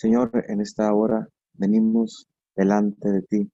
Señor, 0.00 0.30
en 0.46 0.60
esta 0.60 0.94
hora 0.94 1.26
venimos 1.54 2.28
delante 2.54 3.10
de 3.10 3.22
ti, 3.22 3.50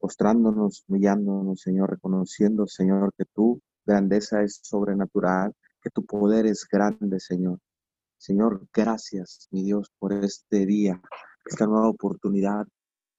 postrándonos, 0.00 0.84
humillándonos, 0.88 1.60
Señor, 1.60 1.90
reconociendo, 1.90 2.66
Señor, 2.66 3.14
que 3.16 3.26
tu 3.26 3.60
grandeza 3.84 4.42
es 4.42 4.58
sobrenatural, 4.64 5.54
que 5.80 5.90
tu 5.90 6.04
poder 6.04 6.46
es 6.46 6.66
grande, 6.68 7.20
Señor. 7.20 7.60
Señor, 8.18 8.66
gracias, 8.74 9.46
mi 9.52 9.62
Dios, 9.62 9.92
por 10.00 10.12
este 10.12 10.66
día, 10.66 11.00
esta 11.44 11.66
nueva 11.68 11.88
oportunidad 11.88 12.66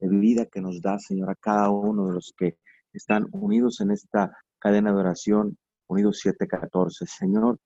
de 0.02 0.09
vida 0.09 0.48
que 0.48 0.59
nos 0.59 0.82
da, 0.82 1.00
Señor, 1.00 1.29
a 1.29 1.36
cada 1.36 1.70
uno 1.70 2.07
de 2.07 2.14
los 2.16 2.34
que 2.38 2.57
están 2.91 3.25
unidos 3.32 3.79
en 3.79 3.91
esta 3.91 4.38
cadena 4.59 4.91
de 4.91 5.00
oración, 5.00 5.57
unidos 5.88 6.20
714. 6.20 7.05
Señor, 7.05 7.57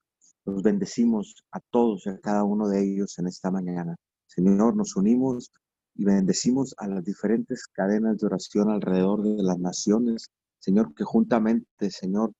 los 0.45 0.63
bendecimos 0.63 1.43
a 1.51 1.59
todos 1.59 2.05
y 2.05 2.09
a 2.09 2.19
cada 2.19 2.43
uno 2.43 2.67
de 2.67 2.83
ellos 2.83 3.17
en 3.19 3.27
esta 3.27 3.51
mañana. 3.51 3.95
Señor, 4.27 4.75
nos 4.75 4.95
unimos 4.95 5.51
y 5.95 6.05
bendecimos 6.05 6.73
a 6.77 6.87
las 6.87 7.03
diferentes 7.03 7.67
cadenas 7.67 8.17
de 8.17 8.27
oración 8.27 8.69
alrededor 8.69 9.23
de 9.23 9.43
las 9.43 9.59
naciones. 9.59 10.29
Señor, 10.59 10.93
que 10.95 11.03
juntamente, 11.03 11.91
Señor, 11.91 12.31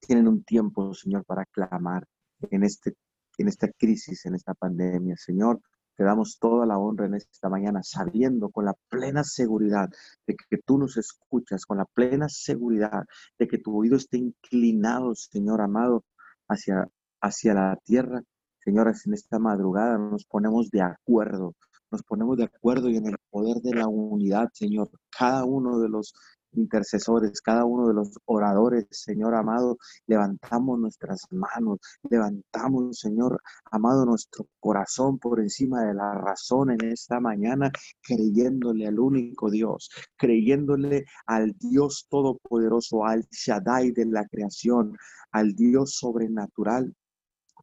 tienen 0.00 0.28
un 0.28 0.42
tiempo, 0.44 0.94
Señor, 0.94 1.24
para 1.24 1.44
clamar 1.46 2.06
en, 2.50 2.64
este, 2.64 2.94
en 3.38 3.48
esta 3.48 3.68
crisis, 3.78 4.26
en 4.26 4.34
esta 4.34 4.54
pandemia. 4.54 5.16
Señor, 5.16 5.60
te 5.96 6.04
damos 6.04 6.38
toda 6.38 6.66
la 6.66 6.78
honra 6.78 7.06
en 7.06 7.14
esta 7.14 7.48
mañana, 7.48 7.82
sabiendo 7.82 8.50
con 8.50 8.66
la 8.66 8.74
plena 8.90 9.24
seguridad 9.24 9.88
de 10.26 10.36
que 10.36 10.58
tú 10.58 10.76
nos 10.78 10.96
escuchas, 10.98 11.64
con 11.64 11.78
la 11.78 11.86
plena 11.86 12.28
seguridad 12.28 13.04
de 13.38 13.48
que 13.48 13.58
tu 13.58 13.78
oído 13.78 13.96
esté 13.96 14.18
inclinado, 14.18 15.14
Señor 15.14 15.62
amado, 15.62 16.04
hacia, 16.48 16.86
hacia 17.26 17.54
la 17.54 17.76
tierra. 17.84 18.22
Señoras, 18.64 19.06
en 19.06 19.14
esta 19.14 19.38
madrugada 19.38 19.98
nos 19.98 20.24
ponemos 20.24 20.70
de 20.70 20.82
acuerdo, 20.82 21.54
nos 21.90 22.02
ponemos 22.02 22.36
de 22.36 22.44
acuerdo 22.44 22.88
y 22.88 22.96
en 22.96 23.06
el 23.06 23.16
poder 23.30 23.58
de 23.62 23.74
la 23.74 23.86
unidad, 23.86 24.48
Señor, 24.52 24.90
cada 25.10 25.44
uno 25.44 25.78
de 25.78 25.88
los 25.88 26.14
intercesores, 26.52 27.40
cada 27.42 27.64
uno 27.64 27.88
de 27.88 27.94
los 27.94 28.10
oradores, 28.24 28.86
Señor 28.90 29.34
amado, 29.34 29.78
levantamos 30.06 30.78
nuestras 30.78 31.26
manos, 31.30 31.78
levantamos, 32.08 32.98
Señor 32.98 33.40
amado, 33.70 34.04
nuestro 34.06 34.46
corazón 34.58 35.18
por 35.18 35.40
encima 35.40 35.84
de 35.84 35.94
la 35.94 36.14
razón 36.14 36.70
en 36.70 36.92
esta 36.92 37.20
mañana, 37.20 37.70
creyéndole 38.02 38.86
al 38.86 38.98
único 38.98 39.50
Dios, 39.50 39.90
creyéndole 40.16 41.04
al 41.26 41.52
Dios 41.58 42.06
todopoderoso, 42.08 43.04
al 43.04 43.26
Shaddai 43.30 43.92
de 43.92 44.06
la 44.06 44.26
creación, 44.26 44.96
al 45.30 45.54
Dios 45.54 45.94
sobrenatural 45.96 46.94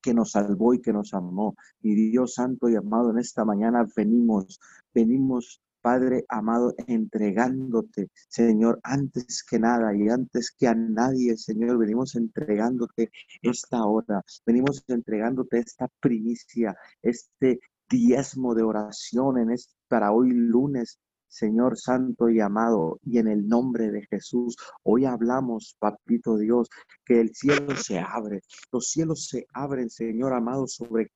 que 0.04 0.14
nos 0.14 0.32
salvó 0.32 0.74
y 0.76 0.82
que 0.82 0.94
nos 0.94 1.14
amó. 1.14 1.56
Y 1.82 1.96
Dios 2.12 2.36
santo 2.36 2.70
y 2.70 2.76
amado, 2.76 3.10
en 3.12 3.20
esta 3.20 3.46
mañana 3.46 3.88
venimos, 3.96 4.60
venimos 4.94 5.62
Padre 5.84 6.24
amado, 6.30 6.74
entregándote, 6.88 8.10
Señor, 8.30 8.80
antes 8.84 9.44
que 9.44 9.60
nada 9.60 9.94
y 9.94 10.08
antes 10.08 10.56
que 10.58 10.70
a 10.70 10.74
nadie, 10.74 11.36
Señor, 11.36 11.78
venimos 11.78 12.16
entregándote 12.16 13.12
esta 13.42 13.84
hora, 13.84 14.24
venimos 14.46 14.82
entregándote 14.88 15.60
esta 15.60 15.90
primicia, 16.00 16.74
este 17.02 17.60
diezmo 17.90 18.56
de 18.56 18.64
oración 18.64 19.40
en 19.40 19.52
este, 19.52 19.74
para 19.90 20.14
hoy 20.14 20.32
lunes, 20.32 21.00
Señor 21.34 21.80
Santo 21.80 22.30
y 22.30 22.40
amado, 22.40 23.00
y 23.04 23.18
en 23.18 23.28
el 23.28 23.48
nombre 23.48 23.90
de 23.90 24.06
Jesús, 24.06 24.56
hoy 24.84 25.06
hablamos, 25.06 25.76
Papito 25.80 26.38
Dios, 26.38 26.70
que 27.04 27.20
el 27.20 27.34
cielo 27.34 27.76
se 27.76 27.98
abre, 27.98 28.42
los 28.72 28.90
cielos 28.90 29.26
se 29.26 29.48
abren, 29.52 29.90
Señor 29.90 30.32
amado, 30.34 30.68
sobre 30.68 31.12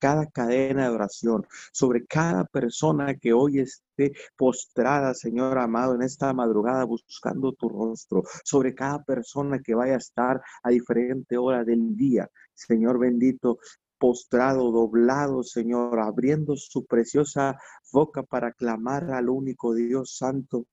cada 0.00 0.26
cadena 0.26 0.88
de 0.88 0.94
oración, 0.94 1.46
sobre 1.72 2.04
cada 2.04 2.44
persona 2.46 3.14
que 3.14 3.32
hoy 3.32 3.60
esté 3.60 4.12
postrada, 4.36 5.14
Señor 5.14 5.56
amado, 5.56 5.94
en 5.94 6.02
esta 6.02 6.32
madrugada 6.32 6.82
buscando 6.84 7.52
tu 7.52 7.68
rostro, 7.68 8.24
sobre 8.42 8.74
cada 8.74 9.04
persona 9.04 9.60
que 9.60 9.76
vaya 9.76 9.94
a 9.94 9.98
estar 9.98 10.42
a 10.64 10.70
diferente 10.70 11.38
hora 11.38 11.62
del 11.62 11.94
día. 11.94 12.28
Señor 12.54 12.98
bendito, 12.98 13.58
postrado, 13.98 14.70
doblado, 14.70 15.42
Señor, 15.42 15.98
abriendo 16.00 16.56
su 16.56 16.86
preciosa 16.86 17.58
boca 17.92 18.22
para 18.22 18.52
clamar 18.52 19.10
al 19.10 19.28
único 19.28 19.74
Dios 19.74 20.16
santo 20.16 20.66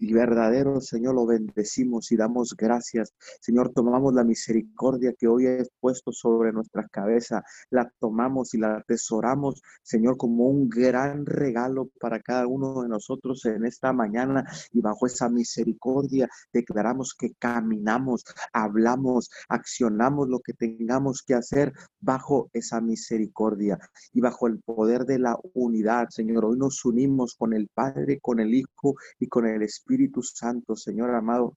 y 0.00 0.14
verdadero, 0.14 0.80
Señor, 0.80 1.14
lo 1.14 1.26
bendecimos 1.26 2.10
y 2.10 2.16
damos 2.16 2.56
gracias. 2.56 3.12
Señor, 3.40 3.70
tomamos 3.74 4.14
la 4.14 4.24
misericordia 4.24 5.12
que 5.12 5.28
hoy 5.28 5.46
es 5.46 5.70
puesto 5.78 6.10
sobre 6.10 6.52
nuestra 6.52 6.88
cabeza, 6.88 7.44
la 7.68 7.92
tomamos 7.98 8.54
y 8.54 8.58
la 8.58 8.78
atesoramos, 8.78 9.60
Señor, 9.82 10.16
como 10.16 10.46
un 10.46 10.70
gran 10.70 11.26
regalo 11.26 11.90
para 12.00 12.18
cada 12.20 12.46
uno 12.46 12.82
de 12.82 12.88
nosotros 12.88 13.44
en 13.44 13.66
esta 13.66 13.92
mañana 13.92 14.44
y 14.72 14.80
bajo 14.80 15.06
esa 15.06 15.28
misericordia 15.28 16.30
declaramos 16.50 17.14
que 17.14 17.34
caminamos, 17.38 18.24
hablamos, 18.54 19.30
accionamos 19.50 20.30
lo 20.30 20.40
que 20.40 20.54
tengamos 20.54 21.22
que 21.22 21.34
hacer 21.34 21.74
bajo 22.00 22.48
esa 22.54 22.80
misericordia 22.80 23.78
y 24.14 24.22
bajo 24.22 24.46
el 24.46 24.60
poder 24.60 25.04
de 25.04 25.18
la 25.18 25.36
unidad, 25.52 26.08
Señor. 26.08 26.46
Hoy 26.46 26.56
nos 26.56 26.86
unimos 26.86 27.34
con 27.34 27.52
el 27.52 27.68
Padre, 27.68 28.18
con 28.22 28.40
el 28.40 28.54
Hijo 28.54 28.94
y 29.18 29.26
con 29.26 29.46
el 29.46 29.62
Espíritu 29.62 29.89
Espíritu 29.90 30.22
Santo, 30.22 30.76
Señor 30.76 31.12
amado, 31.16 31.56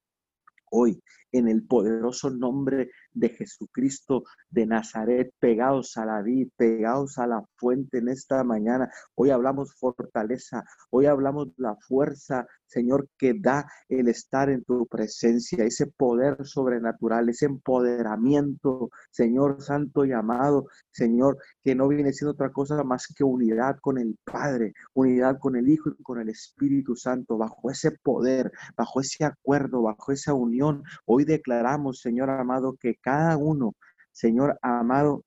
hoy 0.71 0.99
en 1.33 1.49
el 1.49 1.65
poderoso 1.65 2.29
nombre 2.29 2.91
de 3.11 3.29
Jesucristo 3.29 4.23
de 4.49 4.65
Nazaret, 4.65 5.33
pegados 5.39 5.97
a 5.97 6.05
la 6.05 6.21
vid, 6.21 6.49
pegados 6.55 7.17
a 7.17 7.27
la 7.27 7.43
fuente 7.57 7.97
en 7.97 8.09
esta 8.09 8.43
mañana. 8.43 8.89
Hoy 9.15 9.31
hablamos 9.31 9.75
fortaleza, 9.75 10.63
hoy 10.91 11.07
hablamos 11.07 11.49
la 11.57 11.75
fuerza, 11.75 12.47
Señor, 12.67 13.07
que 13.17 13.33
da 13.39 13.67
el 13.89 14.07
estar 14.07 14.49
en 14.49 14.63
tu 14.63 14.87
presencia, 14.87 15.63
ese 15.63 15.87
poder 15.87 16.37
sobrenatural, 16.45 17.29
ese 17.29 17.45
empoderamiento, 17.45 18.89
Señor 19.11 19.61
Santo 19.61 20.05
y 20.05 20.11
amado, 20.11 20.67
Señor, 20.91 21.37
que 21.63 21.75
no 21.75 21.87
viene 21.87 22.13
siendo 22.13 22.31
otra 22.31 22.51
cosa 22.51 22.83
más 22.83 23.07
que 23.07 23.23
unidad 23.23 23.77
con 23.79 23.97
el 23.97 24.17
Padre, 24.23 24.73
unidad 24.93 25.37
con 25.39 25.55
el 25.55 25.69
Hijo 25.69 25.91
y 25.91 26.03
con 26.03 26.19
el 26.19 26.29
Espíritu 26.29 26.95
Santo, 26.95 27.37
bajo 27.37 27.69
ese 27.69 27.91
poder, 27.91 28.51
bajo 28.75 29.01
ese 29.01 29.23
acuerdo, 29.25 29.83
bajo 29.83 30.11
esa 30.11 30.33
unión. 30.33 30.83
Hoy 31.05 31.22
declaramos, 31.25 32.01
Señor 32.01 32.29
amado, 32.29 32.77
que 32.79 32.95
cada 32.95 33.37
uno, 33.37 33.75
Señor 34.11 34.57
amado, 34.61 35.23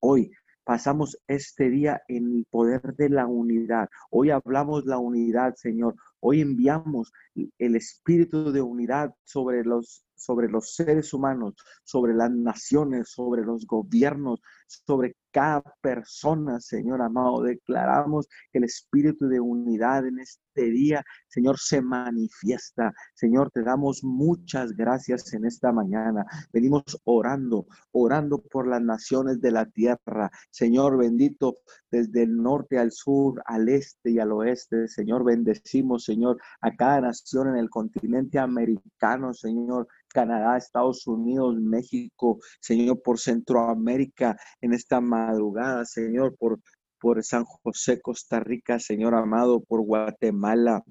hoy 0.00 0.32
pasamos 0.64 1.18
este 1.26 1.68
día 1.68 2.02
en 2.08 2.32
el 2.32 2.46
poder 2.50 2.94
de 2.96 3.08
la 3.08 3.26
unidad. 3.26 3.88
Hoy 4.10 4.30
hablamos 4.30 4.84
la 4.86 4.98
unidad, 4.98 5.54
Señor. 5.56 5.96
Hoy 6.20 6.40
enviamos 6.40 7.12
el 7.58 7.76
espíritu 7.76 8.52
de 8.52 8.62
unidad 8.62 9.14
sobre 9.24 9.64
los 9.64 10.04
sobre 10.20 10.48
los 10.48 10.74
seres 10.74 11.14
humanos, 11.14 11.54
sobre 11.82 12.14
las 12.14 12.30
naciones, 12.30 13.10
sobre 13.10 13.42
los 13.42 13.66
gobiernos, 13.66 14.40
sobre 14.66 15.16
cada 15.32 15.62
persona, 15.80 16.60
Señor 16.60 17.00
amado. 17.00 17.42
Declaramos 17.42 18.28
que 18.52 18.58
el 18.58 18.64
espíritu 18.64 19.28
de 19.28 19.40
unidad 19.40 20.06
en 20.06 20.18
este 20.18 20.70
día, 20.70 21.04
Señor, 21.28 21.58
se 21.58 21.80
manifiesta. 21.80 22.92
Señor, 23.14 23.50
te 23.50 23.62
damos 23.62 24.04
muchas 24.04 24.72
gracias 24.72 25.32
en 25.32 25.46
esta 25.46 25.72
mañana. 25.72 26.26
Venimos 26.52 26.82
orando, 27.04 27.66
orando 27.92 28.42
por 28.42 28.66
las 28.66 28.82
naciones 28.82 29.40
de 29.40 29.52
la 29.52 29.66
tierra. 29.66 30.30
Señor 30.50 30.98
bendito, 30.98 31.58
desde 31.90 32.24
el 32.24 32.36
norte 32.36 32.78
al 32.78 32.92
sur, 32.92 33.42
al 33.46 33.68
este 33.68 34.10
y 34.10 34.18
al 34.18 34.32
oeste. 34.32 34.88
Señor, 34.88 35.24
bendecimos, 35.24 36.04
Señor, 36.10 36.38
a 36.60 36.74
cada 36.74 37.00
nación 37.02 37.48
en 37.48 37.56
el 37.56 37.70
continente 37.70 38.38
americano, 38.38 39.32
Señor. 39.32 39.86
Canadá, 40.12 40.56
Estados 40.56 41.06
Unidos, 41.06 41.54
México, 41.60 42.40
Señor, 42.60 43.00
por 43.00 43.18
Centroamérica, 43.20 44.36
en 44.60 44.72
esta 44.72 45.00
madrugada, 45.00 45.84
Señor, 45.84 46.36
por, 46.36 46.60
por 46.98 47.22
San 47.22 47.44
José, 47.44 48.00
Costa 48.00 48.40
Rica, 48.40 48.80
Señor 48.80 49.14
amado, 49.14 49.60
por 49.60 49.82
Guatemala, 49.82 50.82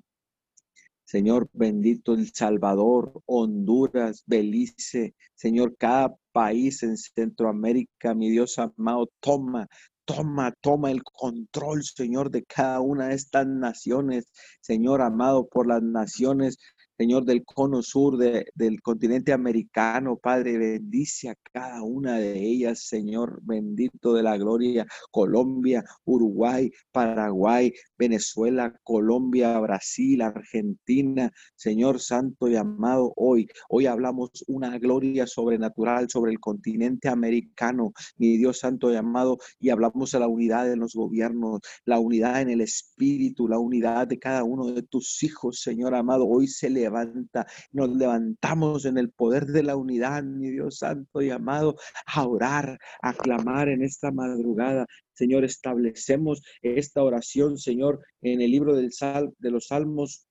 Señor 1.10 1.50
bendito, 1.54 2.14
El 2.14 2.32
Salvador, 2.32 3.22
Honduras, 3.26 4.24
Belice, 4.28 5.16
Señor, 5.34 5.76
cada 5.76 6.16
país 6.32 6.84
en 6.84 6.96
Centroamérica, 6.98 8.14
mi 8.14 8.30
Dios 8.30 8.60
amado, 8.60 9.10
toma, 9.20 9.68
toma, 10.10 10.52
toma 10.60 10.90
el 10.90 11.04
control, 11.04 11.84
Señor, 11.84 12.32
de 12.32 12.44
cada 12.44 12.80
una 12.80 13.10
de 13.10 13.16
estas 13.16 13.46
naciones, 13.46 14.32
Señor 14.60 15.02
amado, 15.04 15.48
por 15.48 15.68
las 15.68 15.84
naciones 15.84 16.58
Señor, 17.00 17.24
del 17.24 17.46
cono 17.46 17.82
sur 17.82 18.18
del 18.18 18.82
continente 18.82 19.32
americano, 19.32 20.18
Padre, 20.18 20.58
bendice 20.58 21.30
a 21.30 21.36
cada 21.54 21.82
una 21.82 22.18
de 22.18 22.38
ellas, 22.38 22.88
Señor, 22.90 23.40
bendito 23.42 24.14
de 24.14 24.22
la 24.22 24.36
gloria, 24.36 24.86
Colombia, 25.10 25.82
Uruguay, 26.04 26.70
Paraguay, 26.92 27.72
Venezuela, 27.98 28.78
Colombia, 28.84 29.58
Brasil, 29.62 30.22
Argentina, 30.22 31.32
Señor 31.56 32.02
Santo 32.02 32.50
y 32.50 32.58
amado, 32.58 33.14
hoy, 33.16 33.48
hoy 33.70 33.86
hablamos 33.86 34.44
una 34.48 34.78
gloria 34.78 35.26
sobrenatural 35.26 36.10
sobre 36.10 36.34
el 36.34 36.40
continente 36.42 37.08
americano, 37.08 37.94
mi 38.18 38.36
Dios 38.36 38.60
Santo 38.60 38.92
y 38.92 38.98
amado, 38.98 39.38
y 39.58 39.70
hablamos 39.70 40.12
de 40.12 40.20
la 40.20 40.28
unidad 40.28 40.70
en 40.70 40.82
los 40.82 40.96
gobiernos, 40.96 41.62
la 41.86 41.98
unidad 41.98 42.42
en 42.42 42.50
el 42.50 42.60
Espíritu, 42.60 43.48
la 43.48 43.58
unidad 43.58 44.06
de 44.06 44.20
cada 44.20 44.44
uno 44.44 44.66
de 44.74 44.84
tus 44.84 45.24
hijos, 45.24 45.62
Señor 45.62 45.96
amado, 45.96 46.28
hoy 46.28 46.48
se 46.48 46.70
le 46.70 46.89
levanta. 46.90 47.46
Nos 47.72 47.90
levantamos 47.90 48.86
en 48.86 48.98
el 48.98 49.12
poder 49.12 49.46
de 49.46 49.64
la 49.64 49.76
unidad, 49.76 50.24
mi 50.24 50.50
Dios 50.50 50.80
santo 50.80 51.22
y 51.22 51.30
amado, 51.30 51.76
a 52.06 52.26
orar, 52.26 52.80
a 53.02 53.14
clamar 53.14 53.70
en 53.70 53.84
esta 53.84 54.12
madrugada. 54.12 54.86
Señor, 55.14 55.44
establecemos 55.44 56.42
esta 56.62 57.04
oración, 57.04 57.58
Señor, 57.58 58.00
en 58.22 58.42
el 58.42 58.52
libro 58.52 58.76
del 58.76 58.92
Sal, 58.92 59.34
de 59.38 59.52
los 59.52 59.68
Salmos 59.68 60.26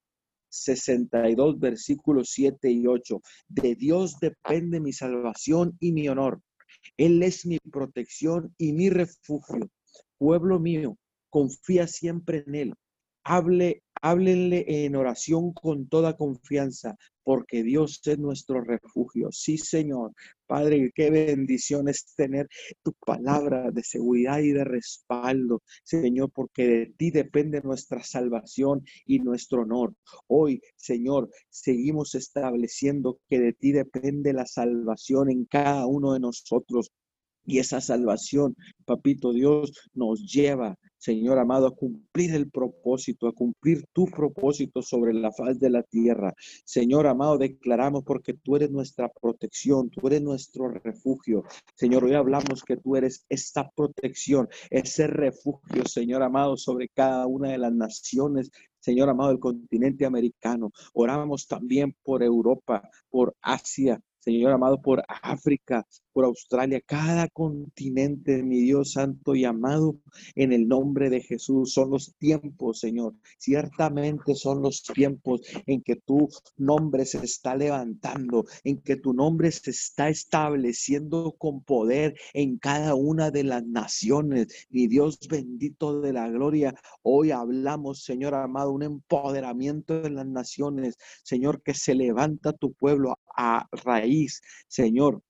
62, 0.51 1.59
versículos 1.61 2.31
7 2.33 2.71
y 2.71 2.87
8. 2.87 3.21
De 3.49 3.75
Dios 3.75 4.19
depende 4.21 4.81
mi 4.81 4.93
salvación 4.93 5.77
y 5.79 5.93
mi 5.93 6.09
honor. 6.09 6.41
Él 6.97 7.23
es 7.23 7.47
mi 7.47 7.59
protección 7.59 8.55
y 8.59 8.73
mi 8.73 8.91
refugio. 8.91 9.71
Pueblo 10.19 10.59
mío, 10.59 10.97
confía 11.31 11.87
siempre 11.87 12.45
en 12.47 12.55
Él. 12.55 12.75
Hable 13.25 13.83
Háblenle 14.01 14.65
en 14.85 14.97
oración 14.97 15.53
con 15.53 15.89
toda 15.89 16.17
confianza, 16.17 16.97
porque 17.25 17.63
Dios 17.63 18.01
es 18.07 18.19
nuestro 18.19 18.63
refugio. 18.63 19.29
Sí, 19.33 19.59
Señor. 19.59 20.13
Padre, 20.47 20.91
qué 20.95 21.11
bendición 21.11 21.89
es 21.89 22.15
tener 22.17 22.49
tu 22.83 22.95
palabra 23.05 23.71
de 23.71 23.83
seguridad 23.83 24.39
y 24.39 24.53
de 24.53 24.65
respaldo, 24.65 25.63
Señor, 25.85 26.31
porque 26.33 26.67
de 26.67 26.87
ti 26.97 27.11
depende 27.11 27.61
nuestra 27.61 28.03
salvación 28.03 28.83
y 29.05 29.19
nuestro 29.19 29.63
honor. 29.63 29.95
Hoy, 30.27 30.63
Señor, 30.77 31.29
seguimos 31.51 32.15
estableciendo 32.15 33.19
que 33.29 33.41
de 33.41 33.53
ti 33.53 33.73
depende 33.73 34.33
la 34.33 34.47
salvación 34.47 35.31
en 35.31 35.45
cada 35.45 35.87
uno 35.87 36.15
de 36.15 36.21
nosotros. 36.21 36.91
Y 37.45 37.59
esa 37.59 37.81
salvación, 37.81 38.55
papito 38.85 39.33
Dios, 39.33 39.73
nos 39.95 40.21
lleva, 40.23 40.79
Señor 40.99 41.39
amado, 41.39 41.67
a 41.67 41.75
cumplir 41.75 42.35
el 42.35 42.51
propósito, 42.51 43.29
a 43.29 43.33
cumplir 43.33 43.85
tu 43.93 44.07
propósito 44.07 44.83
sobre 44.83 45.15
la 45.15 45.33
faz 45.33 45.59
de 45.59 45.71
la 45.71 45.83
tierra. 45.83 46.35
Señor 46.65 47.07
amado, 47.07 47.39
declaramos 47.39 48.05
porque 48.05 48.35
tú 48.35 48.57
eres 48.57 48.71
nuestra 48.71 49.09
protección, 49.09 49.91
tú 49.91 50.07
eres 50.09 50.23
nuestro 50.23 50.69
refugio. 50.69 51.45
Señor, 51.75 52.05
hoy 52.05 52.15
hablamos 52.15 52.63
que 52.65 52.77
tú 52.77 52.97
eres 52.97 53.25
esta 53.29 53.71
protección, 53.71 54.49
ese 54.71 55.07
refugio, 55.07 55.85
Señor 55.87 56.23
amado, 56.23 56.57
sobre 56.57 56.89
cada 56.89 57.27
una 57.27 57.51
de 57.51 57.59
las 57.59 57.73
naciones 57.73 58.51
Señor 58.81 59.09
amado, 59.09 59.31
del 59.31 59.41
continente 59.41 60.07
americano. 60.07 60.71
Oramos 60.95 61.47
también 61.47 61.95
por 62.03 62.23
Europa, 62.23 62.89
por 63.11 63.35
Asia, 63.43 64.01
Señor 64.19 64.53
amado, 64.53 64.81
por 64.81 65.03
África, 65.09 65.87
por 66.19 66.25
Australia, 66.25 66.81
cada 66.85 67.29
continente, 67.29 68.43
mi 68.43 68.59
Dios 68.63 68.95
santo 68.95 69.37
y 69.37 69.45
amado, 69.45 70.01
en 70.35 70.53
el 70.53 70.67
nombre 70.67 71.11
de 71.11 71.21
Jesús. 71.21 71.73
Son 71.73 71.91
los 71.91 72.13
tiempos, 72.19 72.81
Señor. 72.81 73.15
Ciertamente 73.39 74.35
son 74.35 74.61
los 74.61 74.83
tiempos 74.83 75.43
en 75.65 75.81
que 75.81 75.95
tu 75.95 76.29
nombre 76.57 77.05
se 77.05 77.19
está 77.19 77.55
levantando, 77.55 78.47
en 78.65 78.79
que 78.79 78.97
tu 78.97 79.13
nombre 79.13 79.53
se 79.53 79.71
está 79.71 80.09
estableciendo 80.09 81.37
con 81.39 81.63
poder 81.63 82.17
en 82.35 82.59
cada 82.59 82.97
una 82.97 83.31
de 83.31 83.45
las 83.45 83.65
naciones. 83.65 84.67
Mi 84.71 84.89
Dios 84.89 85.21
bendito 85.31 86.01
de 86.01 86.15
la 86.15 86.29
gloria, 86.29 86.75
hoy 87.03 87.31
hablamos, 87.31 88.03
Señor 88.03 88.35
amado, 88.35 88.73
un 88.73 88.83
empoderamiento 88.83 90.05
en 90.05 90.17
las 90.17 90.27
naciones, 90.27 90.97
Señor, 91.23 91.63
que 91.63 91.75
se 91.75 91.95
levanta 91.95 92.53
tu 92.53 92.73
pueblo 92.73 93.21
a 93.37 93.69
raíz, 93.85 94.43
Señor, 94.67 95.23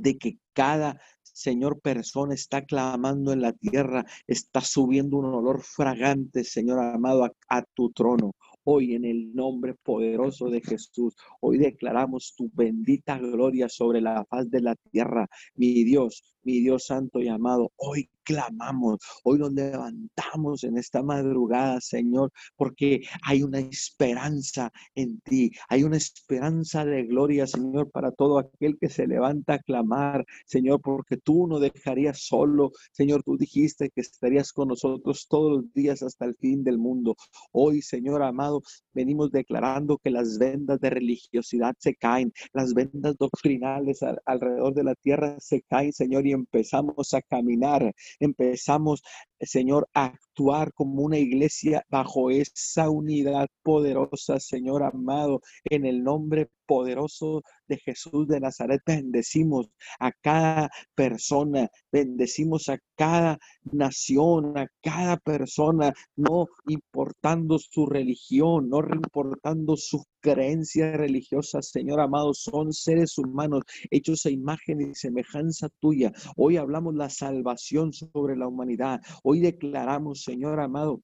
de 0.00 0.18
que 0.18 0.38
cada 0.52 1.00
Señor, 1.38 1.80
persona 1.80 2.34
está 2.34 2.64
clamando 2.64 3.32
en 3.32 3.42
la 3.42 3.52
tierra, 3.52 4.04
está 4.26 4.60
subiendo 4.60 5.18
un 5.18 5.26
olor 5.26 5.62
fragante, 5.62 6.42
Señor 6.42 6.80
amado, 6.80 7.24
a, 7.24 7.32
a, 7.48 7.62
tu 7.62 7.92
trono. 7.92 8.32
Hoy 8.64 8.96
en 8.96 9.04
el 9.04 9.32
nombre 9.34 9.74
poderoso 9.74 10.50
de 10.50 10.60
Jesús, 10.60 11.14
hoy 11.40 11.58
declaramos 11.58 12.34
tu 12.36 12.50
bendita 12.52 13.18
gloria 13.18 13.68
sobre 13.68 14.00
la 14.00 14.24
faz 14.24 14.50
de 14.50 14.62
la 14.62 14.74
tierra. 14.90 15.28
Mi 15.54 15.84
Dios, 15.84 16.24
mi 16.42 16.58
Dios 16.58 16.86
santo 16.86 17.20
y 17.20 17.28
amado, 17.28 17.70
hoy 17.76 18.10
clamamos, 18.28 18.98
hoy 19.24 19.38
nos 19.38 19.54
levantamos 19.54 20.62
en 20.62 20.76
esta 20.76 21.02
madrugada, 21.02 21.80
Señor, 21.80 22.30
porque 22.56 23.00
hay 23.22 23.42
una 23.42 23.58
esperanza 23.58 24.70
en 24.94 25.18
ti, 25.20 25.50
hay 25.70 25.82
una 25.82 25.96
esperanza 25.96 26.84
de 26.84 27.04
gloria, 27.04 27.46
Señor, 27.46 27.90
para 27.90 28.12
todo 28.12 28.38
aquel 28.38 28.76
que 28.78 28.90
se 28.90 29.06
levanta 29.06 29.54
a 29.54 29.58
clamar, 29.60 30.26
Señor, 30.44 30.82
porque 30.82 31.16
tú 31.16 31.46
no 31.46 31.58
dejarías 31.58 32.20
solo, 32.20 32.72
Señor, 32.92 33.22
tú 33.22 33.38
dijiste 33.38 33.88
que 33.88 34.02
estarías 34.02 34.52
con 34.52 34.68
nosotros 34.68 35.26
todos 35.26 35.62
los 35.62 35.72
días 35.72 36.02
hasta 36.02 36.26
el 36.26 36.36
fin 36.36 36.62
del 36.62 36.76
mundo. 36.76 37.16
Hoy, 37.52 37.80
Señor 37.80 38.22
amado, 38.22 38.60
venimos 38.92 39.30
declarando 39.30 39.96
que 39.96 40.10
las 40.10 40.36
vendas 40.36 40.80
de 40.80 40.90
religiosidad 40.90 41.74
se 41.78 41.94
caen, 41.94 42.30
las 42.52 42.74
vendas 42.74 43.16
doctrinales 43.16 44.00
alrededor 44.26 44.74
de 44.74 44.84
la 44.84 44.94
tierra 44.96 45.36
se 45.40 45.62
caen, 45.62 45.94
Señor, 45.94 46.26
y 46.26 46.32
empezamos 46.32 47.14
a 47.14 47.22
caminar 47.22 47.94
empezamos, 48.20 49.02
Señor, 49.40 49.88
actuar 49.94 50.72
como 50.74 51.02
una 51.02 51.18
iglesia 51.18 51.84
bajo 51.88 52.30
esa 52.30 52.90
unidad 52.90 53.48
poderosa, 53.62 54.40
Señor 54.40 54.82
amado, 54.82 55.40
en 55.64 55.86
el 55.86 56.02
nombre 56.02 56.48
poderoso 56.66 57.42
de 57.66 57.78
Jesús 57.78 58.28
de 58.28 58.40
Nazaret. 58.40 58.80
Bendecimos 58.86 59.70
a 59.98 60.12
cada 60.12 60.70
persona, 60.94 61.68
bendecimos 61.90 62.68
a 62.68 62.78
cada 62.96 63.38
nación, 63.72 64.56
a 64.58 64.66
cada 64.82 65.16
persona, 65.16 65.92
no 66.16 66.46
importando 66.66 67.58
su 67.58 67.86
religión, 67.86 68.68
no 68.68 68.80
importando 68.80 69.76
su 69.76 70.04
creencia 70.20 70.96
religiosa, 70.96 71.62
Señor 71.62 72.00
amado, 72.00 72.34
son 72.34 72.72
seres 72.72 73.16
humanos 73.18 73.62
hechos 73.90 74.26
a 74.26 74.30
imagen 74.30 74.80
y 74.80 74.94
semejanza 74.94 75.68
tuya. 75.80 76.12
Hoy 76.36 76.56
hablamos 76.56 76.94
la 76.94 77.08
salvación 77.08 77.92
sobre 77.92 78.36
la 78.36 78.48
humanidad. 78.48 79.00
Hoy 79.30 79.40
declaramos, 79.40 80.22
Señor 80.22 80.58
amado, 80.58 81.02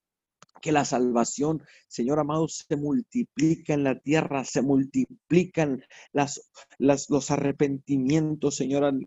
que 0.59 0.71
la 0.71 0.83
salvación, 0.83 1.61
Señor 1.87 2.17
amado, 2.17 2.47
se 2.47 2.75
multiplica 2.75 3.75
en 3.75 3.83
la 3.83 3.99
tierra, 3.99 4.43
se 4.43 4.63
multiplican 4.63 5.83
los 6.79 7.29
arrepentimientos, 7.29 8.55
Señor, 8.55 8.97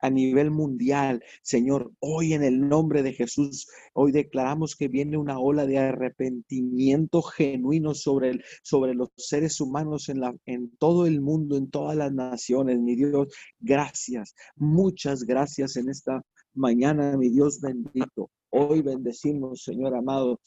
a 0.00 0.10
nivel 0.10 0.50
mundial. 0.50 1.22
Señor, 1.42 1.92
hoy 2.00 2.32
en 2.32 2.42
el 2.42 2.68
nombre 2.68 3.04
de 3.04 3.12
Jesús, 3.12 3.68
hoy 3.92 4.10
declaramos 4.10 4.74
que 4.74 4.88
viene 4.88 5.16
una 5.16 5.38
ola 5.38 5.64
de 5.64 5.78
arrepentimiento 5.78 7.22
genuino 7.22 7.94
sobre, 7.94 8.30
el, 8.30 8.44
sobre 8.64 8.94
los 8.94 9.10
seres 9.16 9.60
humanos 9.60 10.08
en, 10.08 10.18
la, 10.18 10.34
en 10.44 10.76
todo 10.78 11.06
el 11.06 11.20
mundo, 11.20 11.56
en 11.56 11.70
todas 11.70 11.96
las 11.96 12.12
naciones. 12.12 12.80
Mi 12.80 12.96
Dios, 12.96 13.28
gracias, 13.60 14.34
muchas 14.56 15.22
gracias 15.22 15.76
en 15.76 15.88
esta 15.88 16.20
mañana, 16.52 17.16
mi 17.16 17.28
Dios 17.28 17.60
bendito. 17.60 18.28
Hoy 18.50 18.82
bendecimos, 18.82 19.62
Señor 19.62 19.94
amado, 19.94 20.40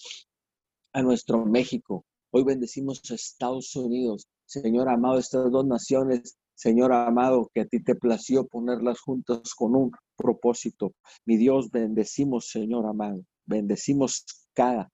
a 0.93 1.01
nuestro 1.01 1.45
México. 1.45 2.05
Hoy 2.31 2.43
bendecimos 2.43 3.01
a 3.11 3.15
Estados 3.15 3.75
Unidos. 3.75 4.27
Señor 4.45 4.89
amado, 4.89 5.19
estas 5.19 5.51
dos 5.51 5.65
naciones, 5.65 6.37
Señor 6.55 6.91
amado, 6.93 7.49
que 7.53 7.61
a 7.61 7.65
ti 7.65 7.83
te 7.83 7.95
plació 7.95 8.47
ponerlas 8.47 8.99
juntas 8.99 9.53
con 9.53 9.75
un 9.75 9.91
propósito. 10.15 10.93
Mi 11.25 11.37
Dios, 11.37 11.71
bendecimos, 11.71 12.49
Señor 12.49 12.85
amado. 12.85 13.23
Bendecimos 13.45 14.25
cada, 14.53 14.89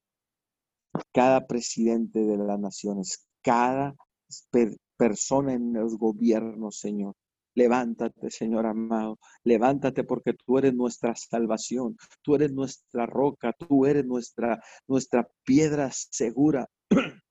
cada 1.13 1.45
presidente 1.47 2.19
de 2.19 2.37
las 2.37 2.59
naciones, 2.59 3.25
cada 3.41 3.95
persona 4.97 5.53
en 5.53 5.73
los 5.73 5.97
gobiernos, 5.97 6.79
Señor. 6.79 7.15
Levántate, 7.55 8.29
Señor 8.29 8.65
amado. 8.65 9.17
Levántate 9.43 10.03
porque 10.03 10.33
tú 10.33 10.57
eres 10.57 10.73
nuestra 10.73 11.15
salvación. 11.15 11.97
Tú 12.21 12.35
eres 12.35 12.51
nuestra 12.51 13.05
roca. 13.05 13.53
Tú 13.53 13.85
eres 13.85 14.05
nuestra, 14.05 14.61
nuestra 14.87 15.27
piedra 15.43 15.89
segura. 15.91 16.67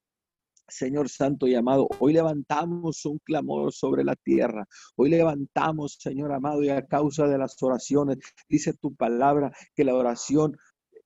Señor 0.66 1.10
Santo 1.10 1.46
y 1.46 1.54
amado, 1.54 1.88
hoy 1.98 2.14
levantamos 2.14 3.04
un 3.04 3.18
clamor 3.18 3.72
sobre 3.72 4.02
la 4.02 4.16
tierra. 4.16 4.66
Hoy 4.96 5.10
levantamos, 5.10 5.98
Señor 6.00 6.32
amado, 6.32 6.62
y 6.62 6.70
a 6.70 6.86
causa 6.86 7.26
de 7.26 7.36
las 7.36 7.62
oraciones, 7.62 8.18
dice 8.48 8.72
tu 8.72 8.94
palabra 8.94 9.52
que 9.74 9.84
la 9.84 9.94
oración 9.94 10.56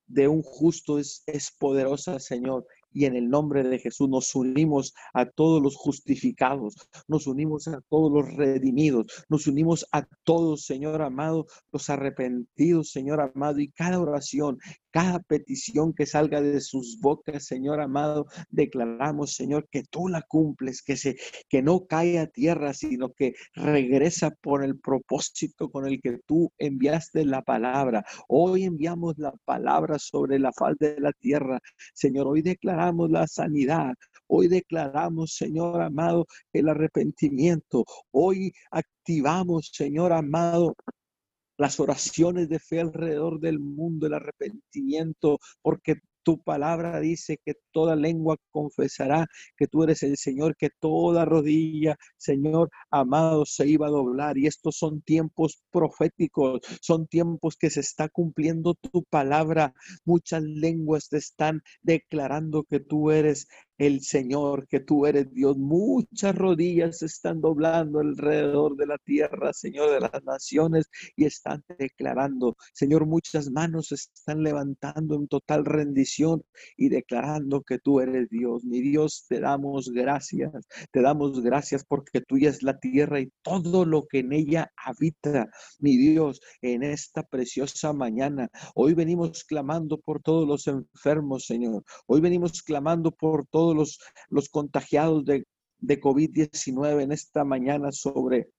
de 0.06 0.28
un 0.28 0.42
justo 0.42 0.98
es, 0.98 1.24
es 1.26 1.50
poderosa, 1.58 2.20
Señor. 2.20 2.66
Y 2.92 3.04
en 3.04 3.16
el 3.16 3.28
nombre 3.28 3.62
de 3.62 3.78
Jesús 3.78 4.08
nos 4.08 4.34
unimos 4.34 4.94
a 5.14 5.26
todos 5.26 5.62
los 5.62 5.76
justificados, 5.76 6.74
nos 7.06 7.26
unimos 7.26 7.68
a 7.68 7.80
todos 7.88 8.10
los 8.12 8.34
redimidos, 8.34 9.06
nos 9.28 9.46
unimos 9.46 9.86
a 9.92 10.06
todos, 10.24 10.64
Señor 10.64 11.02
amado, 11.02 11.46
los 11.72 11.90
arrepentidos, 11.90 12.90
Señor 12.90 13.20
amado, 13.20 13.60
y 13.60 13.70
cada 13.70 14.00
oración, 14.00 14.58
cada 14.90 15.20
petición 15.20 15.92
que 15.94 16.06
salga 16.06 16.40
de 16.40 16.60
sus 16.60 16.98
bocas, 17.00 17.44
Señor 17.44 17.80
amado, 17.80 18.26
declaramos, 18.50 19.34
Señor, 19.34 19.68
que 19.70 19.82
tú 19.84 20.08
la 20.08 20.22
cumples, 20.22 20.82
que 20.82 20.96
se 20.96 21.16
que 21.48 21.62
no 21.62 21.86
cae 21.86 22.18
a 22.18 22.26
tierra, 22.26 22.74
sino 22.74 23.12
que 23.12 23.34
regresa 23.54 24.30
por 24.30 24.64
el 24.64 24.78
propósito 24.78 25.70
con 25.70 25.86
el 25.86 26.00
que 26.00 26.18
tú 26.26 26.52
enviaste 26.58 27.24
la 27.24 27.42
palabra. 27.42 28.04
Hoy 28.28 28.64
enviamos 28.64 29.18
la 29.18 29.32
palabra 29.44 29.98
sobre 29.98 30.38
la 30.38 30.52
faz 30.52 30.76
de 30.78 31.00
la 31.00 31.12
tierra. 31.12 31.60
Señor, 31.94 32.26
hoy 32.28 32.42
declaramos 32.42 33.10
la 33.10 33.26
sanidad. 33.26 33.94
Hoy 34.26 34.48
declaramos, 34.48 35.34
Señor 35.34 35.80
amado, 35.82 36.26
el 36.52 36.68
arrepentimiento. 36.68 37.84
Hoy 38.10 38.52
activamos, 38.70 39.70
Señor 39.72 40.12
amado, 40.12 40.74
las 41.58 41.80
oraciones 41.80 42.48
de 42.48 42.58
fe 42.58 42.80
alrededor 42.80 43.40
del 43.40 43.58
mundo, 43.58 44.06
el 44.06 44.14
arrepentimiento, 44.14 45.38
porque 45.60 45.96
tu 46.28 46.42
palabra 46.42 47.00
dice 47.00 47.38
que 47.42 47.54
toda 47.72 47.96
lengua 47.96 48.36
confesará 48.50 49.26
que 49.56 49.66
tú 49.66 49.82
eres 49.82 50.02
el 50.02 50.18
Señor, 50.18 50.56
que 50.58 50.68
toda 50.78 51.24
rodilla, 51.24 51.96
Señor 52.18 52.68
amado, 52.90 53.46
se 53.46 53.66
iba 53.66 53.86
a 53.86 53.90
doblar. 53.90 54.36
Y 54.36 54.46
estos 54.46 54.76
son 54.76 55.00
tiempos 55.00 55.62
proféticos, 55.70 56.60
son 56.82 57.06
tiempos 57.06 57.56
que 57.56 57.70
se 57.70 57.80
está 57.80 58.10
cumpliendo 58.10 58.74
tu 58.74 59.04
palabra. 59.04 59.72
Muchas 60.04 60.42
lenguas 60.42 61.08
te 61.08 61.16
están 61.16 61.62
declarando 61.80 62.64
que 62.64 62.80
tú 62.80 63.10
eres 63.10 63.48
el 63.78 64.00
Señor, 64.02 64.66
que 64.68 64.80
tú 64.80 65.06
eres 65.06 65.32
Dios. 65.32 65.56
Muchas 65.56 66.34
rodillas 66.34 67.02
están 67.02 67.40
doblando 67.40 68.00
alrededor 68.00 68.76
de 68.76 68.86
la 68.86 68.98
tierra, 68.98 69.52
Señor, 69.52 69.90
de 69.92 70.00
las 70.00 70.24
naciones, 70.24 70.90
y 71.16 71.24
están 71.24 71.64
declarando, 71.78 72.56
Señor, 72.74 73.06
muchas 73.06 73.50
manos 73.50 73.92
están 73.92 74.42
levantando 74.42 75.14
en 75.14 75.28
total 75.28 75.64
rendición 75.64 76.42
y 76.76 76.88
declarando 76.88 77.62
que 77.62 77.78
tú 77.78 78.00
eres 78.00 78.28
Dios. 78.28 78.64
Mi 78.64 78.80
Dios, 78.80 79.24
te 79.28 79.40
damos 79.40 79.90
gracias, 79.90 80.52
te 80.90 81.00
damos 81.00 81.40
gracias 81.40 81.84
porque 81.84 82.20
tuya 82.20 82.50
es 82.50 82.62
la 82.62 82.78
tierra 82.78 83.20
y 83.20 83.30
todo 83.42 83.84
lo 83.84 84.06
que 84.06 84.20
en 84.20 84.32
ella 84.32 84.72
habita. 84.76 85.48
Mi 85.78 85.96
Dios, 85.96 86.40
en 86.62 86.82
esta 86.82 87.22
preciosa 87.22 87.92
mañana, 87.92 88.48
hoy 88.74 88.94
venimos 88.94 89.44
clamando 89.44 89.98
por 89.98 90.20
todos 90.20 90.48
los 90.48 90.66
enfermos, 90.66 91.46
Señor. 91.46 91.84
Hoy 92.06 92.20
venimos 92.20 92.62
clamando 92.62 93.12
por 93.12 93.46
todos 93.46 93.67
los, 93.74 94.00
los 94.28 94.48
contagiados 94.48 95.24
de, 95.24 95.44
de 95.78 96.00
COVID-19 96.00 97.02
en 97.02 97.12
esta 97.12 97.44
mañana 97.44 97.92
sobre 97.92 98.50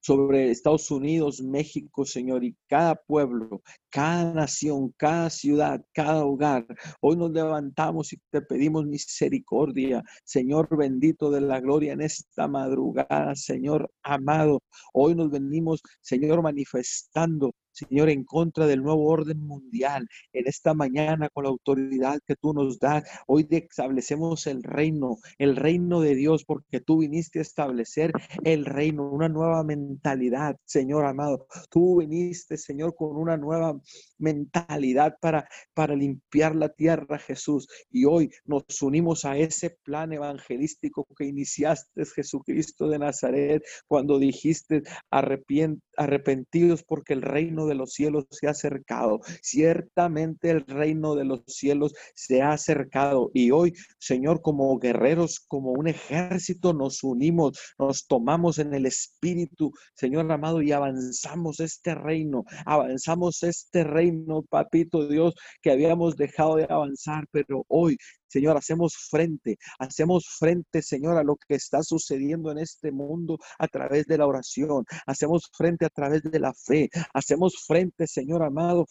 sobre 0.00 0.50
Estados 0.50 0.90
Unidos, 0.90 1.40
México, 1.40 2.04
Señor, 2.04 2.44
y 2.44 2.54
cada 2.68 2.94
pueblo, 2.94 3.62
cada 3.90 4.34
nación, 4.34 4.92
cada 4.96 5.30
ciudad, 5.30 5.82
cada 5.92 6.24
hogar. 6.24 6.66
Hoy 7.00 7.16
nos 7.16 7.30
levantamos 7.30 8.12
y 8.12 8.18
te 8.30 8.42
pedimos 8.42 8.86
misericordia, 8.86 10.04
Señor 10.24 10.68
bendito 10.76 11.30
de 11.30 11.40
la 11.40 11.60
gloria 11.60 11.94
en 11.94 12.02
esta 12.02 12.48
madrugada, 12.48 13.34
Señor 13.34 13.90
amado. 14.02 14.60
Hoy 14.92 15.14
nos 15.14 15.30
venimos, 15.30 15.82
Señor, 16.02 16.42
manifestando 16.42 17.52
Señor, 17.74 18.08
en 18.08 18.24
contra 18.24 18.66
del 18.66 18.82
nuevo 18.82 19.06
orden 19.08 19.40
mundial. 19.40 20.08
En 20.32 20.46
esta 20.46 20.74
mañana, 20.74 21.28
con 21.28 21.44
la 21.44 21.50
autoridad 21.50 22.20
que 22.26 22.36
tú 22.36 22.54
nos 22.54 22.78
das, 22.78 23.02
hoy 23.26 23.46
establecemos 23.50 24.46
el 24.46 24.62
reino, 24.62 25.18
el 25.38 25.56
reino 25.56 26.00
de 26.00 26.14
Dios, 26.14 26.44
porque 26.44 26.80
tú 26.80 26.98
viniste 26.98 27.40
a 27.40 27.42
establecer 27.42 28.12
el 28.44 28.64
reino, 28.64 29.10
una 29.10 29.28
nueva 29.28 29.64
mentalidad, 29.64 30.56
Señor 30.64 31.04
amado. 31.04 31.46
Tú 31.68 31.98
viniste, 31.98 32.56
Señor, 32.56 32.94
con 32.94 33.16
una 33.16 33.36
nueva 33.36 33.76
mentalidad 34.18 35.16
para, 35.20 35.48
para 35.74 35.96
limpiar 35.96 36.54
la 36.54 36.68
tierra, 36.68 37.18
Jesús. 37.18 37.68
Y 37.90 38.04
hoy 38.04 38.30
nos 38.44 38.64
unimos 38.82 39.24
a 39.24 39.36
ese 39.36 39.70
plan 39.82 40.12
evangelístico 40.12 41.06
que 41.16 41.24
iniciaste, 41.24 42.04
Jesucristo 42.04 42.88
de 42.88 42.98
Nazaret, 42.98 43.64
cuando 43.88 44.18
dijiste 44.18 44.82
arrepentidos 45.10 46.84
porque 46.84 47.14
el 47.14 47.22
reino 47.22 47.63
de 47.66 47.74
los 47.74 47.92
cielos 47.92 48.26
se 48.30 48.46
ha 48.46 48.50
acercado. 48.50 49.20
Ciertamente 49.42 50.50
el 50.50 50.64
reino 50.66 51.14
de 51.14 51.24
los 51.24 51.42
cielos 51.46 51.94
se 52.14 52.42
ha 52.42 52.52
acercado. 52.52 53.30
Y 53.34 53.50
hoy, 53.50 53.74
Señor, 53.98 54.42
como 54.42 54.78
guerreros, 54.78 55.40
como 55.40 55.72
un 55.72 55.88
ejército, 55.88 56.72
nos 56.72 57.02
unimos, 57.02 57.58
nos 57.78 58.06
tomamos 58.06 58.58
en 58.58 58.74
el 58.74 58.86
Espíritu, 58.86 59.72
Señor 59.94 60.30
amado, 60.30 60.62
y 60.62 60.72
avanzamos 60.72 61.60
este 61.60 61.94
reino, 61.94 62.44
avanzamos 62.66 63.42
este 63.42 63.84
reino, 63.84 64.42
papito 64.42 65.08
Dios, 65.08 65.34
que 65.62 65.70
habíamos 65.70 66.16
dejado 66.16 66.56
de 66.56 66.66
avanzar, 66.68 67.26
pero 67.30 67.64
hoy 67.68 67.96
Señor, 68.34 68.56
hacemos 68.56 68.96
frente, 68.96 69.58
hacemos 69.78 70.26
frente, 70.26 70.82
Señor, 70.82 71.16
a 71.18 71.22
lo 71.22 71.36
que 71.36 71.54
está 71.54 71.84
sucediendo 71.84 72.50
en 72.50 72.58
este 72.58 72.90
mundo 72.90 73.38
a 73.60 73.68
través 73.68 74.06
de 74.06 74.18
la 74.18 74.26
oración, 74.26 74.84
hacemos 75.06 75.48
frente 75.56 75.84
a 75.86 75.88
través 75.88 76.20
de 76.24 76.40
la 76.40 76.52
fe, 76.52 76.90
hacemos 77.12 77.54
frente, 77.64 78.08
Señor 78.08 78.42
amado, 78.42 78.86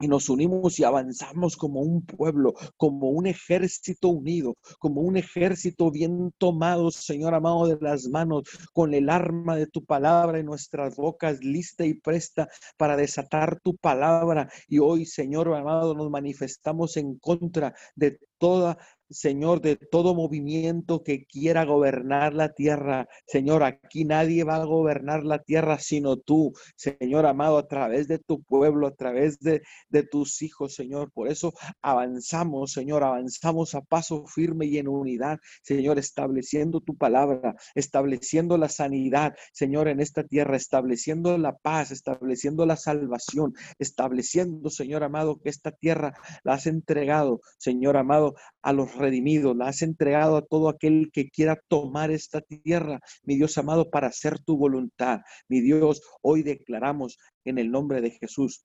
y 0.00 0.08
nos 0.08 0.28
unimos 0.28 0.78
y 0.78 0.84
avanzamos 0.84 1.56
como 1.56 1.80
un 1.80 2.04
pueblo, 2.04 2.54
como 2.76 3.10
un 3.10 3.26
ejército 3.26 4.08
unido, 4.08 4.56
como 4.78 5.00
un 5.00 5.16
ejército 5.16 5.90
bien 5.90 6.32
tomado, 6.38 6.90
Señor 6.90 7.34
amado, 7.34 7.66
de 7.66 7.78
las 7.80 8.06
manos, 8.08 8.42
con 8.72 8.92
el 8.94 9.08
arma 9.08 9.56
de 9.56 9.66
tu 9.66 9.84
palabra 9.84 10.38
en 10.38 10.46
nuestras 10.46 10.96
bocas, 10.96 11.42
lista 11.42 11.86
y 11.86 11.94
presta 11.94 12.48
para 12.76 12.96
desatar 12.96 13.60
tu 13.60 13.76
palabra. 13.76 14.50
Y 14.68 14.78
hoy, 14.78 15.06
Señor 15.06 15.52
amado, 15.54 15.94
nos 15.94 16.10
manifestamos 16.10 16.96
en 16.96 17.18
contra 17.18 17.74
de 17.94 18.18
toda 18.38 18.76
Señor, 19.10 19.60
de 19.60 19.76
todo 19.76 20.14
movimiento 20.14 21.02
que 21.02 21.26
quiera 21.26 21.64
gobernar 21.64 22.34
la 22.34 22.52
tierra. 22.52 23.08
Señor, 23.26 23.62
aquí 23.62 24.04
nadie 24.04 24.44
va 24.44 24.56
a 24.56 24.64
gobernar 24.64 25.24
la 25.24 25.38
tierra 25.42 25.78
sino 25.78 26.16
tú, 26.16 26.52
Señor 26.76 27.26
amado, 27.26 27.58
a 27.58 27.68
través 27.68 28.08
de 28.08 28.18
tu 28.18 28.42
pueblo, 28.42 28.86
a 28.86 28.94
través 28.94 29.38
de, 29.38 29.62
de 29.88 30.02
tus 30.02 30.42
hijos, 30.42 30.74
Señor. 30.74 31.12
Por 31.12 31.28
eso 31.28 31.52
avanzamos, 31.82 32.72
Señor, 32.72 33.04
avanzamos 33.04 33.74
a 33.74 33.82
paso 33.82 34.26
firme 34.26 34.66
y 34.66 34.78
en 34.78 34.88
unidad, 34.88 35.38
Señor, 35.62 35.98
estableciendo 35.98 36.80
tu 36.80 36.96
palabra, 36.96 37.56
estableciendo 37.74 38.58
la 38.58 38.68
sanidad, 38.68 39.34
Señor, 39.52 39.88
en 39.88 40.00
esta 40.00 40.24
tierra, 40.24 40.56
estableciendo 40.56 41.38
la 41.38 41.56
paz, 41.56 41.90
estableciendo 41.90 42.66
la 42.66 42.76
salvación, 42.76 43.54
estableciendo, 43.78 44.70
Señor 44.70 45.04
amado, 45.04 45.38
que 45.38 45.50
esta 45.50 45.72
tierra 45.72 46.14
la 46.44 46.54
has 46.54 46.66
entregado, 46.66 47.40
Señor 47.58 47.96
amado, 47.96 48.34
a 48.66 48.72
los 48.72 48.96
redimido, 48.96 49.54
la 49.54 49.68
has 49.68 49.82
entregado 49.82 50.36
a 50.36 50.42
todo 50.42 50.68
aquel 50.68 51.10
que 51.12 51.30
quiera 51.30 51.56
tomar 51.68 52.10
esta 52.10 52.40
tierra, 52.40 52.98
mi 53.22 53.36
Dios 53.36 53.56
amado, 53.58 53.90
para 53.90 54.08
hacer 54.08 54.40
tu 54.40 54.56
voluntad. 54.56 55.20
Mi 55.48 55.60
Dios, 55.60 56.02
hoy 56.20 56.42
declaramos 56.42 57.16
en 57.44 57.58
el 57.58 57.70
nombre 57.70 58.00
de 58.00 58.10
Jesús 58.10 58.64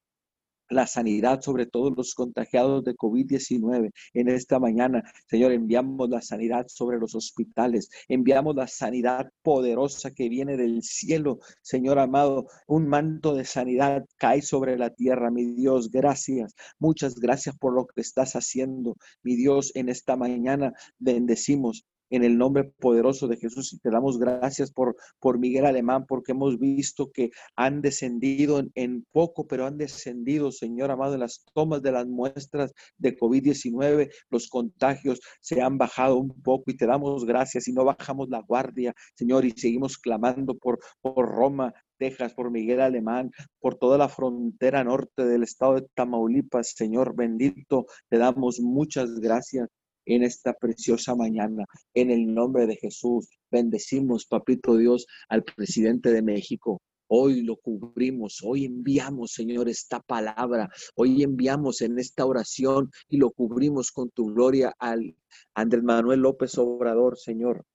la 0.71 0.87
sanidad 0.87 1.41
sobre 1.41 1.65
todos 1.65 1.93
los 1.95 2.15
contagiados 2.15 2.83
de 2.83 2.95
COVID-19. 2.95 3.91
En 4.13 4.29
esta 4.29 4.59
mañana, 4.59 5.03
Señor, 5.27 5.51
enviamos 5.51 6.09
la 6.09 6.21
sanidad 6.21 6.65
sobre 6.67 6.97
los 6.97 7.13
hospitales, 7.15 7.89
enviamos 8.07 8.55
la 8.55 8.67
sanidad 8.67 9.31
poderosa 9.43 10.11
que 10.11 10.29
viene 10.29 10.57
del 10.57 10.81
cielo, 10.81 11.39
Señor 11.61 11.99
amado, 11.99 12.47
un 12.67 12.87
manto 12.87 13.35
de 13.35 13.45
sanidad 13.45 14.05
cae 14.17 14.41
sobre 14.41 14.77
la 14.77 14.89
tierra, 14.89 15.29
mi 15.29 15.53
Dios, 15.53 15.91
gracias, 15.91 16.55
muchas 16.79 17.15
gracias 17.15 17.57
por 17.57 17.73
lo 17.73 17.85
que 17.85 18.01
estás 18.01 18.35
haciendo, 18.35 18.95
mi 19.23 19.35
Dios, 19.35 19.71
en 19.75 19.89
esta 19.89 20.15
mañana. 20.15 20.73
Bendecimos 20.99 21.85
en 22.11 22.23
el 22.23 22.37
nombre 22.37 22.65
poderoso 22.65 23.27
de 23.27 23.37
Jesús 23.37 23.73
y 23.73 23.79
te 23.79 23.89
damos 23.89 24.19
gracias 24.19 24.71
por, 24.71 24.95
por 25.19 25.39
Miguel 25.39 25.65
Alemán, 25.65 26.05
porque 26.07 26.33
hemos 26.33 26.59
visto 26.59 27.11
que 27.11 27.31
han 27.55 27.81
descendido 27.81 28.61
en, 28.75 29.05
poco, 29.11 29.47
pero 29.47 29.65
han 29.65 29.77
descendido, 29.77 30.51
Señor 30.51 30.91
amado, 30.91 31.15
en 31.15 31.21
las 31.21 31.45
tomas 31.53 31.81
de 31.81 31.91
las 31.93 32.05
muestras 32.07 32.73
de 32.97 33.17
COVID-19, 33.17 34.11
los 34.29 34.47
contagios 34.49 35.21
se 35.39 35.61
han 35.61 35.77
bajado 35.77 36.17
un 36.17 36.41
poco 36.41 36.65
y 36.67 36.77
te 36.77 36.85
damos 36.85 37.25
gracias 37.25 37.67
y 37.67 37.73
no 37.73 37.85
bajamos 37.85 38.29
la 38.29 38.41
guardia, 38.41 38.93
Señor, 39.15 39.45
y 39.45 39.51
seguimos 39.51 39.97
clamando 39.97 40.57
por, 40.57 40.79
por 41.01 41.29
Roma, 41.29 41.73
Texas, 41.97 42.33
por 42.33 42.51
Miguel 42.51 42.81
Alemán, 42.81 43.31
por 43.59 43.75
toda 43.75 43.97
la 43.97 44.09
frontera 44.09 44.83
norte 44.83 45.23
del 45.25 45.43
estado 45.43 45.75
de 45.75 45.87
Tamaulipas, 45.93 46.73
Señor 46.75 47.15
bendito, 47.15 47.85
te 48.09 48.17
damos 48.17 48.59
muchas 48.59 49.19
gracias 49.19 49.69
en 50.05 50.23
esta 50.23 50.53
preciosa 50.53 51.15
mañana. 51.15 51.65
En 51.93 52.11
el 52.11 52.33
nombre 52.33 52.67
de 52.67 52.75
Jesús, 52.75 53.29
bendecimos, 53.49 54.25
papito 54.25 54.77
Dios, 54.77 55.07
al 55.29 55.43
presidente 55.43 56.11
de 56.11 56.21
México. 56.21 56.81
Hoy 57.13 57.41
lo 57.41 57.57
cubrimos, 57.57 58.39
hoy 58.41 58.63
enviamos, 58.63 59.33
Señor, 59.33 59.67
esta 59.67 59.99
palabra, 59.99 60.69
hoy 60.95 61.23
enviamos 61.23 61.81
en 61.81 61.99
esta 61.99 62.25
oración 62.25 62.89
y 63.09 63.17
lo 63.17 63.31
cubrimos 63.31 63.91
con 63.91 64.09
tu 64.11 64.27
gloria 64.27 64.73
al 64.79 65.17
Andrés 65.53 65.83
Manuel 65.83 66.21
López 66.21 66.57
Obrador, 66.57 67.17
Señor, 67.17 67.65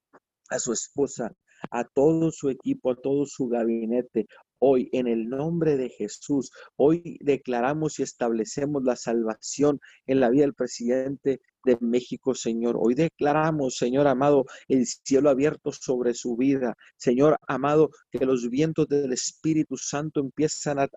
a 0.49 0.59
su 0.59 0.73
esposa, 0.73 1.35
a 1.71 1.85
todo 1.85 2.30
su 2.30 2.49
equipo, 2.49 2.92
a 2.92 2.97
todo 2.97 3.26
su 3.26 3.49
gabinete. 3.49 4.26
Hoy, 4.59 4.88
en 4.92 5.06
el 5.06 5.28
nombre 5.28 5.76
de 5.76 5.90
Jesús, 5.90 6.50
hoy 6.76 7.18
declaramos 7.21 7.99
y 7.99 8.04
establecemos 8.04 8.85
la 8.85 8.97
salvación 8.97 9.80
en 10.06 10.21
la 10.21 10.30
vida 10.30 10.45
del 10.45 10.54
presidente 10.54 11.42
de 11.66 11.76
México, 11.80 12.35
Señor. 12.35 12.76
Hoy 12.80 12.94
declaramos, 12.94 13.76
Señor 13.76 14.06
amado, 14.06 14.46
el 14.68 14.87
cielo 14.87 15.28
abierto 15.28 15.73
sobre 15.73 16.14
su 16.14 16.37
vida. 16.37 16.75
Señor 16.96 17.37
amado, 17.46 17.90
que 18.11 18.25
los 18.25 18.49
vientos 18.49 18.88
del 18.88 19.12
Espíritu 19.12 19.76
Santo 19.76 20.20
empiezan 20.20 20.78
a, 20.78 20.88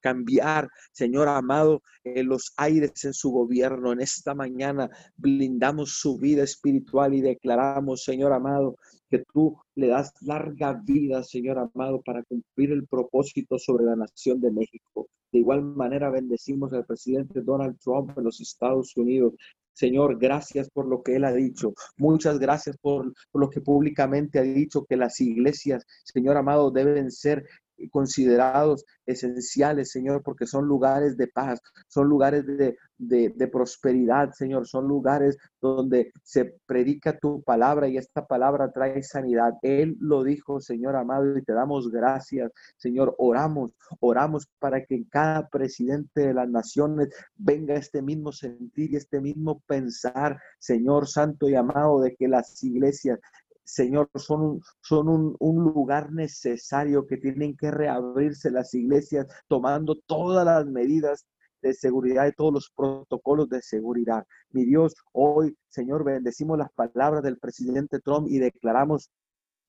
cambiar, 0.00 0.68
Señor 0.92 1.28
amado, 1.28 1.82
en 2.04 2.26
los 2.26 2.52
aires 2.56 3.04
en 3.04 3.12
su 3.12 3.30
gobierno. 3.30 3.92
En 3.92 4.00
esta 4.00 4.34
mañana 4.34 4.88
blindamos 5.16 5.92
su 6.00 6.16
vida 6.18 6.42
espiritual 6.42 7.14
y 7.14 7.20
declaramos, 7.20 8.02
Señor 8.02 8.32
amado, 8.32 8.76
que 9.10 9.24
tú 9.32 9.56
le 9.74 9.88
das 9.88 10.12
larga 10.22 10.80
vida, 10.84 11.22
Señor 11.22 11.58
amado, 11.58 12.00
para 12.02 12.22
cumplir 12.24 12.72
el 12.72 12.86
propósito 12.86 13.58
sobre 13.58 13.84
la 13.84 13.96
nación 13.96 14.40
de 14.40 14.50
México. 14.50 15.08
De 15.32 15.38
igual 15.38 15.62
manera 15.62 16.10
bendecimos 16.10 16.72
al 16.72 16.84
presidente 16.84 17.40
Donald 17.42 17.78
Trump 17.78 18.16
en 18.16 18.24
los 18.24 18.40
Estados 18.40 18.96
Unidos. 18.96 19.34
Señor, 19.72 20.18
gracias 20.18 20.68
por 20.70 20.86
lo 20.86 21.02
que 21.02 21.16
Él 21.16 21.24
ha 21.24 21.32
dicho. 21.32 21.72
Muchas 21.96 22.38
gracias 22.38 22.76
por, 22.78 23.12
lo 23.32 23.50
que 23.50 23.60
públicamente 23.60 24.38
ha 24.38 24.42
dicho, 24.42 24.84
que 24.84 24.96
las 24.96 25.20
iglesias, 25.20 25.84
Señor 26.04 26.36
amado, 26.36 26.70
deben 26.70 27.10
ser 27.10 27.44
considerados 27.90 28.84
esenciales, 29.06 29.90
Señor, 29.90 30.22
porque 30.22 30.46
son 30.46 30.66
lugares 30.66 31.16
de 31.16 31.28
paz, 31.28 31.60
son 31.88 32.08
lugares 32.08 32.46
de, 32.46 32.76
de, 33.00 33.48
prosperidad, 33.48 34.32
Señor, 34.32 34.66
son 34.66 34.86
lugares 34.86 35.38
donde 35.60 36.12
se 36.22 36.56
predica 36.66 37.18
tu 37.18 37.42
palabra 37.42 37.88
y 37.88 37.96
esta 37.96 38.26
palabra 38.26 38.70
trae 38.70 39.02
sanidad. 39.02 39.54
Él 39.62 39.96
lo 40.00 40.22
dijo, 40.22 40.60
Señor 40.60 40.96
amado, 40.96 41.36
y 41.36 41.42
te 41.42 41.54
damos 41.54 41.90
gracias, 41.90 42.52
Señor. 42.76 43.14
Oramos, 43.18 43.72
oramos 44.00 44.46
para 44.58 44.84
que 44.84 44.96
en 44.96 45.04
cada 45.04 45.48
presidente 45.48 46.26
de 46.26 46.34
las 46.34 46.48
naciones 46.48 47.08
venga 47.36 47.74
este 47.74 48.02
mismo 48.02 48.32
sentir 48.32 48.92
y 48.92 48.96
este 48.96 49.20
mismo 49.20 49.60
pensar, 49.66 50.38
Señor 50.58 51.08
Santo 51.08 51.48
y 51.48 51.54
amado, 51.54 52.00
de 52.00 52.14
que 52.14 52.28
las 52.28 52.62
iglesias 52.62 53.18
Señor, 53.62 54.10
son, 54.16 54.60
son 54.80 55.08
un, 55.08 55.36
un, 55.38 55.62
lugar 55.62 56.10
necesario 56.12 57.06
que 57.06 57.18
tienen 57.18 57.56
que 57.56 57.70
reabrirse 57.70 58.50
las 58.50 58.74
iglesias 58.74 59.28
tomando 59.46 59.94
todas 59.94 60.44
las 60.44 60.66
medidas 60.66 61.24
de 61.62 61.74
seguridad 61.74 62.26
y 62.26 62.32
todos 62.32 62.52
los 62.52 62.72
protocolos 62.74 63.48
de 63.48 63.62
seguridad. 63.62 64.26
Mi 64.50 64.64
Dios, 64.64 64.94
hoy, 65.12 65.56
Señor, 65.68 66.04
bendecimos 66.04 66.58
las 66.58 66.72
palabras 66.72 67.22
del 67.22 67.38
presidente 67.38 68.00
Trump 68.00 68.28
y 68.28 68.38
declaramos, 68.38 69.10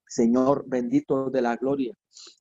Señor, 0.07 0.65
bendito 0.67 1.29
de 1.29 1.41
la 1.41 1.55
gloria, 1.55 1.93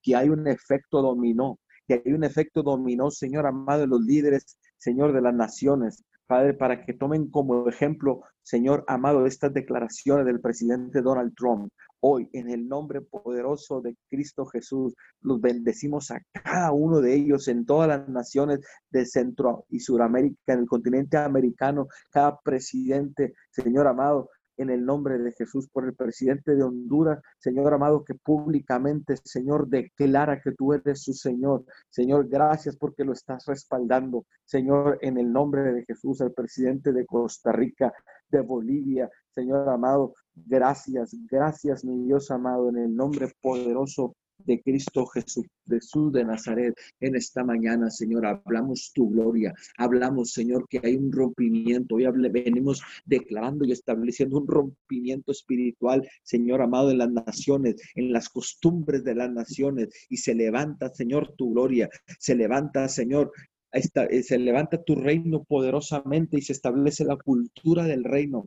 que 0.02 0.16
hay 0.16 0.28
un 0.28 0.46
efecto 0.48 1.02
dominó, 1.02 1.58
que 1.86 2.02
hay 2.04 2.12
un 2.12 2.24
efecto 2.24 2.62
dominó, 2.62 3.10
Señor 3.10 3.46
amado, 3.46 3.80
de 3.80 3.86
los 3.86 4.00
líderes, 4.00 4.58
Señor, 4.76 5.12
de 5.12 5.20
las 5.20 5.34
naciones. 5.34 6.02
Padre, 6.30 6.54
para 6.54 6.84
que 6.84 6.92
tomen 6.92 7.28
como 7.28 7.68
ejemplo, 7.68 8.22
Señor 8.44 8.84
amado, 8.86 9.26
estas 9.26 9.52
declaraciones 9.52 10.24
del 10.26 10.40
presidente 10.40 11.02
Donald 11.02 11.34
Trump. 11.34 11.72
Hoy, 11.98 12.30
en 12.32 12.48
el 12.48 12.68
nombre 12.68 13.00
poderoso 13.00 13.80
de 13.80 13.96
Cristo 14.08 14.46
Jesús, 14.46 14.94
los 15.22 15.40
bendecimos 15.40 16.12
a 16.12 16.22
cada 16.32 16.70
uno 16.70 17.00
de 17.00 17.16
ellos 17.16 17.48
en 17.48 17.66
todas 17.66 17.88
las 17.88 18.08
naciones 18.08 18.60
de 18.92 19.06
Centro 19.06 19.64
y 19.70 19.80
Suramérica, 19.80 20.52
en 20.52 20.60
el 20.60 20.68
continente 20.68 21.16
americano, 21.16 21.88
cada 22.12 22.38
presidente, 22.38 23.34
Señor 23.50 23.88
amado, 23.88 24.30
en 24.60 24.68
el 24.68 24.84
nombre 24.84 25.18
de 25.18 25.32
Jesús 25.32 25.68
por 25.72 25.86
el 25.86 25.94
presidente 25.94 26.54
de 26.54 26.62
Honduras, 26.62 27.18
Señor 27.38 27.72
amado, 27.72 28.04
que 28.04 28.14
públicamente, 28.14 29.16
Señor, 29.24 29.68
declara 29.68 30.40
que 30.40 30.52
tú 30.52 30.74
eres 30.74 31.02
su 31.02 31.14
Señor. 31.14 31.64
Señor, 31.88 32.28
gracias 32.28 32.76
porque 32.76 33.04
lo 33.04 33.12
estás 33.12 33.46
respaldando. 33.46 34.26
Señor, 34.44 34.98
en 35.00 35.16
el 35.16 35.32
nombre 35.32 35.72
de 35.72 35.84
Jesús, 35.84 36.20
el 36.20 36.32
presidente 36.32 36.92
de 36.92 37.06
Costa 37.06 37.52
Rica, 37.52 37.92
de 38.28 38.40
Bolivia, 38.42 39.08
Señor 39.30 39.68
amado, 39.68 40.14
gracias, 40.34 41.16
gracias, 41.30 41.84
mi 41.84 42.04
Dios 42.04 42.30
amado, 42.30 42.68
en 42.68 42.78
el 42.78 42.94
nombre 42.94 43.32
poderoso 43.40 44.14
de 44.44 44.60
Cristo 44.60 45.06
Jesús, 45.06 45.46
Jesús 45.68 46.12
de 46.12 46.24
Nazaret. 46.24 46.74
En 47.00 47.16
esta 47.16 47.44
mañana, 47.44 47.90
Señor, 47.90 48.26
hablamos 48.26 48.92
tu 48.94 49.10
gloria. 49.10 49.54
Hablamos, 49.78 50.32
Señor, 50.32 50.66
que 50.68 50.80
hay 50.82 50.96
un 50.96 51.12
rompimiento. 51.12 51.96
Hoy 51.96 52.06
venimos 52.30 52.82
declarando 53.04 53.64
y 53.64 53.72
estableciendo 53.72 54.38
un 54.38 54.46
rompimiento 54.46 55.32
espiritual, 55.32 56.06
Señor 56.22 56.62
amado, 56.62 56.90
en 56.90 56.98
las 56.98 57.10
naciones, 57.10 57.76
en 57.94 58.12
las 58.12 58.28
costumbres 58.28 59.04
de 59.04 59.14
las 59.14 59.30
naciones. 59.30 59.88
Y 60.08 60.18
se 60.18 60.34
levanta, 60.34 60.88
Señor, 60.90 61.34
tu 61.36 61.52
gloria. 61.52 61.88
Se 62.18 62.34
levanta, 62.34 62.88
Señor, 62.88 63.32
eh, 63.72 64.22
se 64.22 64.38
levanta 64.38 64.82
tu 64.82 64.96
reino 64.96 65.44
poderosamente 65.44 66.38
y 66.38 66.42
se 66.42 66.52
establece 66.52 67.04
la 67.04 67.16
cultura 67.16 67.84
del 67.84 68.04
reino. 68.04 68.46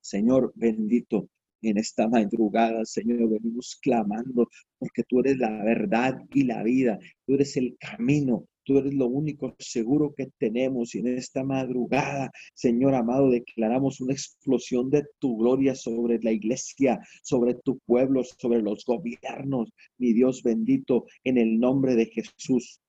Señor 0.00 0.52
bendito, 0.56 1.28
en 1.70 1.78
esta 1.78 2.08
madrugada, 2.08 2.84
Señor, 2.84 3.28
venimos 3.28 3.78
clamando 3.80 4.48
porque 4.78 5.02
tú 5.04 5.20
eres 5.20 5.38
la 5.38 5.62
verdad 5.64 6.20
y 6.32 6.44
la 6.44 6.62
vida, 6.62 6.98
tú 7.24 7.34
eres 7.34 7.56
el 7.56 7.76
camino, 7.78 8.46
tú 8.64 8.78
eres 8.78 8.94
lo 8.94 9.06
único 9.06 9.54
seguro 9.58 10.14
que 10.16 10.30
tenemos. 10.38 10.94
Y 10.94 10.98
en 10.98 11.08
esta 11.18 11.44
madrugada, 11.44 12.30
Señor 12.54 12.94
amado, 12.94 13.30
declaramos 13.30 14.00
una 14.00 14.12
explosión 14.12 14.90
de 14.90 15.04
tu 15.18 15.36
gloria 15.36 15.74
sobre 15.74 16.18
la 16.22 16.32
iglesia, 16.32 17.00
sobre 17.22 17.54
tu 17.54 17.78
pueblo, 17.86 18.22
sobre 18.24 18.62
los 18.62 18.84
gobiernos, 18.84 19.70
mi 19.98 20.12
Dios 20.12 20.42
bendito, 20.42 21.06
en 21.24 21.38
el 21.38 21.58
nombre 21.58 21.94
de 21.94 22.06
Jesús. 22.06 22.80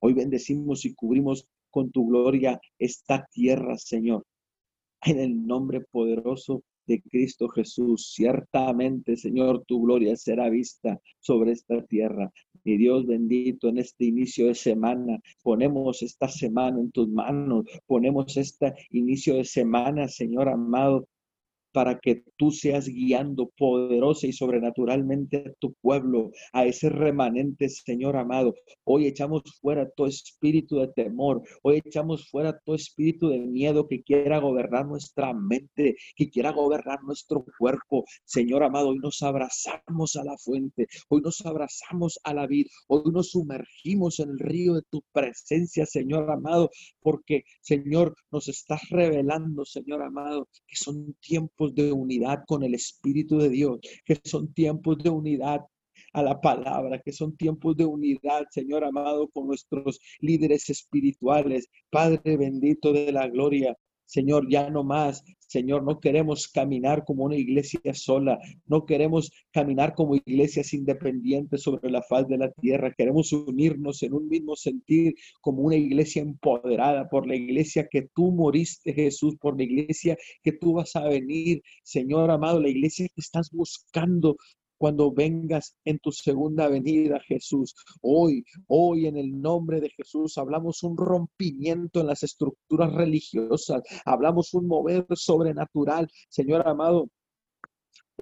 Hoy 0.00 0.14
bendecimos 0.14 0.84
y 0.84 0.94
cubrimos 0.94 1.46
con 1.70 1.90
tu 1.90 2.08
gloria 2.08 2.60
esta 2.78 3.26
tierra, 3.32 3.76
Señor. 3.76 4.24
En 5.02 5.18
el 5.18 5.46
nombre 5.46 5.80
poderoso 5.80 6.62
de 6.86 7.00
Cristo 7.02 7.48
Jesús. 7.48 8.12
Ciertamente, 8.14 9.16
Señor, 9.16 9.64
tu 9.66 9.82
gloria 9.82 10.16
será 10.16 10.48
vista 10.48 11.00
sobre 11.20 11.52
esta 11.52 11.84
tierra. 11.86 12.32
Mi 12.64 12.76
Dios 12.76 13.06
bendito, 13.06 13.68
en 13.68 13.78
este 13.78 14.04
inicio 14.04 14.46
de 14.46 14.54
semana, 14.54 15.18
ponemos 15.42 16.02
esta 16.02 16.28
semana 16.28 16.78
en 16.80 16.90
tus 16.90 17.08
manos, 17.08 17.64
ponemos 17.86 18.36
este 18.36 18.74
inicio 18.90 19.36
de 19.36 19.44
semana, 19.44 20.08
Señor 20.08 20.48
amado, 20.48 21.08
para 21.72 21.98
que 21.98 22.22
tú 22.36 22.50
seas 22.50 22.88
guiando 22.88 23.50
poderosa 23.56 24.26
y 24.26 24.32
sobrenaturalmente 24.32 25.38
a 25.38 25.52
tu 25.58 25.74
pueblo, 25.74 26.30
a 26.52 26.64
ese 26.64 26.88
remanente, 26.88 27.68
Señor 27.68 28.16
amado. 28.16 28.54
Hoy 28.84 29.06
echamos 29.06 29.42
fuera 29.60 29.88
todo 29.90 30.06
espíritu 30.06 30.78
de 30.78 30.88
temor, 30.88 31.42
hoy 31.62 31.80
echamos 31.84 32.28
fuera 32.28 32.58
todo 32.64 32.76
espíritu 32.76 33.28
de 33.28 33.38
miedo 33.38 33.86
que 33.88 34.02
quiera 34.02 34.38
gobernar 34.38 34.86
nuestra 34.86 35.32
mente, 35.32 35.96
que 36.16 36.30
quiera 36.30 36.52
gobernar 36.52 37.02
nuestro 37.04 37.44
cuerpo. 37.58 38.04
Señor 38.24 38.62
amado, 38.62 38.88
hoy 38.88 38.98
nos 38.98 39.22
abrazamos 39.22 40.16
a 40.16 40.24
la 40.24 40.36
fuente, 40.38 40.86
hoy 41.08 41.20
nos 41.22 41.44
abrazamos 41.44 42.18
a 42.24 42.34
la 42.34 42.46
vida, 42.46 42.70
hoy 42.88 43.10
nos 43.12 43.30
sumergimos 43.30 44.20
en 44.20 44.30
el 44.30 44.38
río 44.38 44.74
de 44.74 44.82
tu 44.90 45.02
presencia, 45.12 45.86
Señor 45.86 46.30
amado, 46.30 46.70
porque, 47.00 47.44
Señor, 47.60 48.14
nos 48.30 48.48
estás 48.48 48.80
revelando, 48.90 49.64
Señor 49.64 50.02
amado, 50.02 50.48
que 50.66 50.76
son 50.76 51.14
tiempos 51.20 51.59
de 51.68 51.92
unidad 51.92 52.44
con 52.46 52.62
el 52.62 52.74
Espíritu 52.74 53.38
de 53.38 53.50
Dios, 53.50 53.80
que 54.04 54.18
son 54.24 54.52
tiempos 54.52 54.98
de 54.98 55.10
unidad 55.10 55.60
a 56.12 56.22
la 56.22 56.40
palabra, 56.40 57.00
que 57.00 57.12
son 57.12 57.36
tiempos 57.36 57.76
de 57.76 57.84
unidad, 57.84 58.46
Señor 58.50 58.84
amado, 58.84 59.28
con 59.28 59.46
nuestros 59.46 60.00
líderes 60.20 60.68
espirituales. 60.70 61.68
Padre 61.90 62.36
bendito 62.36 62.92
de 62.92 63.12
la 63.12 63.28
gloria, 63.28 63.76
Señor, 64.06 64.48
ya 64.50 64.70
no 64.70 64.82
más. 64.82 65.22
Señor, 65.50 65.82
no 65.82 65.98
queremos 65.98 66.46
caminar 66.46 67.04
como 67.04 67.24
una 67.24 67.34
iglesia 67.34 67.80
sola, 67.92 68.38
no 68.66 68.86
queremos 68.86 69.32
caminar 69.50 69.94
como 69.96 70.14
iglesias 70.14 70.72
independientes 70.72 71.62
sobre 71.62 71.90
la 71.90 72.02
faz 72.02 72.28
de 72.28 72.38
la 72.38 72.52
tierra, 72.52 72.94
queremos 72.96 73.32
unirnos 73.32 74.00
en 74.04 74.14
un 74.14 74.28
mismo 74.28 74.54
sentir 74.54 75.16
como 75.40 75.62
una 75.62 75.74
iglesia 75.74 76.22
empoderada 76.22 77.08
por 77.08 77.26
la 77.26 77.34
iglesia 77.34 77.88
que 77.90 78.08
tú 78.14 78.30
moriste, 78.30 78.94
Jesús, 78.94 79.34
por 79.40 79.56
la 79.56 79.64
iglesia 79.64 80.16
que 80.44 80.52
tú 80.52 80.74
vas 80.74 80.94
a 80.94 81.08
venir, 81.08 81.62
Señor 81.82 82.30
amado, 82.30 82.60
la 82.60 82.68
iglesia 82.68 83.08
que 83.08 83.20
estás 83.20 83.50
buscando 83.50 84.36
cuando 84.80 85.12
vengas 85.12 85.76
en 85.84 85.98
tu 85.98 86.10
segunda 86.10 86.66
venida, 86.66 87.20
Jesús. 87.28 87.74
Hoy, 88.00 88.46
hoy 88.66 89.08
en 89.08 89.18
el 89.18 89.38
nombre 89.38 89.78
de 89.78 89.90
Jesús, 89.90 90.38
hablamos 90.38 90.82
un 90.82 90.96
rompimiento 90.96 92.00
en 92.00 92.06
las 92.06 92.22
estructuras 92.22 92.90
religiosas, 92.90 93.82
hablamos 94.06 94.54
un 94.54 94.66
mover 94.66 95.04
sobrenatural, 95.10 96.08
Señor 96.30 96.66
amado. 96.66 97.10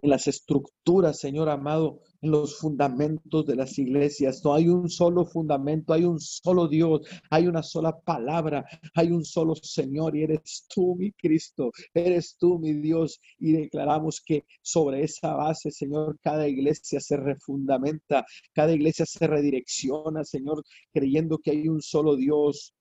En 0.03 0.11
las 0.11 0.27
estructuras, 0.27 1.19
Señor 1.19 1.49
amado, 1.49 2.01
en 2.21 2.31
los 2.31 2.59
fundamentos 2.59 3.47
de 3.47 3.57
las 3.57 3.79
iglesias. 3.79 4.43
No 4.45 4.55
hay 4.55 4.69
un 4.69 4.89
solo 4.89 5.25
fundamento, 5.27 5.93
hay 5.93 6.05
un 6.05 6.21
solo 6.21 6.69
Dios, 6.69 7.03
hay 7.31 7.47
una 7.47 7.63
sola 7.63 7.99
palabra, 7.99 8.65
hay 8.95 9.11
un 9.11 9.25
solo 9.25 9.55
Señor 9.55 10.17
y 10.17 10.25
eres 10.25 10.67
tú, 10.73 10.97
mi 10.97 11.13
Cristo, 11.13 11.71
eres 11.95 12.37
tú, 12.39 12.59
mi 12.59 12.73
Dios. 12.75 13.21
Y 13.39 13.53
declaramos 13.53 14.21
que 14.25 14.45
sobre 14.63 15.03
esa 15.03 15.35
base, 15.35 15.71
Señor, 15.71 16.19
cada 16.23 16.49
iglesia 16.49 17.01
se 17.01 17.17
refundamenta, 17.17 18.25
cada 18.53 18.73
iglesia 18.73 19.07
se 19.07 19.27
redirecciona, 19.27 20.25
Señor, 20.25 20.65
creyendo 20.93 21.39
que 21.39 21.53
hay 21.53 21.69
un 21.69 21.83
solo 21.83 22.17
Dios, 22.17 22.75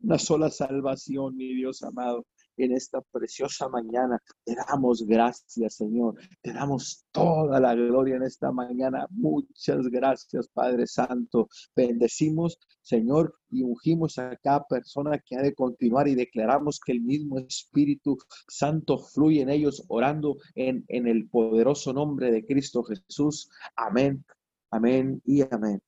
una 0.00 0.18
sola 0.18 0.50
salvación, 0.50 1.36
mi 1.36 1.54
Dios 1.54 1.82
amado 1.82 2.26
en 2.56 2.72
esta 2.72 3.00
preciosa 3.00 3.68
mañana. 3.68 4.20
Te 4.44 4.54
damos 4.54 5.06
gracias, 5.06 5.74
Señor. 5.74 6.16
Te 6.42 6.52
damos 6.52 7.04
toda 7.12 7.60
la 7.60 7.74
gloria 7.74 8.16
en 8.16 8.22
esta 8.22 8.52
mañana. 8.52 9.06
Muchas 9.10 9.88
gracias, 9.88 10.48
Padre 10.48 10.86
Santo. 10.86 11.48
Bendecimos, 11.74 12.58
Señor, 12.82 13.34
y 13.50 13.62
ungimos 13.62 14.18
a 14.18 14.36
cada 14.36 14.64
persona 14.64 15.18
que 15.18 15.36
ha 15.36 15.42
de 15.42 15.54
continuar 15.54 16.08
y 16.08 16.14
declaramos 16.14 16.80
que 16.84 16.92
el 16.92 17.00
mismo 17.00 17.38
Espíritu 17.38 18.18
Santo 18.48 18.98
fluye 18.98 19.42
en 19.42 19.50
ellos, 19.50 19.84
orando 19.88 20.36
en, 20.54 20.84
en 20.88 21.06
el 21.06 21.28
poderoso 21.28 21.92
nombre 21.92 22.30
de 22.30 22.44
Cristo 22.44 22.82
Jesús. 22.82 23.50
Amén, 23.76 24.24
amén 24.70 25.20
y 25.24 25.42
amén. 25.42 25.80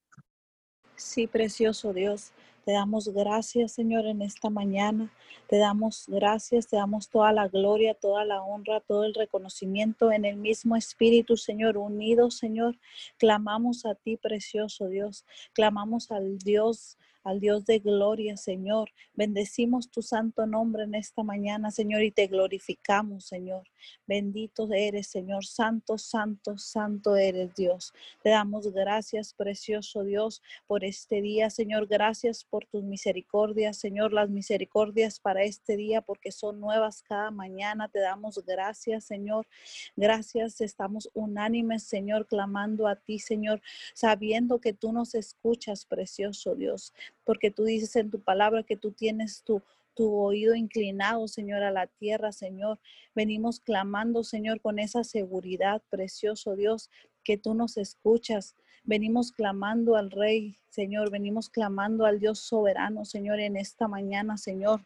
Sí, 0.97 1.27
precioso 1.27 1.93
Dios. 1.93 2.33
Te 2.67 2.73
damos 2.73 3.11
gracias, 3.11 3.71
Señor, 3.71 4.07
en 4.07 4.23
esta 4.23 4.51
mañana. 4.51 5.13
Te 5.47 5.57
damos 5.57 6.07
gracias, 6.09 6.67
te 6.67 6.75
damos 6.75 7.09
toda 7.09 7.31
la 7.31 7.47
gloria, 7.47 7.95
toda 7.95 8.25
la 8.25 8.43
honra, 8.43 8.81
todo 8.81 9.05
el 9.05 9.15
reconocimiento 9.15 10.11
en 10.11 10.25
el 10.25 10.35
mismo 10.35 10.75
Espíritu, 10.75 11.37
Señor, 11.37 11.79
unidos, 11.79 12.39
Señor. 12.39 12.77
Clamamos 13.19 13.87
a 13.87 13.95
ti, 13.95 14.17
precioso 14.17 14.89
Dios. 14.89 15.25
Clamamos 15.53 16.11
al 16.11 16.39
Dios 16.39 16.99
al 17.27 17.41
Dios 17.41 17.67
de 17.67 17.81
gloria, 17.81 18.37
Señor. 18.37 18.91
Bendecimos 19.15 19.91
tu 19.91 20.01
santo 20.01 20.47
nombre 20.47 20.85
en 20.85 20.95
esta 20.95 21.25
mañana, 21.25 21.73
Señor, 21.73 22.05
y 22.05 22.13
te 22.13 22.29
glorificamos, 22.29 23.25
Señor. 23.25 23.65
Bendito 24.07 24.73
eres, 24.73 25.09
Señor. 25.09 25.45
Santo, 25.45 25.99
santo, 25.99 26.57
santo 26.57 27.17
eres, 27.17 27.53
Dios. 27.57 27.93
Te 28.23 28.31
damos 28.31 28.73
gracias, 28.73 29.35
precioso 29.35 30.05
Dios, 30.05 30.41
por 30.69 30.85
este 30.85 31.21
día, 31.21 31.51
Señor. 31.51 31.89
Gracias 31.89 32.45
por 32.45 32.65
tus 32.67 32.85
misericordias, 32.85 33.77
Señor. 33.77 34.13
Las 34.13 34.31
misericordias 34.31 35.19
para 35.19 35.43
este 35.43 35.77
día, 35.77 36.03
porque 36.03 36.31
son 36.31 36.61
nuevas 36.61 37.03
cada 37.03 37.33
mañana. 37.33 37.89
Te 37.89 37.99
damos 37.99 38.41
gracias, 38.47 39.05
Señor. 39.05 39.49
Gracias. 39.97 40.61
Estamos 40.61 41.11
unánimes, 41.13 41.83
Señor, 41.83 42.29
clamando 42.29 42.87
a 42.87 42.95
ti, 42.95 43.19
Señor, 43.19 43.61
sabiendo 43.95 44.61
que 44.61 44.73
tú 44.73 44.93
nos 44.93 45.17
escuchas, 45.17 45.87
precioso 45.87 46.55
Dios 46.55 46.93
porque 47.27 47.51
tú 47.51 47.65
dices 47.65 47.97
en 47.97 48.11
tu 48.11 48.21
palabra 48.21 48.63
que 48.63 48.77
tú 48.77 48.93
tienes 48.93 49.43
tu, 49.43 49.61
tu 49.95 50.15
oído 50.15 50.55
inclinado, 50.55 51.27
Señor, 51.27 51.65
a 51.65 51.73
la 51.73 51.89
tierra, 51.89 52.31
Señor. 52.31 52.79
Venimos 53.15 53.61
clamando, 53.61 54.23
Señor, 54.23 54.61
con 54.61 54.79
esa 54.79 55.03
seguridad, 55.05 55.83
precioso 55.91 56.55
Dios, 56.55 56.89
que 57.25 57.37
tú 57.37 57.55
nos 57.55 57.77
escuchas. 57.77 58.55
Venimos 58.85 59.33
clamando 59.33 59.97
al 59.97 60.13
Rey, 60.13 60.57
Señor. 60.69 61.11
Venimos 61.11 61.51
clamando 61.51 62.07
al 62.07 62.21
Dios 62.21 62.39
soberano, 62.39 63.05
Señor, 63.05 63.41
en 63.41 63.57
esta 63.57 63.89
mañana, 63.89 64.39
Señor. 64.39 64.81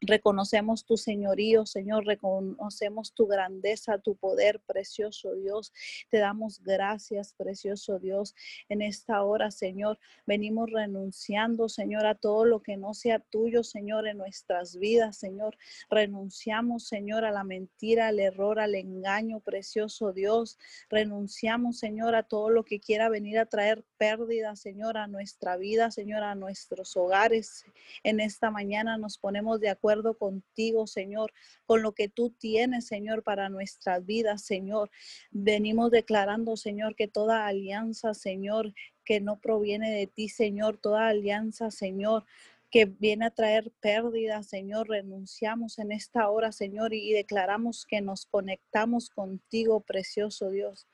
Reconocemos 0.00 0.84
tu 0.84 0.96
señorío, 0.96 1.66
Señor, 1.66 2.06
reconocemos 2.06 3.12
tu 3.14 3.26
grandeza, 3.26 3.98
tu 3.98 4.14
poder, 4.14 4.60
precioso 4.60 5.34
Dios. 5.34 5.72
Te 6.08 6.18
damos 6.18 6.62
gracias, 6.62 7.34
precioso 7.34 7.98
Dios. 7.98 8.36
En 8.68 8.80
esta 8.80 9.24
hora, 9.24 9.50
Señor, 9.50 9.98
venimos 10.24 10.70
renunciando, 10.70 11.68
Señor, 11.68 12.06
a 12.06 12.14
todo 12.14 12.44
lo 12.44 12.62
que 12.62 12.76
no 12.76 12.94
sea 12.94 13.18
tuyo, 13.18 13.64
Señor, 13.64 14.06
en 14.06 14.18
nuestras 14.18 14.76
vidas, 14.76 15.16
Señor. 15.16 15.58
Renunciamos, 15.90 16.86
Señor, 16.86 17.24
a 17.24 17.32
la 17.32 17.42
mentira, 17.42 18.06
al 18.06 18.20
error, 18.20 18.60
al 18.60 18.76
engaño, 18.76 19.40
precioso 19.40 20.12
Dios. 20.12 20.58
Renunciamos, 20.90 21.78
Señor, 21.78 22.14
a 22.14 22.22
todo 22.22 22.50
lo 22.50 22.64
que 22.64 22.78
quiera 22.78 23.08
venir 23.08 23.40
a 23.40 23.46
traer 23.46 23.84
pérdida, 23.96 24.54
Señor, 24.54 24.96
a 24.96 25.08
nuestra 25.08 25.56
vida, 25.56 25.90
Señor, 25.90 26.22
a 26.22 26.36
nuestros 26.36 26.96
hogares. 26.96 27.64
En 28.04 28.20
esta 28.20 28.52
mañana 28.52 28.96
nos 28.96 29.18
ponemos 29.18 29.58
de 29.58 29.70
acuerdo 29.70 29.77
contigo, 30.18 30.86
Señor, 30.86 31.32
con 31.66 31.82
lo 31.82 31.92
que 31.92 32.08
tú 32.08 32.30
tienes, 32.30 32.86
Señor, 32.86 33.22
para 33.22 33.48
nuestras 33.48 34.04
vidas, 34.04 34.42
Señor. 34.42 34.90
Venimos 35.30 35.90
declarando, 35.90 36.56
Señor, 36.56 36.94
que 36.94 37.08
toda 37.08 37.46
alianza, 37.46 38.14
Señor, 38.14 38.74
que 39.04 39.20
no 39.20 39.40
proviene 39.40 39.90
de 39.90 40.06
ti, 40.06 40.28
Señor, 40.28 40.78
toda 40.78 41.08
alianza, 41.08 41.70
Señor, 41.70 42.24
que 42.70 42.84
viene 42.84 43.26
a 43.26 43.30
traer 43.30 43.72
pérdida, 43.80 44.42
Señor. 44.42 44.88
Renunciamos 44.88 45.78
en 45.78 45.92
esta 45.92 46.28
hora, 46.28 46.52
Señor, 46.52 46.92
y 46.92 47.12
declaramos 47.12 47.86
que 47.86 48.00
nos 48.00 48.26
conectamos 48.26 49.08
contigo, 49.08 49.80
precioso 49.80 50.50
Dios. 50.50 50.86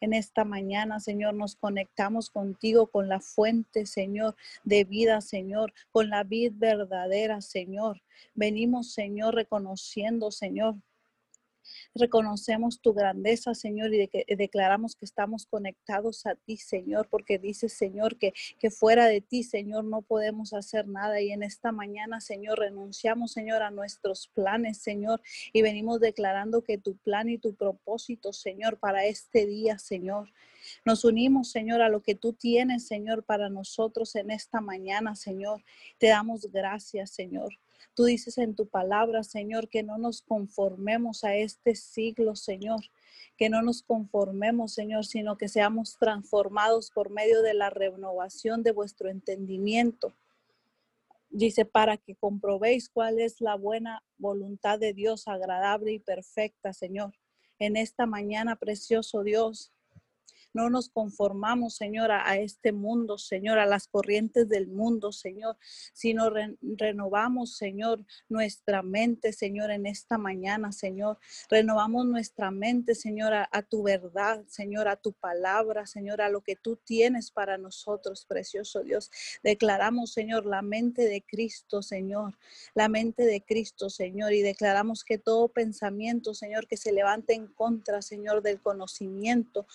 En 0.00 0.12
esta 0.12 0.44
mañana, 0.44 1.00
Señor, 1.00 1.34
nos 1.34 1.56
conectamos 1.56 2.30
contigo 2.30 2.88
con 2.88 3.08
la 3.08 3.20
fuente, 3.20 3.86
Señor, 3.86 4.36
de 4.64 4.84
vida, 4.84 5.20
Señor, 5.20 5.72
con 5.90 6.10
la 6.10 6.24
vida 6.24 6.52
verdadera, 6.54 7.40
Señor. 7.40 8.02
Venimos, 8.34 8.92
Señor, 8.92 9.34
reconociendo, 9.34 10.30
Señor, 10.30 10.76
Reconocemos 11.94 12.80
tu 12.80 12.92
grandeza, 12.92 13.54
Señor, 13.54 13.92
y 13.92 14.08
declaramos 14.36 14.94
que 14.94 15.04
estamos 15.04 15.46
conectados 15.46 16.24
a 16.24 16.36
ti, 16.36 16.56
Señor, 16.56 17.08
porque 17.10 17.38
dices, 17.38 17.72
Señor, 17.72 18.16
que, 18.16 18.32
que 18.58 18.70
fuera 18.70 19.06
de 19.06 19.20
ti, 19.20 19.42
Señor, 19.42 19.84
no 19.84 20.02
podemos 20.02 20.52
hacer 20.52 20.86
nada. 20.86 21.20
Y 21.20 21.32
en 21.32 21.42
esta 21.42 21.72
mañana, 21.72 22.20
Señor, 22.20 22.60
renunciamos, 22.60 23.32
Señor, 23.32 23.62
a 23.62 23.70
nuestros 23.70 24.28
planes, 24.28 24.78
Señor, 24.78 25.20
y 25.52 25.62
venimos 25.62 26.00
declarando 26.00 26.62
que 26.62 26.78
tu 26.78 26.96
plan 26.96 27.28
y 27.28 27.38
tu 27.38 27.54
propósito, 27.54 28.32
Señor, 28.32 28.78
para 28.78 29.04
este 29.06 29.46
día, 29.46 29.78
Señor, 29.78 30.32
nos 30.84 31.04
unimos, 31.04 31.50
Señor, 31.50 31.82
a 31.82 31.88
lo 31.88 32.02
que 32.02 32.14
tú 32.14 32.32
tienes, 32.32 32.86
Señor, 32.86 33.24
para 33.24 33.48
nosotros 33.48 34.14
en 34.16 34.30
esta 34.30 34.60
mañana, 34.60 35.14
Señor. 35.16 35.62
Te 35.98 36.08
damos 36.08 36.50
gracias, 36.50 37.10
Señor. 37.10 37.58
Tú 37.94 38.04
dices 38.04 38.38
en 38.38 38.54
tu 38.54 38.66
palabra, 38.66 39.22
Señor, 39.24 39.68
que 39.68 39.82
no 39.82 39.98
nos 39.98 40.22
conformemos 40.22 41.24
a 41.24 41.34
este 41.36 41.74
siglo, 41.74 42.36
Señor. 42.36 42.80
Que 43.36 43.48
no 43.48 43.62
nos 43.62 43.82
conformemos, 43.82 44.72
Señor, 44.72 45.04
sino 45.04 45.36
que 45.36 45.48
seamos 45.48 45.96
transformados 45.98 46.90
por 46.90 47.10
medio 47.10 47.42
de 47.42 47.54
la 47.54 47.70
renovación 47.70 48.62
de 48.62 48.72
vuestro 48.72 49.08
entendimiento. 49.08 50.14
Dice, 51.30 51.64
para 51.64 51.96
que 51.96 52.16
comprobéis 52.16 52.88
cuál 52.88 53.20
es 53.20 53.40
la 53.40 53.54
buena 53.54 54.02
voluntad 54.18 54.78
de 54.78 54.92
Dios, 54.92 55.28
agradable 55.28 55.92
y 55.92 55.98
perfecta, 55.98 56.72
Señor. 56.72 57.12
En 57.58 57.76
esta 57.76 58.06
mañana, 58.06 58.56
precioso 58.56 59.22
Dios, 59.22 59.72
no 60.52 60.70
nos 60.70 60.88
conformamos, 60.88 61.74
Señor, 61.74 62.10
a, 62.10 62.36
este 62.36 62.72
mundo, 62.72 63.18
Señor, 63.18 63.58
a 63.58 63.66
las 63.66 63.86
corrientes 63.86 64.48
del 64.48 64.68
mundo, 64.68 65.12
Señor, 65.12 65.56
sino 65.92 66.30
renovamos, 66.60 67.56
Señor, 67.56 68.04
nuestra 68.28 68.82
mente, 68.82 69.32
Señor, 69.32 69.70
en 69.70 69.86
esta 69.86 70.18
mañana, 70.18 70.72
Señor. 70.72 71.18
Renovamos 71.48 72.06
nuestra 72.06 72.50
mente, 72.50 72.94
Señor, 72.94 73.34
a, 73.34 73.48
a 73.52 73.62
tu 73.62 73.82
verdad, 73.82 74.44
Señor, 74.48 74.88
a 74.88 74.96
tu 74.96 75.12
palabra, 75.12 75.86
Señor, 75.86 76.20
a 76.20 76.28
lo 76.28 76.40
que 76.40 76.56
tú 76.56 76.76
tienes 76.76 77.30
para 77.30 77.58
nosotros, 77.58 78.24
precioso 78.24 78.82
Dios. 78.82 79.10
Declaramos, 79.42 80.12
Señor, 80.12 80.46
la 80.46 80.62
mente 80.62 81.02
de 81.02 81.22
Cristo, 81.22 81.82
Señor, 81.82 82.38
la 82.74 82.88
mente 82.88 83.24
de 83.24 83.42
Cristo, 83.42 83.90
Señor, 83.90 84.32
y 84.32 84.42
declaramos 84.42 85.04
que 85.04 85.18
todo 85.18 85.48
pensamiento, 85.48 86.34
Señor, 86.34 86.66
que 86.66 86.76
se 86.76 86.92
levante 86.92 87.34
en 87.34 87.46
contra, 87.46 88.02
Señor, 88.02 88.42
del 88.42 88.60
conocimiento, 88.60 89.66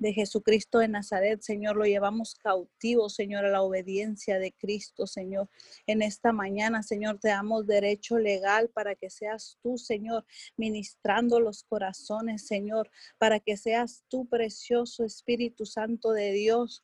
de 0.00 0.14
Jesucristo 0.14 0.78
de 0.78 0.88
Nazaret, 0.88 1.42
Señor, 1.42 1.76
lo 1.76 1.84
llevamos 1.84 2.34
cautivo, 2.34 3.10
Señor, 3.10 3.44
a 3.44 3.50
la 3.50 3.62
obediencia 3.62 4.38
de 4.38 4.52
Cristo, 4.52 5.06
Señor. 5.06 5.50
En 5.86 6.00
esta 6.00 6.32
mañana, 6.32 6.82
Señor, 6.82 7.20
te 7.20 7.28
damos 7.28 7.66
derecho 7.66 8.18
legal 8.18 8.70
para 8.70 8.94
que 8.94 9.10
seas 9.10 9.58
tú, 9.62 9.76
Señor, 9.76 10.24
ministrando 10.56 11.38
los 11.38 11.64
corazones, 11.64 12.46
Señor, 12.46 12.90
para 13.18 13.40
que 13.40 13.58
seas 13.58 14.02
tú, 14.08 14.26
precioso 14.26 15.04
Espíritu 15.04 15.66
Santo 15.66 16.12
de 16.12 16.32
Dios, 16.32 16.82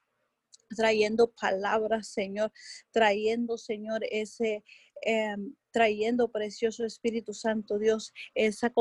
trayendo 0.76 1.32
palabras, 1.32 2.08
Señor, 2.08 2.52
trayendo, 2.92 3.56
Señor, 3.56 4.02
ese... 4.10 4.62
Em, 5.02 5.54
trayendo, 5.76 6.28
precioso 6.28 6.86
Espíritu 6.86 7.34
Santo 7.34 7.78
Dios, 7.78 8.14
esa 8.34 8.72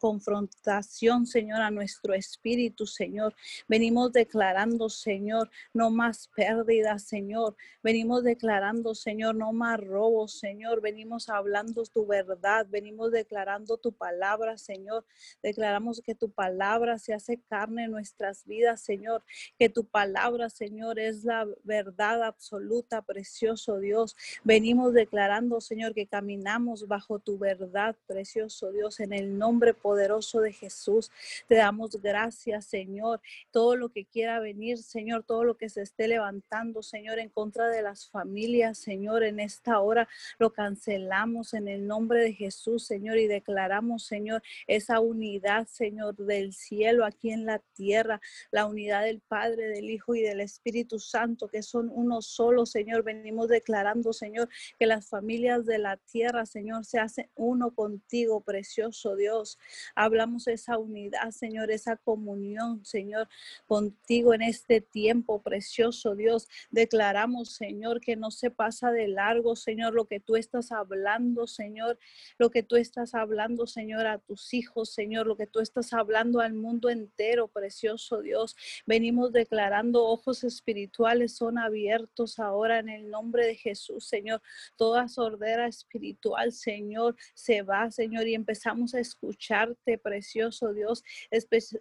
confrontación, 0.00 1.28
Señor, 1.28 1.60
a 1.60 1.70
nuestro 1.70 2.12
espíritu, 2.12 2.88
Señor. 2.88 3.36
Venimos 3.68 4.10
declarando, 4.10 4.88
Señor, 4.88 5.48
no 5.72 5.90
más 5.90 6.28
pérdidas, 6.34 7.04
Señor. 7.04 7.54
Venimos 7.84 8.24
declarando, 8.24 8.96
Señor, 8.96 9.36
no 9.36 9.52
más 9.52 9.78
robos, 9.78 10.40
Señor. 10.40 10.80
Venimos 10.80 11.28
hablando 11.28 11.84
tu 11.84 12.04
verdad, 12.04 12.66
venimos 12.68 13.12
declarando 13.12 13.76
tu 13.76 13.92
palabra, 13.92 14.58
Señor. 14.58 15.06
Declaramos 15.40 16.02
que 16.04 16.16
tu 16.16 16.32
palabra 16.32 16.98
se 16.98 17.14
hace 17.14 17.40
carne 17.42 17.84
en 17.84 17.92
nuestras 17.92 18.44
vidas, 18.44 18.80
Señor. 18.80 19.22
Que 19.56 19.68
tu 19.68 19.84
palabra, 19.84 20.50
Señor, 20.50 20.98
es 20.98 21.22
la 21.22 21.46
verdad 21.62 22.24
absoluta, 22.24 23.02
precioso 23.02 23.78
Dios. 23.78 24.16
Venimos 24.42 24.94
declarando, 24.94 25.60
Señor, 25.60 25.94
que 25.94 26.06
caminamos 26.24 26.88
bajo 26.88 27.18
tu 27.18 27.36
verdad, 27.36 27.94
precioso 28.06 28.72
Dios, 28.72 28.98
en 29.00 29.12
el 29.12 29.36
nombre 29.36 29.74
poderoso 29.74 30.40
de 30.40 30.54
Jesús. 30.54 31.10
Te 31.48 31.56
damos 31.56 32.00
gracias, 32.00 32.64
Señor. 32.64 33.20
Todo 33.50 33.76
lo 33.76 33.90
que 33.90 34.06
quiera 34.06 34.40
venir, 34.40 34.78
Señor, 34.78 35.22
todo 35.22 35.44
lo 35.44 35.58
que 35.58 35.68
se 35.68 35.82
esté 35.82 36.08
levantando, 36.08 36.82
Señor, 36.82 37.18
en 37.18 37.28
contra 37.28 37.68
de 37.68 37.82
las 37.82 38.08
familias, 38.08 38.78
Señor, 38.78 39.22
en 39.22 39.38
esta 39.38 39.80
hora 39.80 40.08
lo 40.38 40.50
cancelamos 40.50 41.52
en 41.52 41.68
el 41.68 41.86
nombre 41.86 42.20
de 42.20 42.32
Jesús, 42.32 42.86
Señor, 42.86 43.18
y 43.18 43.26
declaramos, 43.26 44.04
Señor, 44.04 44.42
esa 44.66 45.00
unidad, 45.00 45.66
Señor, 45.66 46.16
del 46.16 46.54
cielo 46.54 47.04
aquí 47.04 47.32
en 47.32 47.44
la 47.44 47.58
tierra, 47.74 48.22
la 48.50 48.64
unidad 48.64 49.04
del 49.04 49.20
Padre, 49.20 49.68
del 49.68 49.90
Hijo 49.90 50.14
y 50.14 50.22
del 50.22 50.40
Espíritu 50.40 50.98
Santo, 50.98 51.48
que 51.48 51.62
son 51.62 51.90
uno 51.92 52.22
solo, 52.22 52.64
Señor. 52.64 53.02
Venimos 53.02 53.48
declarando, 53.48 54.14
Señor, 54.14 54.48
que 54.78 54.86
las 54.86 55.06
familias 55.06 55.66
de 55.66 55.78
la 55.78 55.98
tierra, 56.14 56.46
Señor, 56.46 56.84
se 56.84 57.00
hacen 57.00 57.28
uno 57.34 57.74
contigo, 57.74 58.40
precioso 58.40 59.16
Dios. 59.16 59.58
Hablamos 59.96 60.46
esa 60.46 60.78
unidad, 60.78 61.32
Señor, 61.32 61.72
esa 61.72 61.96
comunión, 61.96 62.84
Señor, 62.84 63.28
contigo 63.66 64.32
en 64.32 64.42
este 64.42 64.80
tiempo, 64.80 65.42
precioso 65.42 66.14
Dios. 66.14 66.46
Declaramos, 66.70 67.50
Señor, 67.56 68.00
que 68.00 68.14
no 68.14 68.30
se 68.30 68.52
pasa 68.52 68.92
de 68.92 69.08
largo, 69.08 69.56
Señor, 69.56 69.92
lo 69.92 70.04
que 70.04 70.20
tú 70.20 70.36
estás 70.36 70.70
hablando, 70.70 71.48
Señor, 71.48 71.98
lo 72.38 72.48
que 72.48 72.62
tú 72.62 72.76
estás 72.76 73.16
hablando, 73.16 73.66
Señor, 73.66 74.06
a 74.06 74.18
tus 74.18 74.54
hijos, 74.54 74.90
Señor, 74.90 75.26
lo 75.26 75.36
que 75.36 75.48
tú 75.48 75.58
estás 75.58 75.92
hablando 75.92 76.38
al 76.38 76.54
mundo 76.54 76.90
entero, 76.90 77.48
precioso 77.48 78.20
Dios. 78.20 78.54
Venimos 78.86 79.32
declarando 79.32 80.04
ojos 80.04 80.44
espirituales 80.44 81.34
son 81.34 81.58
abiertos 81.58 82.38
ahora 82.38 82.78
en 82.78 82.88
el 82.88 83.10
nombre 83.10 83.48
de 83.48 83.56
Jesús, 83.56 84.06
Señor. 84.06 84.40
Toda 84.76 85.08
sordera 85.08 85.66
espiritual, 85.66 86.03
Señor, 86.50 87.16
se 87.34 87.62
va, 87.62 87.90
Señor, 87.90 88.26
y 88.26 88.34
empezamos 88.34 88.94
a 88.94 89.00
escucharte, 89.00 89.98
precioso 89.98 90.72
Dios. 90.72 91.02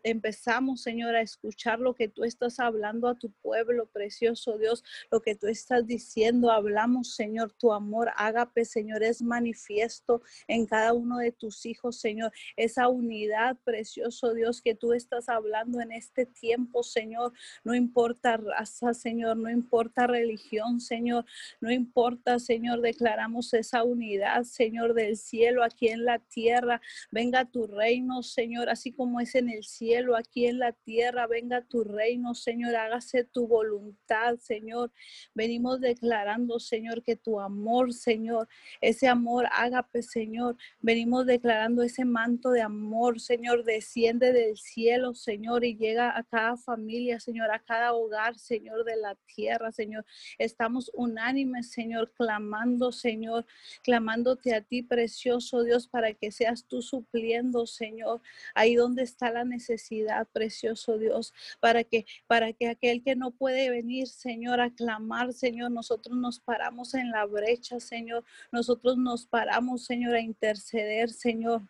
empezamos, 0.04 0.82
Señor, 0.82 1.16
a 1.16 1.22
escuchar 1.22 1.80
lo 1.80 1.94
que 1.94 2.08
tú 2.08 2.24
estás 2.24 2.60
hablando 2.60 3.08
a 3.08 3.16
tu 3.16 3.32
pueblo, 3.42 3.88
precioso 3.88 4.58
Dios, 4.58 4.84
lo 5.12 5.22
que 5.22 5.36
tú 5.36 5.48
estás 5.48 5.86
diciendo. 5.88 6.52
Hablamos, 6.52 7.16
Señor, 7.16 7.52
tu 7.54 7.72
amor, 7.72 8.12
ágape, 8.16 8.66
Señor, 8.66 9.04
es 9.04 9.22
manifiesto 9.22 10.22
en 10.48 10.66
cada 10.66 10.94
uno 10.94 11.18
de 11.18 11.32
tus 11.32 11.66
hijos, 11.66 12.00
Señor. 12.00 12.32
Esa 12.56 12.88
unidad, 12.88 13.58
precioso 13.64 14.34
Dios, 14.34 14.62
que 14.62 14.76
tú 14.76 14.94
estás 14.94 15.30
hablando 15.30 15.82
en 15.82 15.92
este 15.92 16.26
tiempo, 16.26 16.84
Señor. 16.84 17.34
No 17.64 17.74
importa 17.74 18.38
raza, 18.38 18.94
Señor, 18.94 19.38
no 19.38 19.50
importa 19.50 20.08
religión, 20.08 20.80
Señor. 20.80 21.26
No 21.60 21.72
importa, 21.72 22.40
Señor, 22.40 22.82
declaramos 22.82 23.54
esa 23.54 23.84
unidad, 23.84 24.03
Señor, 24.44 24.94
del 24.94 25.18
cielo 25.18 25.64
aquí 25.64 25.88
en 25.88 26.06
la 26.06 26.20
tierra. 26.20 26.82
Venga 27.12 27.46
tu 27.46 27.68
reino, 27.68 28.24
Señor, 28.24 28.70
así 28.70 28.92
como 28.92 29.20
es 29.20 29.36
en 29.36 29.50
el 29.50 29.64
cielo, 29.64 30.16
aquí 30.16 30.46
en 30.46 30.60
la 30.60 30.72
tierra. 30.72 31.28
Venga 31.28 31.62
tu 31.62 31.84
reino, 31.84 32.36
Señor. 32.36 32.76
Hágase 32.76 33.24
tu 33.24 33.48
voluntad, 33.48 34.38
Señor. 34.40 34.92
Venimos 35.34 35.80
declarando, 35.80 36.60
Señor, 36.60 37.04
que 37.04 37.16
tu 37.16 37.40
amor, 37.40 37.94
Señor, 37.94 38.48
ese 38.82 39.08
amor, 39.08 39.48
ágape, 39.52 40.02
Señor. 40.04 40.58
Venimos 40.82 41.26
declarando 41.26 41.84
ese 41.84 42.06
manto 42.06 42.52
de 42.52 42.62
amor, 42.62 43.20
Señor, 43.20 43.64
desciende 43.64 44.34
del 44.34 44.58
cielo, 44.58 45.14
Señor, 45.14 45.64
y 45.64 45.76
llega 45.76 46.18
a 46.18 46.24
cada 46.24 46.58
familia, 46.58 47.20
Señor, 47.20 47.52
a 47.52 47.60
cada 47.60 47.94
hogar, 47.94 48.38
Señor, 48.38 48.84
de 48.84 48.96
la 48.98 49.16
tierra, 49.36 49.72
Señor. 49.72 50.06
Estamos 50.38 50.92
unánimes, 50.94 51.72
Señor, 51.72 52.12
clamando, 52.14 52.92
Señor, 52.92 53.46
clamándote 53.94 54.56
a 54.56 54.62
ti, 54.62 54.82
precioso 54.82 55.62
Dios, 55.62 55.88
para 55.88 56.16
que 56.16 56.32
seas 56.32 56.66
tú 56.66 56.82
supliendo, 56.82 57.68
Señor, 57.68 58.22
ahí 58.56 58.74
donde 58.74 59.04
está 59.04 59.32
la 59.32 59.46
necesidad, 59.46 60.28
precioso 60.34 60.98
Dios, 60.98 61.32
para 61.60 61.84
que, 61.84 62.08
para 62.26 62.54
que 62.54 62.70
aquel 62.70 63.04
que 63.04 63.16
no 63.16 63.30
puede 63.30 63.70
venir, 63.70 64.08
Señor, 64.08 64.62
a 64.62 64.72
clamar, 64.72 65.32
Señor, 65.32 65.70
nosotros 65.70 66.18
nos 66.18 66.40
paramos 66.40 66.96
en 66.96 67.12
la 67.12 67.26
brecha, 67.26 67.80
Señor, 67.80 68.24
nosotros 68.52 68.98
nos 68.98 69.28
paramos, 69.28 69.86
Señor, 69.86 70.16
a 70.16 70.22
interceder, 70.22 71.12
Señor 71.12 71.62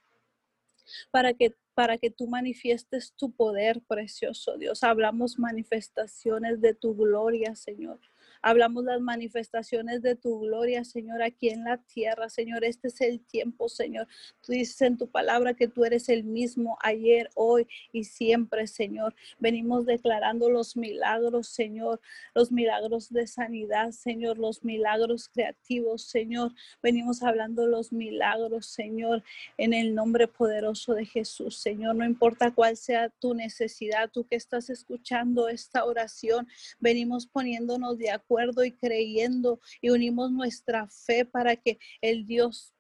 para 1.12 1.34
que 1.34 1.54
para 1.74 1.98
que 1.98 2.12
tú 2.12 2.28
manifiestes 2.28 3.14
tu 3.14 3.32
poder, 3.32 3.82
precioso 3.88 4.58
Dios. 4.58 4.84
Hablamos 4.84 5.40
manifestaciones 5.40 6.62
de 6.62 6.76
tu 6.76 6.96
gloria, 6.96 7.56
Señor. 7.56 8.00
Hablamos 8.46 8.84
las 8.84 9.00
manifestaciones 9.00 10.02
de 10.02 10.16
tu 10.16 10.42
gloria, 10.42 10.84
Señor, 10.84 11.24
aquí 11.24 11.48
en 11.48 11.64
la 11.64 11.78
tierra. 11.78 12.28
Señor, 12.28 12.66
este 12.66 12.90
es 12.90 13.00
el 13.00 13.22
tiempo, 13.22 13.70
Señor. 13.70 14.06
Tú 14.42 14.52
dices 14.52 14.82
en 14.82 14.98
tu 14.98 15.08
palabra 15.08 15.54
que 15.54 15.70
tú 15.70 15.86
eres 15.86 16.10
el 16.10 16.26
mismo 16.26 16.78
ayer, 16.82 17.30
hoy 17.36 17.70
y 17.94 18.04
siempre, 18.04 18.68
Señor. 18.68 19.16
Venimos 19.40 19.86
declarando 19.86 20.50
los 20.50 20.76
milagros, 20.76 21.48
Señor, 21.48 22.02
los 22.36 22.52
milagros 22.52 23.14
de 23.14 23.28
sanidad, 23.28 23.92
Señor, 23.92 24.38
los 24.38 24.66
milagros 24.66 25.30
creativos, 25.30 26.02
Señor. 26.02 26.52
Venimos 26.82 27.24
hablando 27.24 27.66
los 27.66 27.94
milagros, 27.94 28.66
Señor, 28.66 29.24
en 29.58 29.74
el 29.74 29.96
nombre 29.96 30.28
poderoso 30.28 30.96
de 30.96 31.06
Jesús, 31.06 31.56
Señor. 31.60 31.96
No 31.96 32.04
importa 32.04 32.52
cuál 32.52 32.76
sea 32.76 33.08
tu 33.08 33.36
necesidad, 33.36 34.10
tú 34.12 34.28
que 34.28 34.36
estás 34.36 34.70
escuchando 34.70 35.48
esta 35.48 35.86
oración, 35.86 36.50
venimos 36.82 37.26
poniéndonos 37.26 37.98
de 37.98 38.12
acuerdo 38.12 38.33
y 38.64 38.72
creyendo 38.72 39.60
y 39.82 39.90
unimos 39.90 40.32
nuestra 40.32 40.88
fe 40.88 41.26
para 41.26 41.56
que 41.56 41.80
el 42.02 42.26
Dios 42.26 42.74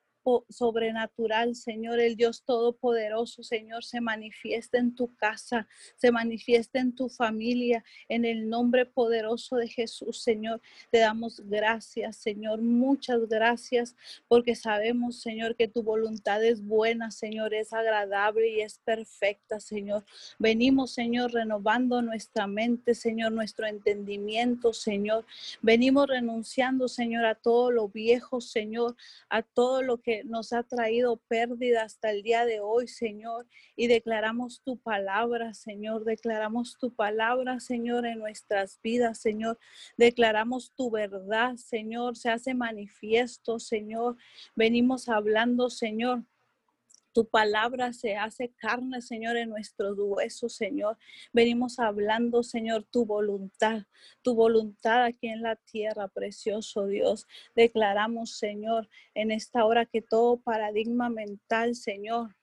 sobrenatural, 0.49 1.55
Señor, 1.55 1.99
el 1.99 2.15
Dios 2.15 2.43
todopoderoso, 2.43 3.43
Señor, 3.43 3.83
se 3.83 4.01
manifieste 4.01 4.77
en 4.77 4.95
tu 4.95 5.15
casa, 5.15 5.67
se 5.95 6.11
manifieste 6.11 6.79
en 6.79 6.95
tu 6.95 7.09
familia, 7.09 7.83
en 8.09 8.25
el 8.25 8.49
nombre 8.49 8.85
poderoso 8.85 9.57
de 9.57 9.67
Jesús, 9.67 10.21
Señor. 10.21 10.61
Te 10.91 10.99
damos 10.99 11.41
gracias, 11.45 12.17
Señor, 12.17 12.61
muchas 12.61 13.27
gracias, 13.27 13.95
porque 14.27 14.55
sabemos, 14.55 15.21
Señor, 15.21 15.55
que 15.55 15.67
tu 15.67 15.83
voluntad 15.83 16.43
es 16.43 16.65
buena, 16.65 17.11
Señor, 17.11 17.53
es 17.53 17.73
agradable 17.73 18.49
y 18.49 18.61
es 18.61 18.79
perfecta, 18.79 19.59
Señor. 19.59 20.05
Venimos, 20.39 20.93
Señor, 20.93 21.33
renovando 21.33 22.01
nuestra 22.01 22.47
mente, 22.47 22.95
Señor, 22.95 23.31
nuestro 23.31 23.65
entendimiento, 23.65 24.73
Señor. 24.73 25.25
Venimos 25.61 26.07
renunciando, 26.07 26.87
Señor, 26.87 27.25
a 27.25 27.35
todo 27.35 27.71
lo 27.71 27.87
viejo, 27.89 28.41
Señor, 28.41 28.95
a 29.29 29.41
todo 29.41 29.81
lo 29.81 29.97
nos 30.25 30.53
ha 30.53 30.63
traído 30.63 31.17
pérdida 31.27 31.83
hasta 31.83 32.11
el 32.11 32.23
día 32.23 32.45
de 32.45 32.59
hoy, 32.59 32.87
Señor. 32.87 33.47
Y 33.75 33.87
declaramos 33.87 34.61
tu 34.63 34.77
palabra, 34.77 35.53
Señor. 35.53 36.05
Declaramos 36.05 36.77
tu 36.77 36.93
palabra, 36.93 37.59
Señor, 37.59 38.05
en 38.05 38.19
nuestras 38.19 38.79
vidas, 38.81 39.19
Señor. 39.19 39.57
Declaramos 39.97 40.73
tu 40.75 40.91
verdad, 40.91 41.55
Señor. 41.55 42.15
Se 42.15 42.29
hace 42.29 42.53
manifiesto, 42.53 43.59
Señor. 43.59 44.17
Venimos 44.55 45.09
hablando, 45.09 45.69
Señor 45.69 46.23
tu 47.13 47.27
palabra 47.29 47.93
se 47.93 48.15
hace 48.15 48.49
carne, 48.49 49.01
Señor, 49.01 49.37
en 49.37 49.49
nuestros 49.49 49.97
huesos, 49.97 50.55
Señor. 50.55 50.97
Venimos 51.31 51.79
hablando, 51.79 52.43
Señor, 52.43 52.83
tu 52.83 53.05
voluntad, 53.05 53.83
tu 54.23 54.33
voluntad 54.33 55.03
aquí 55.03 55.27
en 55.27 55.43
la 55.43 55.55
tierra, 55.55 56.07
precioso 56.07 56.87
Dios. 56.87 57.27
Declaramos, 57.55 58.37
Señor, 58.37 58.89
en 59.13 59.31
esta 59.31 59.63
hora 59.63 59.85
que 59.85 60.01
todo 60.01 60.41
paradigma 60.41 61.09
mental, 61.09 61.75
Señor, 61.75 62.35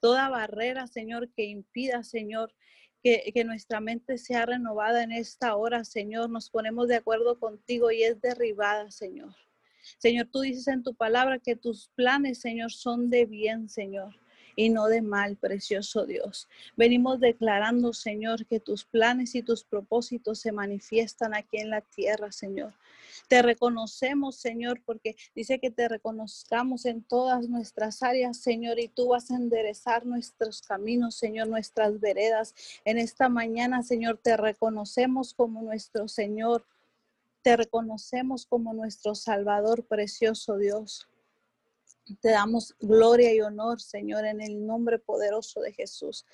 toda 0.00 0.30
barrera, 0.30 0.86
Señor, 0.86 1.30
que 1.30 1.44
impida, 1.44 2.02
Señor, 2.02 2.54
que, 3.02 3.30
que, 3.32 3.44
nuestra 3.44 3.80
mente 3.80 4.18
sea 4.18 4.46
renovada 4.46 5.02
en 5.02 5.12
esta 5.12 5.54
hora, 5.56 5.84
Señor. 5.84 6.30
Nos 6.30 6.50
ponemos 6.50 6.88
de 6.88 6.96
acuerdo 6.96 7.38
contigo 7.38 7.90
y 7.90 8.02
es 8.02 8.20
derribada, 8.20 8.90
Señor. 8.90 9.34
Señor, 9.98 10.28
tú 10.30 10.40
dices 10.40 10.68
en 10.68 10.82
tu 10.82 10.94
palabra 10.94 11.38
que 11.38 11.56
tus 11.56 11.88
planes, 11.94 12.40
Señor, 12.40 12.72
son 12.72 13.10
de 13.10 13.26
bien, 13.26 13.68
Señor. 13.68 14.14
y 14.56 14.68
no 14.68 14.88
de 14.88 15.00
mal, 15.00 15.36
precioso 15.36 16.04
Dios. 16.04 16.48
Venimos 16.76 17.20
declarando, 17.20 17.92
Señor, 17.92 18.44
que 18.46 18.60
tus 18.60 18.84
planes 18.84 19.34
y 19.34 19.42
tus 19.42 19.64
propósitos 19.64 20.40
se 20.40 20.52
manifiestan 20.52 21.34
aquí 21.34 21.58
en 21.58 21.70
la 21.70 21.80
tierra, 21.80 22.30
Señor. 22.30 22.74
Te 23.28 23.42
reconocemos, 23.42 24.36
Señor, 24.36 24.82
porque 24.84 25.16
dice 25.34 25.60
que 25.60 25.70
te 25.70 25.88
reconozcamos 25.88 26.84
en 26.84 27.02
todas 27.02 27.48
nuestras 27.48 28.02
áreas, 28.02 28.38
Señor, 28.38 28.78
y 28.80 28.88
tú 28.88 29.08
vas 29.08 29.30
a 29.30 29.36
enderezar 29.36 30.04
nuestros 30.04 30.62
caminos, 30.62 31.14
Señor, 31.14 31.48
nuestras 31.48 32.00
veredas. 32.00 32.54
En 32.84 32.98
esta 32.98 33.28
mañana, 33.28 33.82
Señor, 33.82 34.18
te 34.18 34.36
reconocemos 34.36 35.32
como 35.32 35.62
nuestro 35.62 36.08
Señor. 36.08 36.66
Te 37.42 37.56
reconocemos 37.56 38.44
como 38.44 38.74
nuestro 38.74 39.14
Salvador, 39.14 39.86
precioso 39.86 40.58
Dios. 40.58 41.08
Te 42.20 42.30
damos 42.30 42.74
gloria 42.80 43.32
y 43.32 43.40
honor, 43.40 43.80
Señor, 43.80 44.26
en 44.26 44.40
el 44.40 44.66
nombre 44.66 44.98
poderoso 44.98 45.60
de 45.60 45.72
Jesús. 45.72 46.26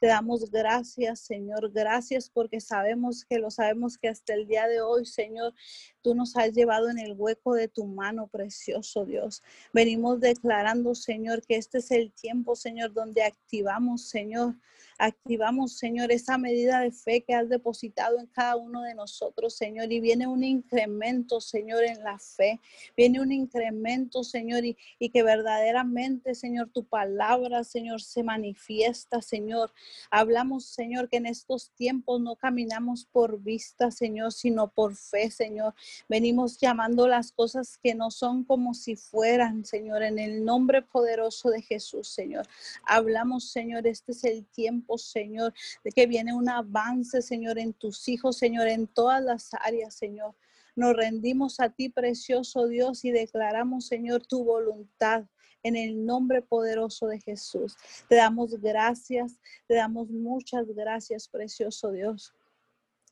Te 0.00 0.08
damos 0.08 0.50
gracias, 0.50 1.20
Señor. 1.20 1.70
Gracias 1.72 2.28
porque 2.28 2.60
sabemos 2.60 3.24
que 3.24 3.38
lo 3.38 3.50
sabemos 3.50 3.96
que 3.96 4.08
hasta 4.08 4.34
el 4.34 4.48
día 4.48 4.66
de 4.66 4.80
hoy, 4.80 5.06
Señor, 5.06 5.54
tú 6.02 6.14
nos 6.14 6.36
has 6.36 6.52
llevado 6.52 6.90
en 6.90 6.98
el 6.98 7.14
hueco 7.16 7.54
de 7.54 7.68
tu 7.68 7.86
mano, 7.86 8.26
precioso 8.26 9.06
Dios. 9.06 9.42
Venimos 9.72 10.20
declarando, 10.20 10.94
Señor, 10.94 11.42
que 11.46 11.56
este 11.56 11.78
es 11.78 11.90
el 11.90 12.12
tiempo, 12.12 12.56
Señor, 12.56 12.92
donde 12.92 13.22
activamos, 13.22 14.08
Señor, 14.08 14.56
Activamos, 15.02 15.78
Señor, 15.78 16.12
esa 16.12 16.36
medida 16.36 16.80
de 16.80 16.92
fe 16.92 17.22
que 17.22 17.32
has 17.32 17.48
depositado 17.48 18.20
en 18.20 18.26
cada 18.26 18.56
uno 18.56 18.82
de 18.82 18.94
nosotros, 18.94 19.54
Señor. 19.54 19.90
Y 19.90 19.98
viene 19.98 20.26
un 20.26 20.44
incremento, 20.44 21.40
Señor, 21.40 21.84
en 21.84 22.04
la 22.04 22.18
fe. 22.18 22.60
Viene 22.94 23.22
un 23.22 23.32
incremento, 23.32 24.22
Señor, 24.22 24.62
y, 24.62 24.76
que 25.08 25.22
verdaderamente, 25.22 26.34
Señor, 26.34 26.68
tu 26.68 26.84
palabra, 26.84 27.64
Señor, 27.64 28.02
se 28.02 28.22
manifiesta, 28.22 29.22
Señor. 29.22 29.72
Hablamos, 30.10 30.66
Señor, 30.66 31.08
que 31.08 31.16
en 31.16 31.24
estos 31.24 31.70
tiempos 31.70 32.20
no 32.20 32.36
caminamos 32.36 33.06
por 33.06 33.42
vista, 33.42 33.90
Señor, 33.90 34.34
sino 34.34 34.68
por 34.68 34.94
fe, 34.96 35.30
Señor. 35.30 35.74
Venimos 36.10 36.58
llamando 36.58 37.08
las 37.08 37.32
cosas 37.32 37.78
que 37.82 37.94
no 37.94 38.10
son 38.10 38.44
como 38.44 38.74
si 38.74 38.96
fueran, 38.96 39.64
Señor, 39.64 40.02
en 40.02 40.18
el 40.18 40.44
nombre 40.44 40.82
poderoso 40.82 41.48
de 41.48 41.62
Jesús, 41.62 42.08
Señor. 42.08 42.46
Hablamos, 42.84 43.50
Señor, 43.50 43.86
este 43.86 44.12
es 44.12 44.24
el 44.24 44.44
tiempo 44.44 44.89
Señor, 44.98 45.52
de 45.84 45.90
que 45.90 46.06
viene 46.06 46.32
un 46.32 46.48
avance, 46.48 47.22
Señor, 47.22 47.58
en 47.58 47.72
tus 47.72 48.08
hijos, 48.08 48.38
Señor, 48.38 48.68
en 48.68 48.86
todas 48.86 49.22
las 49.22 49.50
áreas, 49.54 49.94
Señor. 49.94 50.34
Nos 50.76 50.96
rendimos 50.96 51.60
a 51.60 51.70
ti, 51.70 51.88
precioso 51.88 52.66
Dios, 52.68 53.04
y 53.04 53.10
declaramos, 53.10 53.86
Señor, 53.86 54.26
tu 54.26 54.44
voluntad 54.44 55.24
en 55.62 55.76
el 55.76 56.04
nombre 56.04 56.42
poderoso 56.42 57.06
de 57.06 57.20
Jesús. 57.20 57.76
Te 58.08 58.16
damos 58.16 58.60
gracias, 58.60 59.38
te 59.66 59.74
damos 59.74 60.08
muchas 60.10 60.66
gracias, 60.68 61.28
precioso 61.28 61.92
Dios. 61.92 62.32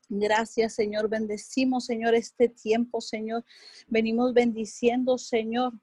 Gracias, 0.09 0.75
Señor. 0.75 1.09
Bendecimos, 1.11 1.85
Señor, 1.85 2.15
este 2.15 2.49
tiempo, 2.49 3.01
Señor. 3.01 3.45
Venimos 3.89 4.33
bendiciendo, 4.33 5.19
Señor, 5.19 5.75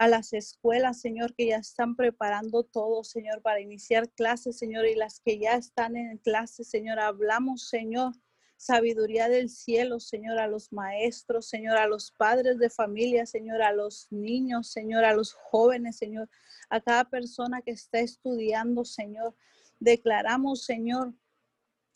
a 0.00 0.08
las 0.08 0.32
escuelas, 0.32 0.98
Señor, 0.98 1.34
que 1.34 1.48
ya 1.48 1.58
están 1.58 1.94
preparando 1.94 2.62
todo, 2.62 3.04
Señor, 3.04 3.42
para 3.42 3.60
iniciar 3.60 4.08
clases, 4.08 4.56
Señor, 4.56 4.86
y 4.86 4.94
las 4.94 5.20
que 5.20 5.38
ya 5.38 5.56
están 5.56 5.94
en 5.94 6.16
clases, 6.16 6.70
Señor, 6.70 6.98
hablamos, 6.98 7.68
Señor, 7.68 8.14
sabiduría 8.56 9.28
del 9.28 9.50
cielo, 9.50 10.00
Señor, 10.00 10.38
a 10.38 10.46
los 10.46 10.72
maestros, 10.72 11.50
Señor, 11.50 11.76
a 11.76 11.86
los 11.86 12.12
padres 12.12 12.58
de 12.58 12.70
familia, 12.70 13.26
Señor, 13.26 13.60
a 13.60 13.74
los 13.74 14.06
niños, 14.10 14.72
Señor, 14.72 15.04
a 15.04 15.12
los 15.12 15.34
jóvenes, 15.34 15.98
Señor, 15.98 16.30
a 16.70 16.80
cada 16.80 17.04
persona 17.04 17.60
que 17.60 17.72
está 17.72 17.98
estudiando, 17.98 18.86
Señor. 18.86 19.34
Declaramos, 19.80 20.64
Señor, 20.64 21.12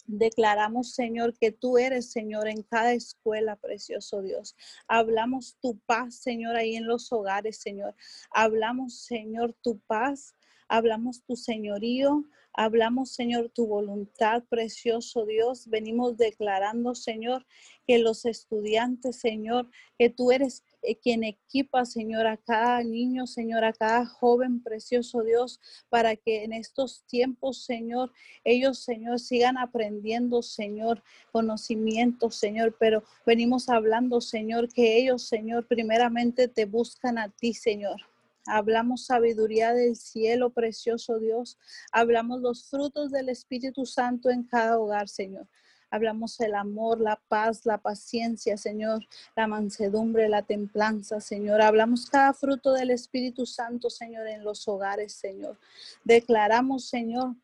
Declaramos, 0.06 0.92
Señor, 0.92 1.34
que 1.38 1.50
tú 1.50 1.78
eres, 1.78 2.10
Señor, 2.10 2.46
en 2.48 2.62
cada 2.62 2.92
escuela, 2.92 3.56
precioso 3.56 4.20
Dios. 4.20 4.54
Hablamos 4.86 5.56
tu 5.62 5.78
paz, 5.86 6.16
Señor, 6.16 6.56
ahí 6.56 6.76
en 6.76 6.86
los 6.86 7.10
hogares, 7.12 7.58
Señor. 7.58 7.94
Hablamos, 8.30 8.98
Señor, 8.98 9.54
tu 9.62 9.78
paz. 9.80 10.34
Hablamos 10.68 11.24
tu 11.24 11.36
señorío. 11.36 12.24
Hablamos, 12.52 13.12
Señor, 13.12 13.50
tu 13.50 13.66
voluntad, 13.66 14.44
precioso 14.48 15.26
Dios. 15.26 15.68
Venimos 15.68 16.16
declarando, 16.16 16.94
Señor, 16.94 17.46
que 17.86 17.98
los 17.98 18.26
estudiantes, 18.26 19.18
Señor, 19.18 19.70
que 19.98 20.10
tú 20.10 20.30
eres 20.30 20.62
quien 21.02 21.24
equipa, 21.24 21.84
Señor, 21.84 22.26
a 22.26 22.36
cada 22.36 22.82
niño, 22.82 23.26
Señor, 23.26 23.64
a 23.64 23.72
cada 23.72 24.06
joven 24.06 24.62
precioso 24.62 25.22
Dios, 25.22 25.60
para 25.88 26.16
que 26.16 26.44
en 26.44 26.52
estos 26.52 27.04
tiempos, 27.06 27.64
Señor, 27.64 28.12
ellos, 28.44 28.78
Señor, 28.78 29.18
sigan 29.18 29.56
aprendiendo, 29.56 30.42
Señor, 30.42 31.02
conocimiento, 31.32 32.30
Señor, 32.30 32.76
pero 32.78 33.02
venimos 33.24 33.68
hablando, 33.68 34.20
Señor, 34.20 34.68
que 34.72 34.98
ellos, 34.98 35.22
Señor, 35.22 35.66
primeramente 35.66 36.48
te 36.48 36.66
buscan 36.66 37.18
a 37.18 37.30
ti, 37.30 37.54
Señor. 37.54 38.00
Hablamos 38.46 39.06
sabiduría 39.06 39.72
del 39.72 39.96
cielo, 39.96 40.50
precioso 40.50 41.18
Dios. 41.18 41.58
Hablamos 41.92 42.42
los 42.42 42.68
frutos 42.68 43.10
del 43.10 43.30
Espíritu 43.30 43.86
Santo 43.86 44.28
en 44.28 44.42
cada 44.42 44.78
hogar, 44.78 45.08
Señor. 45.08 45.48
Hablamos 45.94 46.40
el 46.40 46.56
amor, 46.56 47.00
la 47.00 47.20
paz, 47.28 47.64
la 47.64 47.78
paciencia, 47.78 48.56
Señor, 48.56 49.06
la 49.36 49.46
mansedumbre, 49.46 50.28
la 50.28 50.42
templanza, 50.42 51.20
Señor. 51.20 51.62
Hablamos 51.62 52.06
cada 52.10 52.32
fruto 52.32 52.72
del 52.72 52.90
Espíritu 52.90 53.46
Santo, 53.46 53.88
Señor, 53.90 54.26
en 54.26 54.42
los 54.42 54.66
hogares, 54.66 55.12
Señor. 55.12 55.56
Declaramos, 56.02 56.86
Señor, 56.86 57.36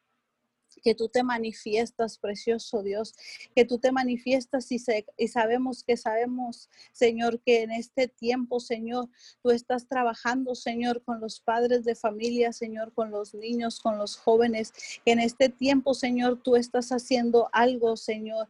que 0.83 0.95
tú 0.95 1.09
te 1.09 1.23
manifiestas, 1.23 2.19
precioso 2.19 2.83
Dios, 2.83 3.15
que 3.55 3.65
tú 3.65 3.79
te 3.79 3.93
manifiestas 3.93 4.71
y, 4.73 4.79
y, 5.17 5.29
sabemos 5.29 5.85
que 5.85 5.97
sabemos, 5.97 6.69
Señor, 6.93 7.41
que 7.41 7.63
en 7.63 7.73
este 7.73 8.09
tiempo, 8.09 8.61
Señor, 8.61 9.09
tú 9.43 9.51
estás 9.51 9.87
trabajando, 9.87 10.55
Señor, 10.55 11.03
con 11.03 11.21
los 11.21 11.41
padres 11.41 11.85
de 11.85 11.95
familia, 11.95 12.53
Señor, 12.53 12.93
con 12.93 13.11
los 13.11 13.35
niños, 13.35 13.81
con 13.81 13.99
los 13.99 14.17
jóvenes, 14.17 14.73
en 15.05 15.19
este 15.19 15.49
tiempo, 15.49 15.95
Señor, 15.95 16.41
tú 16.43 16.57
estás 16.57 16.91
haciendo 16.91 17.49
algo, 17.53 17.97
Señor, 17.97 18.49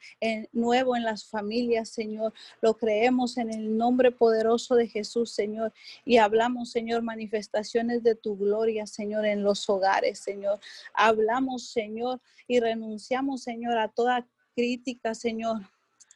nuevo 0.52 0.96
en 0.96 1.04
las 1.04 1.24
familias, 1.24 1.88
Señor. 1.88 2.32
Lo 2.60 2.74
creemos 2.74 3.36
en 3.36 3.52
el 3.52 3.76
nombre 3.76 4.10
poderoso 4.10 4.74
de 4.74 4.88
Jesús, 4.88 5.30
Señor, 5.30 5.72
y 6.04 6.18
hablamos, 6.18 6.70
Señor, 6.70 7.02
manifestaciones 7.02 8.02
de 8.02 8.14
tu 8.14 8.36
gloria, 8.36 8.86
Señor, 8.86 9.24
en 9.24 9.42
los 9.42 9.68
hogares, 9.68 10.18
Señor. 10.18 10.60
Hablamos, 10.94 11.68
Señor, 11.70 12.09
y 12.48 12.60
renunciamos, 12.60 13.42
Señor, 13.42 13.78
a 13.78 13.88
toda 13.88 14.26
crítica, 14.54 15.14
Señor, 15.14 15.62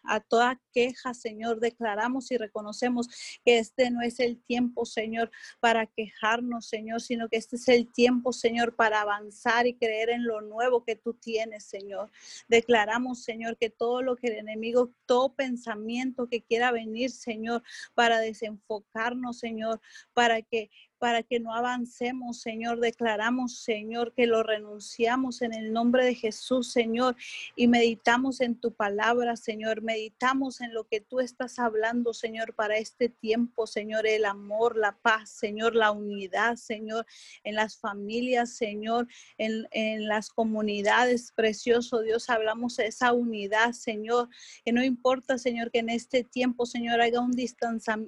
a 0.04 0.20
toda 0.20 0.60
queja, 0.72 1.14
Señor. 1.14 1.60
Declaramos 1.60 2.30
y 2.30 2.36
reconocemos 2.36 3.08
que 3.44 3.58
este 3.58 3.90
no 3.90 4.02
es 4.02 4.20
el 4.20 4.42
tiempo, 4.42 4.84
Señor, 4.84 5.30
para 5.60 5.86
quejarnos, 5.86 6.66
Señor, 6.66 7.00
sino 7.00 7.28
que 7.28 7.36
este 7.36 7.56
es 7.56 7.68
el 7.68 7.92
tiempo, 7.92 8.32
Señor, 8.32 8.76
para 8.76 9.00
avanzar 9.00 9.66
y 9.66 9.74
creer 9.74 10.10
en 10.10 10.24
lo 10.24 10.40
nuevo 10.40 10.84
que 10.84 10.96
tú 10.96 11.14
tienes, 11.14 11.64
Señor. 11.64 12.10
Declaramos, 12.48 13.22
Señor, 13.22 13.56
que 13.56 13.70
todo 13.70 14.02
lo 14.02 14.16
que 14.16 14.28
el 14.28 14.34
enemigo, 14.34 14.92
todo 15.06 15.34
pensamiento 15.34 16.28
que 16.28 16.42
quiera 16.42 16.70
venir, 16.70 17.10
Señor, 17.10 17.62
para 17.94 18.20
desenfocarnos, 18.20 19.38
Señor, 19.38 19.80
para 20.12 20.42
que 20.42 20.70
para 21.04 21.22
que 21.22 21.38
no 21.38 21.52
avancemos, 21.52 22.40
Señor. 22.40 22.80
Declaramos, 22.80 23.58
Señor, 23.58 24.14
que 24.14 24.26
lo 24.26 24.42
renunciamos 24.42 25.42
en 25.42 25.52
el 25.52 25.70
nombre 25.70 26.02
de 26.02 26.14
Jesús, 26.14 26.72
Señor, 26.72 27.14
y 27.54 27.68
meditamos 27.68 28.40
en 28.40 28.54
tu 28.54 28.72
palabra, 28.72 29.36
Señor. 29.36 29.82
Meditamos 29.82 30.62
en 30.62 30.72
lo 30.72 30.84
que 30.84 31.02
tú 31.02 31.20
estás 31.20 31.58
hablando, 31.58 32.14
Señor, 32.14 32.54
para 32.54 32.78
este 32.78 33.10
tiempo, 33.10 33.66
Señor, 33.66 34.06
el 34.06 34.24
amor, 34.24 34.78
la 34.78 34.96
paz, 34.96 35.28
Señor, 35.28 35.74
la 35.74 35.90
unidad, 35.90 36.56
Señor, 36.56 37.04
en 37.42 37.56
las 37.56 37.76
familias, 37.76 38.56
Señor, 38.56 39.06
en, 39.36 40.08
las 40.08 40.30
comunidades, 40.30 41.32
precioso 41.32 42.00
Dios, 42.00 42.30
hablamos 42.30 42.78
esa 42.78 43.12
unidad, 43.12 43.72
Señor, 43.72 44.30
que 44.64 44.72
no 44.72 44.82
importa, 44.82 45.36
Señor, 45.36 45.70
que 45.70 45.80
en 45.80 45.90
este 45.90 46.24
tiempo, 46.24 46.64
Señor, 46.64 47.02
haya 47.02 47.20
un 47.20 47.32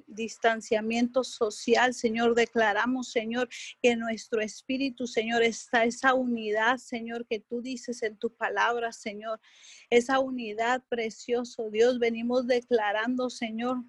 distanciamiento 0.07 1.23
social, 1.23 1.93
Señor, 1.93 2.33
declaramos 2.33 2.86
Señor, 3.03 3.49
que 3.81 3.95
nuestro 3.95 4.41
espíritu, 4.41 5.07
Señor, 5.07 5.43
está 5.43 5.83
esa 5.83 6.13
unidad, 6.13 6.77
Señor, 6.77 7.25
que 7.27 7.39
tú 7.39 7.61
dices 7.61 8.01
en 8.03 8.17
tu 8.17 8.35
palabra, 8.35 8.91
Señor. 8.91 9.39
Esa 9.89 10.19
unidad, 10.19 10.83
precioso 10.89 11.69
Dios, 11.69 11.99
venimos 11.99 12.47
declarando, 12.47 13.29
Señor. 13.29 13.83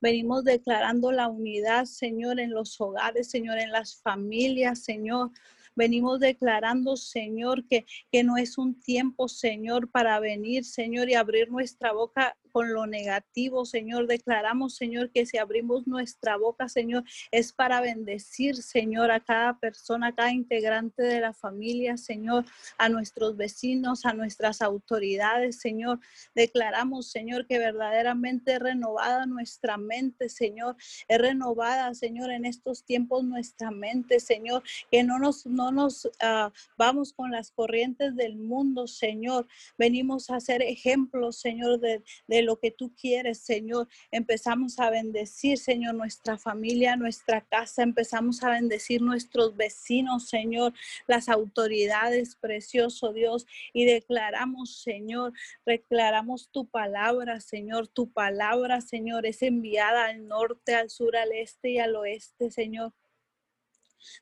Venimos 0.00 0.44
declarando 0.44 1.12
la 1.12 1.28
unidad, 1.28 1.86
Señor, 1.86 2.40
en 2.40 2.52
los 2.52 2.80
hogares, 2.80 3.30
Señor, 3.30 3.58
en 3.58 3.72
las 3.72 4.00
familias, 4.00 4.84
Señor. 4.84 5.30
Venimos 5.74 6.20
declarando, 6.20 6.96
Señor, 6.96 7.66
que, 7.66 7.86
que 8.10 8.22
no 8.22 8.36
es 8.36 8.58
un 8.58 8.78
tiempo, 8.80 9.28
Señor, 9.28 9.90
para 9.90 10.20
venir, 10.20 10.64
Señor, 10.64 11.08
y 11.08 11.14
abrir 11.14 11.50
nuestra 11.50 11.92
boca 11.92 12.36
con 12.52 12.72
lo 12.72 12.86
negativo, 12.86 13.64
Señor. 13.64 14.06
Declaramos, 14.06 14.76
Señor, 14.76 15.10
que 15.10 15.26
si 15.26 15.38
abrimos 15.38 15.86
nuestra 15.86 16.36
boca, 16.36 16.68
Señor, 16.68 17.04
es 17.30 17.52
para 17.52 17.80
bendecir, 17.80 18.56
Señor, 18.56 19.10
a 19.10 19.20
cada 19.20 19.58
persona, 19.58 20.08
a 20.08 20.14
cada 20.14 20.32
integrante 20.32 21.02
de 21.02 21.20
la 21.20 21.32
familia, 21.32 21.96
Señor, 21.96 22.44
a 22.78 22.88
nuestros 22.88 23.36
vecinos, 23.36 24.04
a 24.04 24.12
nuestras 24.12 24.60
autoridades, 24.62 25.60
Señor. 25.60 25.98
Declaramos, 26.34 27.10
Señor, 27.10 27.46
que 27.46 27.58
verdaderamente 27.58 28.54
es 28.54 28.58
renovada 28.58 29.26
nuestra 29.26 29.76
mente, 29.78 30.28
Señor. 30.28 30.76
Es 31.08 31.18
renovada, 31.18 31.94
Señor, 31.94 32.30
en 32.30 32.44
estos 32.44 32.84
tiempos 32.84 33.24
nuestra 33.24 33.70
mente, 33.70 34.20
Señor. 34.20 34.62
Que 34.90 35.02
no 35.02 35.18
nos, 35.18 35.46
no 35.46 35.72
nos 35.72 36.08
ah, 36.20 36.52
vamos 36.76 37.12
con 37.12 37.30
las 37.30 37.50
corrientes 37.50 38.14
del 38.14 38.36
mundo, 38.36 38.86
Señor. 38.86 39.46
Venimos 39.78 40.28
a 40.30 40.40
ser 40.40 40.62
ejemplos, 40.62 41.40
Señor, 41.40 41.80
de, 41.80 42.02
de 42.26 42.41
lo 42.42 42.58
que 42.58 42.70
tú 42.70 42.94
quieres, 42.94 43.38
Señor. 43.38 43.88
Empezamos 44.10 44.78
a 44.78 44.90
bendecir, 44.90 45.58
Señor, 45.58 45.94
nuestra 45.94 46.38
familia, 46.38 46.96
nuestra 46.96 47.40
casa. 47.40 47.82
Empezamos 47.82 48.42
a 48.42 48.50
bendecir 48.50 49.02
nuestros 49.02 49.56
vecinos, 49.56 50.28
Señor, 50.28 50.72
las 51.06 51.28
autoridades, 51.28 52.36
precioso 52.36 53.12
Dios. 53.12 53.46
Y 53.72 53.84
declaramos, 53.84 54.82
Señor, 54.82 55.32
declaramos 55.64 56.50
tu 56.50 56.66
palabra, 56.66 57.40
Señor. 57.40 57.88
Tu 57.88 58.12
palabra, 58.12 58.80
Señor, 58.80 59.26
es 59.26 59.42
enviada 59.42 60.06
al 60.06 60.26
norte, 60.28 60.74
al 60.74 60.90
sur, 60.90 61.16
al 61.16 61.32
este 61.32 61.70
y 61.70 61.78
al 61.78 61.96
oeste, 61.96 62.50
Señor. 62.50 62.92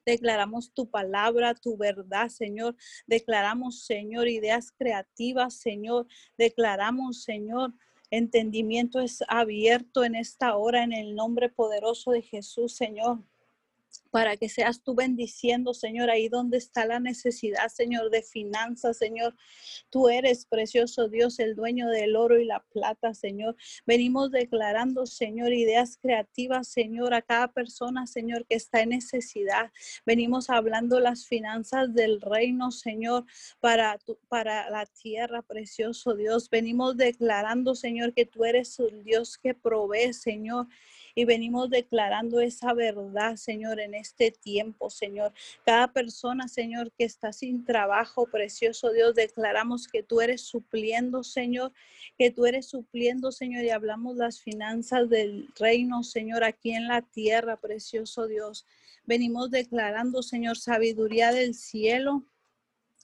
Declaramos 0.05 0.73
tu 0.73 0.91
palabra, 0.91 1.55
tu 1.55 1.77
verdad, 1.77 2.29
Señor. 2.29 2.77
Declaramos, 3.07 3.85
Señor, 3.85 4.29
ideas 4.29 4.73
creativas, 4.73 5.55
Señor. 5.55 6.07
Declaramos, 6.37 7.23
Señor, 7.23 7.73
entendimiento 8.11 9.01
es 9.01 9.23
abierto 9.29 10.05
en 10.05 10.15
esta 10.15 10.57
hora 10.57 10.83
en 10.83 10.93
el 10.93 11.15
nombre 11.15 11.49
poderoso 11.49 12.11
de 12.11 12.23
Jesús, 12.23 12.75
Señor 12.75 13.19
para 14.11 14.37
que 14.37 14.49
seas 14.49 14.83
tú 14.83 14.95
bendiciendo, 14.95 15.75
Señor, 15.75 16.11
ahí 16.11 16.29
donde 16.29 16.59
está 16.59 16.85
la 16.85 17.01
necesidad, 17.01 17.69
Señor, 17.69 18.11
de 18.11 18.23
finanzas, 18.23 18.99
Señor. 18.99 19.37
Tú 19.89 20.09
eres 20.09 20.47
precioso 20.47 21.09
Dios, 21.09 21.39
el 21.39 21.55
dueño 21.55 21.89
del 21.89 22.17
oro 22.17 22.39
y 22.39 22.45
la 22.45 22.61
plata, 22.73 23.15
Señor. 23.15 23.57
Venimos 23.87 24.31
declarando, 24.31 25.07
Señor, 25.07 25.53
ideas 25.53 25.97
creativas, 26.01 26.69
Señor, 26.69 27.15
a 27.15 27.23
cada 27.23 27.53
persona, 27.53 28.07
Señor, 28.07 28.47
que 28.47 28.57
está 28.57 28.81
en 28.81 28.91
necesidad. 28.91 29.71
Venimos 30.05 30.51
hablando 30.51 31.01
las 31.01 31.27
finanzas 31.27 31.95
del 31.95 32.21
reino, 32.21 32.71
Señor, 32.71 33.25
para, 33.61 33.99
para 34.29 34.69
la 34.71 34.87
tierra, 34.87 35.43
precioso 35.43 36.15
Dios. 36.15 36.51
Venimos 36.51 36.97
declarando, 36.97 37.75
Señor, 37.75 38.13
que 38.13 38.27
tú 38.27 38.45
eres 38.45 38.79
el 38.81 39.05
Dios 39.05 39.39
que 39.39 39.55
provee, 39.55 40.13
Señor 40.13 40.67
y 41.15 41.25
venimos 41.25 41.71
declarando 41.71 42.41
esa 42.41 42.73
verdad, 42.75 43.37
Señor, 43.37 43.81
en 43.81 43.95
este 43.95 44.31
tiempo, 44.31 44.91
Señor. 44.91 45.33
Cada 45.65 45.93
persona, 45.93 46.49
Señor, 46.49 46.93
que 46.93 47.05
está 47.05 47.33
sin 47.33 47.65
trabajo, 47.65 48.27
precioso 48.27 48.93
Dios, 48.93 49.15
declaramos 49.15 49.89
que 49.89 50.03
tú 50.03 50.21
eres 50.21 50.43
supliendo, 50.43 51.23
Señor, 51.23 51.73
que 52.19 52.31
tú 52.31 52.47
eres 52.47 52.67
supliendo, 52.67 53.33
Señor, 53.33 53.65
y 53.65 53.71
hablamos 53.71 54.17
las 54.17 54.41
finanzas 54.41 55.09
del 55.09 55.49
reino, 55.59 56.03
Señor, 56.03 56.45
aquí 56.45 56.73
en 56.73 56.89
la 56.89 57.03
tierra, 57.03 57.57
precioso 57.57 58.27
Dios. 58.27 58.67
Venimos 59.05 59.51
declarando, 59.51 60.23
Señor, 60.23 60.57
sabiduría 60.59 61.33
del 61.33 61.55
cielo 61.55 62.25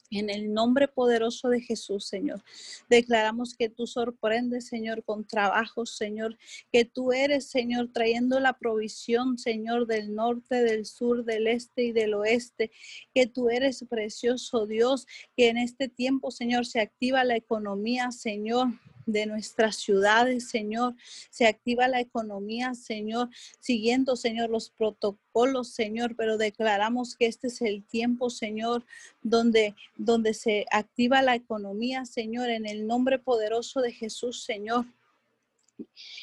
en 0.09 0.29
el 0.29 0.53
nombre 0.53 0.87
poderoso 0.87 1.49
de 1.49 1.61
Jesús, 1.61 2.05
Señor, 2.05 2.43
declaramos 2.89 3.55
que 3.55 3.69
tú 3.69 3.87
sorprendes, 3.87 4.67
Señor, 4.67 5.03
con 5.03 5.25
trabajos, 5.25 5.95
Señor, 5.97 6.37
que 6.71 6.85
tú 6.85 7.11
eres, 7.11 7.47
Señor, 7.49 7.89
trayendo 7.91 8.39
la 8.39 8.53
provisión, 8.53 9.37
Señor, 9.37 9.87
del 9.87 10.15
norte, 10.15 10.63
del 10.63 10.85
sur, 10.85 11.25
del 11.25 11.47
este 11.47 11.83
y 11.83 11.91
del 11.91 12.13
oeste, 12.13 12.71
que 13.13 13.27
tú 13.27 13.49
eres 13.49 13.85
precioso 13.89 14.65
Dios, 14.65 15.07
que 15.35 15.49
en 15.49 15.57
este 15.57 15.87
tiempo, 15.89 16.31
Señor, 16.31 16.65
se 16.65 16.79
activa 16.79 17.23
la 17.23 17.35
economía, 17.35 18.11
Señor 18.11 18.69
de 19.07 19.25
nuestras 19.25 19.77
ciudades, 19.77 20.49
Señor. 20.49 20.93
Se 21.31 21.47
activa 21.47 21.87
la 21.87 21.99
economía, 21.99 22.75
Señor, 22.75 23.29
siguiendo, 23.59 24.15
Señor, 24.15 24.51
los 24.51 24.69
protocolos, 24.69 25.69
Señor, 25.69 26.15
pero 26.15 26.37
declaramos 26.37 27.15
que 27.15 27.25
este 27.25 27.47
es 27.47 27.61
el 27.61 27.83
tiempo, 27.83 28.29
Señor, 28.29 28.85
donde, 29.23 29.73
donde 29.95 30.35
se 30.35 30.65
activa 30.71 31.23
la 31.23 31.33
economía, 31.33 32.05
Señor, 32.05 32.49
en 32.49 32.67
el 32.67 32.85
nombre 32.85 33.17
poderoso 33.17 33.81
de 33.81 33.93
Jesús, 33.93 34.43
Señor. 34.43 34.85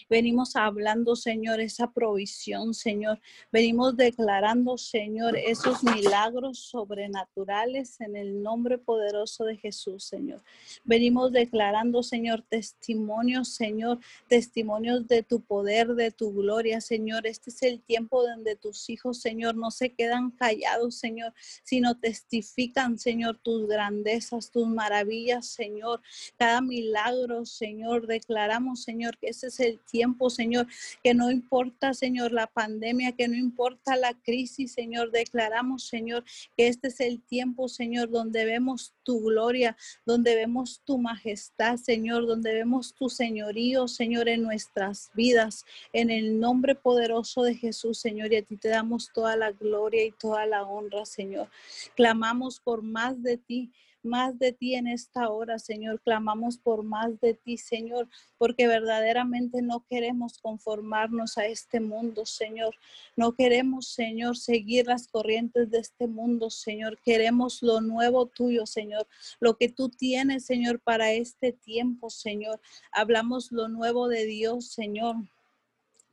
Venimos 0.09 0.57
hablando, 0.57 1.17
Señor, 1.17 1.61
esa 1.61 1.91
provisión, 1.91 2.75
Señor. 2.75 3.21
Venimos 3.53 3.97
declarando, 3.97 4.77
Señor, 4.79 5.37
esos 5.37 5.83
milagros 5.83 6.59
sobrenaturales 6.59 8.01
en 8.01 8.17
el 8.17 8.43
nombre 8.43 8.79
poderoso 8.79 9.45
de 9.45 9.57
Jesús, 9.57 10.05
Señor. 10.05 10.43
Venimos 10.85 11.33
declarando, 11.33 12.03
Señor, 12.03 12.43
testimonios, 12.43 13.49
Señor, 13.49 13.99
testimonios 14.29 15.07
de 15.07 15.23
tu 15.23 15.41
poder, 15.41 15.95
de 15.95 16.11
tu 16.11 16.33
gloria, 16.33 16.81
Señor. 16.81 17.27
Este 17.27 17.51
es 17.51 17.63
el 17.63 17.81
tiempo 17.81 18.23
donde 18.23 18.57
tus 18.57 18.91
hijos, 18.91 19.21
Señor, 19.21 19.57
no 19.57 19.71
se 19.71 19.95
quedan 19.95 20.31
callados, 20.31 20.97
Señor, 20.97 21.33
sino 21.63 21.97
testifican, 21.97 22.99
Señor, 22.99 23.39
tus 23.39 23.67
grandezas, 23.69 24.51
tus 24.51 24.67
maravillas, 24.67 25.47
Señor. 25.47 26.03
Cada 26.37 26.61
milagro, 26.61 27.45
Señor, 27.47 28.07
declaramos, 28.07 28.83
Señor, 28.83 29.17
que 29.19 29.29
es 29.29 29.44
es 29.49 29.61
el 29.61 29.79
tiempo, 29.81 30.31
Señor, 30.31 30.67
que 31.03 31.15
no 31.15 31.31
importa, 31.31 31.95
Señor, 31.95 32.33
la 32.33 32.47
pandemia, 32.47 33.13
que 33.13 33.29
no 33.29 33.35
importa 33.35 33.97
la 33.97 34.15
crisis, 34.15 34.73
Señor, 34.73 35.11
declaramos, 35.11 35.85
Señor, 35.85 36.25
que 36.57 36.69
este 36.69 36.89
es 36.89 37.01
el 37.01 37.21
tiempo, 37.23 37.69
Señor, 37.69 38.11
donde 38.11 38.45
vemos 38.45 38.95
tu 39.03 39.21
gloria, 39.21 39.77
donde 40.05 40.35
vemos 40.35 40.81
tu 40.85 40.99
majestad, 40.99 41.77
Señor, 41.77 42.27
donde 42.27 42.55
vemos 42.55 42.95
tu 42.95 43.09
señorío, 43.09 43.89
Señor, 43.89 44.29
en 44.29 44.43
nuestras 44.43 45.11
vidas, 45.15 45.65
en 45.93 46.11
el 46.11 46.41
nombre 46.41 46.75
poderoso 46.75 47.43
de 47.43 47.55
Jesús, 47.55 47.99
Señor, 47.99 48.33
y 48.33 48.37
a 48.37 48.43
ti 48.43 48.57
te 48.57 48.69
damos 48.69 49.11
toda 49.13 49.37
la 49.37 49.53
gloria 49.53 50.05
y 50.05 50.13
toda 50.13 50.47
la 50.47 50.63
honra, 50.63 51.05
Señor. 51.05 51.49
Clamamos 51.95 52.61
por 52.61 52.83
más 52.83 53.23
de 53.23 53.37
ti 53.37 53.71
más 54.05 54.39
de 54.39 54.53
ti 54.53 54.75
en 54.75 54.87
esta 54.87 55.29
hora, 55.29 55.59
Señor. 55.59 56.01
Clamamos 56.03 56.59
por 56.59 56.83
más 56.83 57.21
de 57.21 57.35
ti, 57.35 57.57
Señor, 57.57 58.09
porque 58.39 58.67
verdaderamente 58.67 59.63
no 59.63 59.85
queremos 59.89 60.39
conformarnos 60.39 61.39
a 61.39 61.47
este 61.47 61.81
mundo, 61.81 62.27
Señor. 62.27 62.75
No 63.17 63.33
queremos, 63.33 63.89
Señor, 63.89 64.37
seguir 64.37 64.87
las 64.87 65.09
corrientes 65.09 65.71
de 65.71 65.79
este 65.79 66.07
mundo, 66.07 66.51
Señor. 66.51 66.99
Queremos 67.05 67.63
lo 67.63 67.81
nuevo 67.81 68.27
tuyo, 68.27 68.67
Señor. 68.67 69.07
Lo 69.41 69.57
que 69.57 69.69
tú 69.69 69.89
tienes, 69.89 70.47
Señor, 70.47 70.81
para 70.81 71.13
este 71.13 71.53
tiempo, 71.53 72.11
Señor. 72.11 72.61
Hablamos 72.93 73.53
lo 73.53 73.69
nuevo 73.69 74.09
de 74.09 74.27
Dios, 74.27 74.69
Señor 74.69 75.17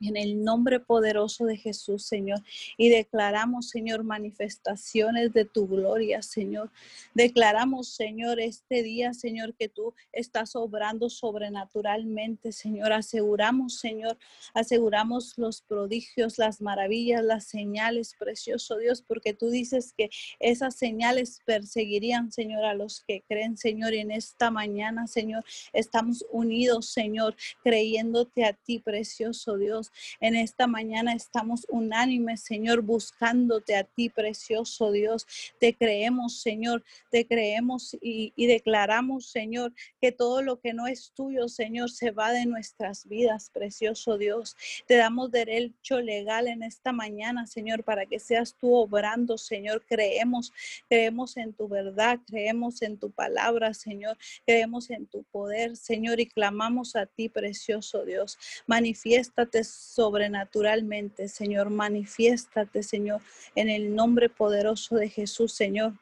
en 0.07 0.17
el 0.17 0.43
nombre 0.43 0.79
poderoso 0.79 1.45
de 1.45 1.57
Jesús, 1.57 2.03
Señor. 2.03 2.41
Y 2.77 2.89
declaramos, 2.89 3.69
Señor, 3.69 4.03
manifestaciones 4.03 5.33
de 5.33 5.45
tu 5.45 5.67
gloria, 5.67 6.21
Señor. 6.21 6.69
Declaramos, 7.13 7.89
Señor, 7.89 8.39
este 8.39 8.83
día, 8.83 9.13
Señor, 9.13 9.53
que 9.55 9.69
tú 9.69 9.93
estás 10.11 10.55
obrando 10.55 11.09
sobrenaturalmente, 11.09 12.51
Señor. 12.51 12.93
Aseguramos, 12.93 13.75
Señor, 13.75 14.17
aseguramos 14.53 15.37
los 15.37 15.61
prodigios, 15.61 16.37
las 16.37 16.61
maravillas, 16.61 17.23
las 17.23 17.45
señales, 17.45 18.15
precioso 18.17 18.77
Dios, 18.77 19.01
porque 19.01 19.33
tú 19.33 19.49
dices 19.49 19.93
que 19.97 20.09
esas 20.39 20.75
señales 20.75 21.41
perseguirían, 21.45 22.31
Señor, 22.31 22.65
a 22.65 22.73
los 22.73 23.01
que 23.01 23.23
creen, 23.27 23.57
Señor. 23.57 23.93
Y 23.93 23.99
en 23.99 24.11
esta 24.11 24.51
mañana, 24.51 25.07
Señor, 25.07 25.43
estamos 25.73 26.25
unidos, 26.31 26.87
Señor, 26.87 27.35
creyéndote 27.63 28.45
a 28.45 28.53
ti, 28.53 28.79
precioso 28.79 29.57
Dios. 29.57 29.90
En 30.19 30.35
esta 30.35 30.67
mañana 30.67 31.13
estamos 31.13 31.65
unánimes, 31.69 32.41
Señor, 32.41 32.81
buscándote 32.81 33.75
a 33.75 33.83
ti, 33.83 34.09
precioso 34.09 34.91
Dios. 34.91 35.27
Te 35.59 35.75
creemos, 35.75 36.41
Señor, 36.41 36.83
te 37.09 37.25
creemos 37.25 37.97
y, 38.01 38.33
declaramos, 38.45 39.27
Señor, 39.27 39.73
que 39.99 40.11
todo 40.11 40.41
lo 40.41 40.59
que 40.59 40.73
no 40.73 40.87
es 40.87 41.11
tuyo, 41.15 41.47
Señor, 41.47 41.89
se 41.91 42.11
va 42.11 42.31
de 42.31 42.45
nuestras 42.45 43.07
vidas, 43.07 43.49
precioso 43.49 44.17
Dios. 44.17 44.55
Te 44.87 44.95
damos 44.95 45.31
derecho 45.31 46.01
legal 46.01 46.47
en 46.47 46.63
esta 46.63 46.91
mañana, 46.91 47.47
Señor, 47.47 47.83
para 47.83 48.05
que 48.05 48.19
seas 48.19 48.55
tú 48.59 48.75
obrando, 48.75 49.37
Señor. 49.37 49.83
Creemos, 49.87 50.51
creemos 50.89 51.37
en 51.37 51.53
tu 51.53 51.67
verdad, 51.67 52.19
creemos 52.27 52.81
en 52.81 52.97
tu 52.97 53.11
palabra, 53.11 53.73
Señor. 53.73 54.17
Creemos 54.45 54.89
en 54.89 55.05
tu 55.05 55.23
poder, 55.23 55.75
Señor, 55.77 56.19
y 56.19 56.27
clamamos 56.27 56.95
a 56.95 57.05
ti, 57.05 57.29
precioso 57.29 58.05
Dios. 58.05 58.37
Manifiéstate 58.67 59.63
sobrenaturalmente, 59.81 61.27
Señor. 61.27 61.69
Manifiéstate, 61.69 62.83
Señor, 62.83 63.21
en 63.55 63.69
el 63.69 63.95
nombre 63.95 64.29
poderoso 64.29 64.95
de 64.95 65.09
Jesús, 65.09 65.53
Señor. 65.53 65.93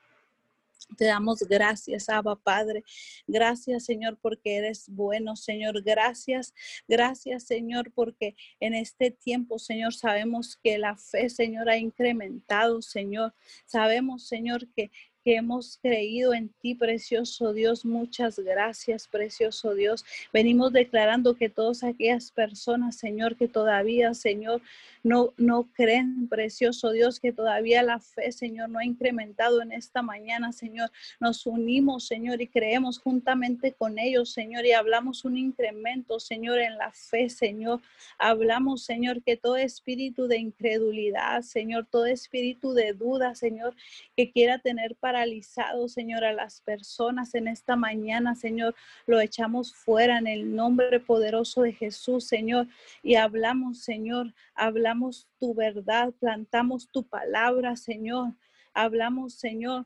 Te 0.98 1.06
damos 1.06 1.40
gracias, 1.42 2.10
Abba 2.10 2.36
Padre. 2.36 2.84
Gracias, 3.28 3.86
Señor, 3.86 4.18
porque 4.22 4.58
eres 4.58 4.90
bueno, 4.90 5.36
Señor. 5.36 5.84
Gracias, 5.84 6.54
gracias, 6.88 7.44
Señor, 7.44 7.92
porque 7.94 8.36
en 8.60 8.74
este 8.74 9.12
tiempo, 9.12 9.60
Señor, 9.60 9.94
sabemos 9.94 10.58
que 10.64 10.78
la 10.78 10.98
fe, 10.98 11.30
Señor, 11.30 11.70
ha 11.70 11.78
incrementado, 11.78 12.82
Señor. 12.82 13.34
Sabemos, 13.66 14.28
Señor, 14.28 14.68
que 14.76 14.92
hemos 15.36 15.78
creído 15.82 16.34
en 16.34 16.50
ti, 16.50 16.76
precioso 16.76 17.54
Dios. 17.54 17.86
Muchas 17.86 18.40
gracias, 18.40 19.08
precioso 19.08 19.74
Dios. 19.74 20.06
Venimos 20.34 20.74
declarando 20.74 21.36
que 21.36 21.50
todas 21.50 21.84
aquellas 21.84 22.32
personas, 22.32 22.98
Señor, 22.98 23.36
que 23.36 23.48
todavía, 23.48 24.14
Señor, 24.14 24.62
no, 25.04 25.34
no 25.38 25.70
creen, 25.74 26.28
precioso 26.28 26.92
Dios, 26.92 27.20
que 27.20 27.32
todavía 27.32 27.84
la 27.84 28.00
fe, 28.00 28.32
Señor, 28.32 28.70
no 28.70 28.80
ha 28.80 28.86
incrementado 28.86 29.62
en 29.62 29.72
esta 29.72 30.02
mañana, 30.02 30.52
Señor. 30.52 30.92
Nos 31.20 31.46
unimos, 31.46 32.06
Señor, 32.06 32.42
y 32.42 32.48
creemos 32.48 33.00
juntamente 33.00 33.74
con 33.74 33.98
ellos, 33.98 34.32
Señor, 34.32 34.66
y 34.66 34.74
hablamos 34.74 35.26
un 35.26 35.38
incremento, 35.38 36.20
Señor, 36.20 36.60
en 36.60 36.78
la 36.78 36.92
fe, 36.92 37.30
Señor. 37.30 37.82
Hablamos, 38.18 38.84
Señor, 38.84 39.22
que 39.24 39.38
todo 39.38 39.58
espíritu 39.58 40.28
de 40.28 40.38
incredulidad, 40.38 41.42
Señor, 41.42 41.88
todo 41.90 42.06
espíritu 42.06 42.74
de 42.74 42.94
duda, 42.94 43.36
Señor, 43.36 43.76
que 44.16 44.32
quiera 44.32 44.60
tener 44.60 44.96
paralizado, 45.20 45.90
Señor, 45.90 46.24
a 46.24 46.32
las 46.32 46.62
personas 46.62 47.36
en 47.36 47.50
esta 47.50 47.76
mañana, 47.76 48.36
Señor, 48.36 48.74
lo 49.06 49.20
echamos 49.20 49.76
fuera 49.76 50.18
en 50.18 50.28
el 50.28 50.56
nombre 50.56 51.02
poderoso 51.02 51.64
de 51.64 51.74
Jesús, 51.74 52.24
Señor, 52.24 52.68
y 53.04 53.16
hablamos, 53.16 53.80
Señor, 53.80 54.34
hablamos 54.56 55.28
tu 55.38 55.54
verdad, 55.54 56.14
plantamos 56.22 56.88
tu 56.90 57.04
palabra, 57.04 57.76
Señor. 57.76 58.34
Hablamos, 58.74 59.34
Señor, 59.34 59.86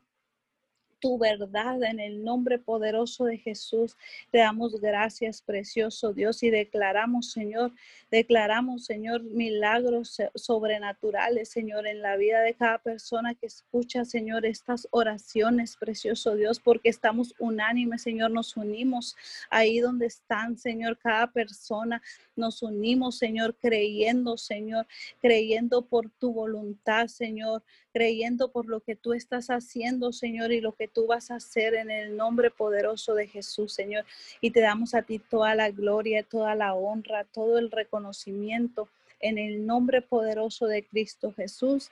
tu 1.00 1.18
verdad 1.18 1.82
en 1.82 2.00
el 2.00 2.24
nombre 2.24 2.58
poderoso 2.58 3.24
de 3.24 3.38
Jesús. 3.38 3.96
Te 4.30 4.38
damos 4.38 4.80
gracias, 4.80 5.42
precioso 5.42 6.12
Dios, 6.12 6.42
y 6.42 6.50
declaramos, 6.50 7.30
Señor, 7.30 7.72
declaramos, 8.10 8.84
Señor, 8.84 9.22
milagros 9.22 10.18
sobrenaturales, 10.34 11.48
Señor, 11.48 11.86
en 11.86 12.02
la 12.02 12.16
vida 12.16 12.40
de 12.40 12.54
cada 12.54 12.78
persona 12.78 13.34
que 13.34 13.46
escucha, 13.46 14.04
Señor, 14.04 14.46
estas 14.46 14.88
oraciones, 14.90 15.76
precioso 15.76 16.34
Dios, 16.34 16.60
porque 16.60 16.88
estamos 16.88 17.34
unánimes, 17.38 18.02
Señor, 18.02 18.30
nos 18.30 18.56
unimos 18.56 19.16
ahí 19.50 19.80
donde 19.80 20.06
están, 20.06 20.56
Señor, 20.58 20.98
cada 20.98 21.28
persona, 21.32 22.02
nos 22.36 22.62
unimos, 22.62 23.18
Señor, 23.18 23.56
creyendo, 23.60 24.36
Señor, 24.36 24.86
creyendo 25.20 25.82
por 25.82 26.10
tu 26.10 26.32
voluntad, 26.32 27.08
Señor, 27.08 27.62
creyendo 27.94 28.50
por 28.50 28.66
lo 28.66 28.80
que 28.80 28.96
tú 28.96 29.12
estás 29.12 29.50
haciendo, 29.50 30.12
Señor, 30.12 30.50
y 30.50 30.60
lo 30.60 30.72
que 30.72 30.88
tú 30.88 31.06
vas 31.06 31.30
a 31.30 31.36
hacer 31.36 31.74
en 31.74 31.92
el 31.92 32.16
nombre 32.16 32.50
poderoso 32.50 33.14
de 33.14 33.28
Jesús, 33.28 33.72
Señor. 33.72 34.04
Y 34.40 34.50
te 34.50 34.60
damos 34.60 34.94
a 34.94 35.02
ti 35.02 35.20
toda 35.20 35.54
la 35.54 35.70
gloria, 35.70 36.24
toda 36.24 36.56
la 36.56 36.74
honra, 36.74 37.24
todo 37.24 37.56
el 37.56 37.70
reconocimiento 37.70 38.88
en 39.20 39.38
el 39.38 39.64
nombre 39.64 40.02
poderoso 40.02 40.66
de 40.66 40.84
Cristo 40.84 41.32
Jesús. 41.32 41.90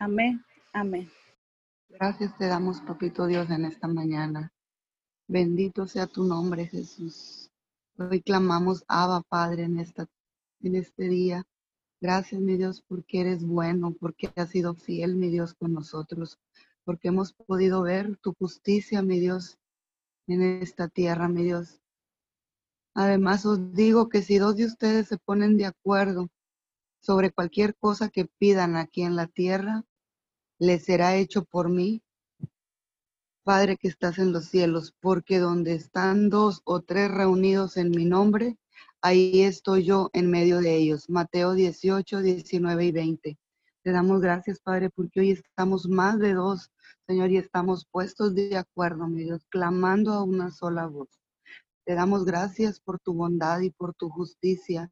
Amén. 0.00 0.44
Amén. 0.72 1.08
Gracias 1.88 2.36
te 2.36 2.48
damos, 2.48 2.80
papito 2.80 3.26
Dios, 3.26 3.48
en 3.50 3.64
esta 3.64 3.86
mañana. 3.86 4.52
Bendito 5.28 5.86
sea 5.86 6.08
tu 6.08 6.24
nombre, 6.24 6.66
Jesús. 6.66 7.48
Hoy 7.96 8.20
clamamos, 8.20 8.84
Abba, 8.88 9.22
Padre, 9.22 9.62
en, 9.62 9.78
esta, 9.78 10.06
en 10.62 10.74
este 10.74 11.08
día. 11.08 11.44
Gracias, 12.04 12.38
mi 12.38 12.58
Dios, 12.58 12.84
porque 12.86 13.22
eres 13.22 13.46
bueno, 13.46 13.96
porque 13.98 14.30
has 14.36 14.50
sido 14.50 14.74
fiel, 14.74 15.16
mi 15.16 15.30
Dios, 15.30 15.54
con 15.54 15.72
nosotros, 15.72 16.38
porque 16.84 17.08
hemos 17.08 17.32
podido 17.32 17.80
ver 17.80 18.18
tu 18.18 18.34
justicia, 18.34 19.00
mi 19.00 19.20
Dios, 19.20 19.56
en 20.26 20.42
esta 20.42 20.88
tierra, 20.88 21.28
mi 21.28 21.44
Dios. 21.44 21.80
Además, 22.92 23.46
os 23.46 23.72
digo 23.72 24.10
que 24.10 24.20
si 24.20 24.36
dos 24.36 24.54
de 24.56 24.66
ustedes 24.66 25.08
se 25.08 25.16
ponen 25.16 25.56
de 25.56 25.64
acuerdo 25.64 26.28
sobre 27.00 27.30
cualquier 27.30 27.74
cosa 27.74 28.10
que 28.10 28.26
pidan 28.26 28.76
aquí 28.76 29.00
en 29.00 29.16
la 29.16 29.26
tierra, 29.26 29.86
les 30.58 30.84
será 30.84 31.16
hecho 31.16 31.46
por 31.46 31.70
mí, 31.70 32.02
Padre 33.44 33.78
que 33.78 33.88
estás 33.88 34.18
en 34.18 34.30
los 34.30 34.44
cielos, 34.44 34.92
porque 35.00 35.38
donde 35.38 35.72
están 35.72 36.28
dos 36.28 36.60
o 36.66 36.82
tres 36.82 37.10
reunidos 37.10 37.78
en 37.78 37.88
mi 37.92 38.04
nombre, 38.04 38.58
ahí 39.04 39.42
estoy 39.42 39.84
yo 39.84 40.08
en 40.14 40.30
medio 40.30 40.60
de 40.60 40.76
ellos. 40.76 41.10
Mateo 41.10 41.52
18, 41.52 42.22
19 42.22 42.86
y 42.86 42.90
20. 42.90 43.38
Te 43.82 43.92
damos 43.92 44.22
gracias, 44.22 44.60
Padre, 44.60 44.88
porque 44.88 45.20
hoy 45.20 45.32
estamos 45.32 45.86
más 45.86 46.18
de 46.18 46.32
dos, 46.32 46.70
Señor, 47.06 47.30
y 47.30 47.36
estamos 47.36 47.86
puestos 47.90 48.34
de 48.34 48.56
acuerdo, 48.56 49.06
mi 49.06 49.24
Dios, 49.24 49.44
clamando 49.50 50.14
a 50.14 50.22
una 50.22 50.50
sola 50.50 50.86
voz. 50.86 51.10
Te 51.84 51.94
damos 51.94 52.24
gracias 52.24 52.80
por 52.80 52.98
tu 52.98 53.12
bondad 53.12 53.60
y 53.60 53.68
por 53.68 53.92
tu 53.92 54.08
justicia. 54.08 54.90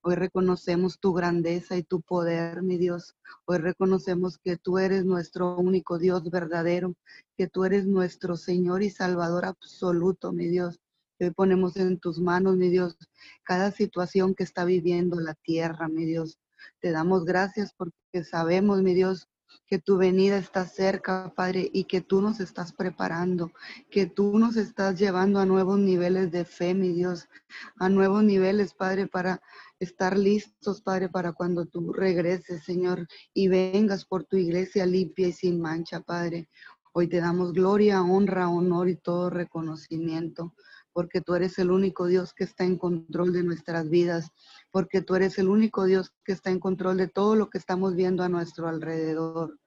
Hoy 0.00 0.14
reconocemos 0.14 0.98
tu 0.98 1.12
grandeza 1.12 1.76
y 1.76 1.82
tu 1.82 2.00
poder, 2.00 2.62
mi 2.62 2.78
Dios. 2.78 3.16
Hoy 3.44 3.58
reconocemos 3.58 4.38
que 4.38 4.56
tú 4.56 4.78
eres 4.78 5.04
nuestro 5.04 5.58
único 5.58 5.98
Dios 5.98 6.30
verdadero, 6.30 6.94
que 7.36 7.48
tú 7.48 7.66
eres 7.66 7.84
nuestro 7.84 8.38
Señor 8.38 8.82
y 8.82 8.88
Salvador 8.88 9.44
absoluto, 9.44 10.32
mi 10.32 10.48
Dios. 10.48 10.80
Hoy 11.20 11.30
ponemos 11.30 11.76
en 11.76 11.98
tus 12.00 12.18
manos, 12.18 12.56
mi 12.56 12.68
Dios, 12.68 12.96
cada 13.44 13.70
situación 13.70 14.34
que 14.34 14.42
está 14.42 14.64
viviendo 14.64 15.20
la 15.20 15.34
tierra, 15.34 15.88
mi 15.88 16.04
Dios. 16.04 16.38
Te 16.80 16.90
damos 16.90 17.24
gracias 17.24 17.72
porque 17.76 18.24
sabemos, 18.24 18.82
mi 18.82 18.94
Dios, 18.94 19.28
que 19.66 19.78
tu 19.78 19.98
venida 19.98 20.38
está 20.38 20.66
cerca, 20.66 21.32
Padre, 21.36 21.70
y 21.72 21.84
que 21.84 22.00
tú 22.00 22.20
nos 22.22 22.40
estás 22.40 22.72
preparando, 22.72 23.52
que 23.90 24.06
tú 24.06 24.38
nos 24.38 24.56
estás 24.56 24.98
llevando 24.98 25.38
a 25.38 25.46
nuevos 25.46 25.78
niveles 25.78 26.32
de 26.32 26.44
fe, 26.44 26.74
mi 26.74 26.92
Dios, 26.92 27.28
a 27.76 27.88
nuevos 27.88 28.24
niveles, 28.24 28.74
Padre, 28.74 29.06
para 29.06 29.40
estar 29.78 30.18
listos, 30.18 30.80
Padre, 30.80 31.08
para 31.08 31.32
cuando 31.32 31.66
tú 31.66 31.92
regreses, 31.92 32.64
Señor, 32.64 33.06
y 33.32 33.48
vengas 33.48 34.04
por 34.04 34.24
tu 34.24 34.36
iglesia 34.36 34.86
limpia 34.86 35.28
y 35.28 35.32
sin 35.32 35.60
mancha, 35.60 36.00
Padre. 36.00 36.48
Hoy 36.92 37.08
te 37.08 37.20
damos 37.20 37.52
gloria, 37.52 38.02
honra, 38.02 38.48
honor 38.48 38.88
y 38.88 38.96
todo 38.96 39.30
reconocimiento 39.30 40.54
porque 40.92 41.20
tú 41.20 41.34
eres 41.34 41.58
el 41.58 41.70
único 41.70 42.06
Dios 42.06 42.34
que 42.34 42.44
está 42.44 42.64
en 42.64 42.76
control 42.76 43.32
de 43.32 43.42
nuestras 43.42 43.88
vidas, 43.88 44.30
porque 44.70 45.02
tú 45.02 45.14
eres 45.14 45.38
el 45.38 45.48
único 45.48 45.84
Dios 45.84 46.12
que 46.24 46.32
está 46.32 46.50
en 46.50 46.60
control 46.60 46.96
de 46.96 47.08
todo 47.08 47.34
lo 47.36 47.50
que 47.50 47.58
estamos 47.58 47.94
viendo 47.94 48.22
a 48.22 48.28
nuestro 48.28 48.68
alrededor. 48.68 49.58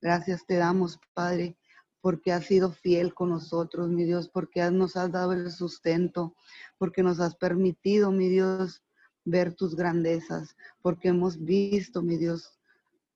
Gracias 0.00 0.44
te 0.46 0.56
damos, 0.56 0.98
Padre, 1.14 1.56
porque 2.00 2.32
has 2.32 2.46
sido 2.46 2.72
fiel 2.72 3.14
con 3.14 3.30
nosotros, 3.30 3.88
mi 3.88 4.04
Dios, 4.04 4.28
porque 4.28 4.68
nos 4.70 4.96
has 4.96 5.12
dado 5.12 5.32
el 5.32 5.50
sustento, 5.50 6.34
porque 6.78 7.02
nos 7.02 7.20
has 7.20 7.36
permitido, 7.36 8.10
mi 8.10 8.28
Dios, 8.28 8.82
ver 9.24 9.54
tus 9.54 9.76
grandezas, 9.76 10.56
porque 10.82 11.08
hemos 11.08 11.38
visto, 11.38 12.02
mi 12.02 12.16
Dios, 12.16 12.58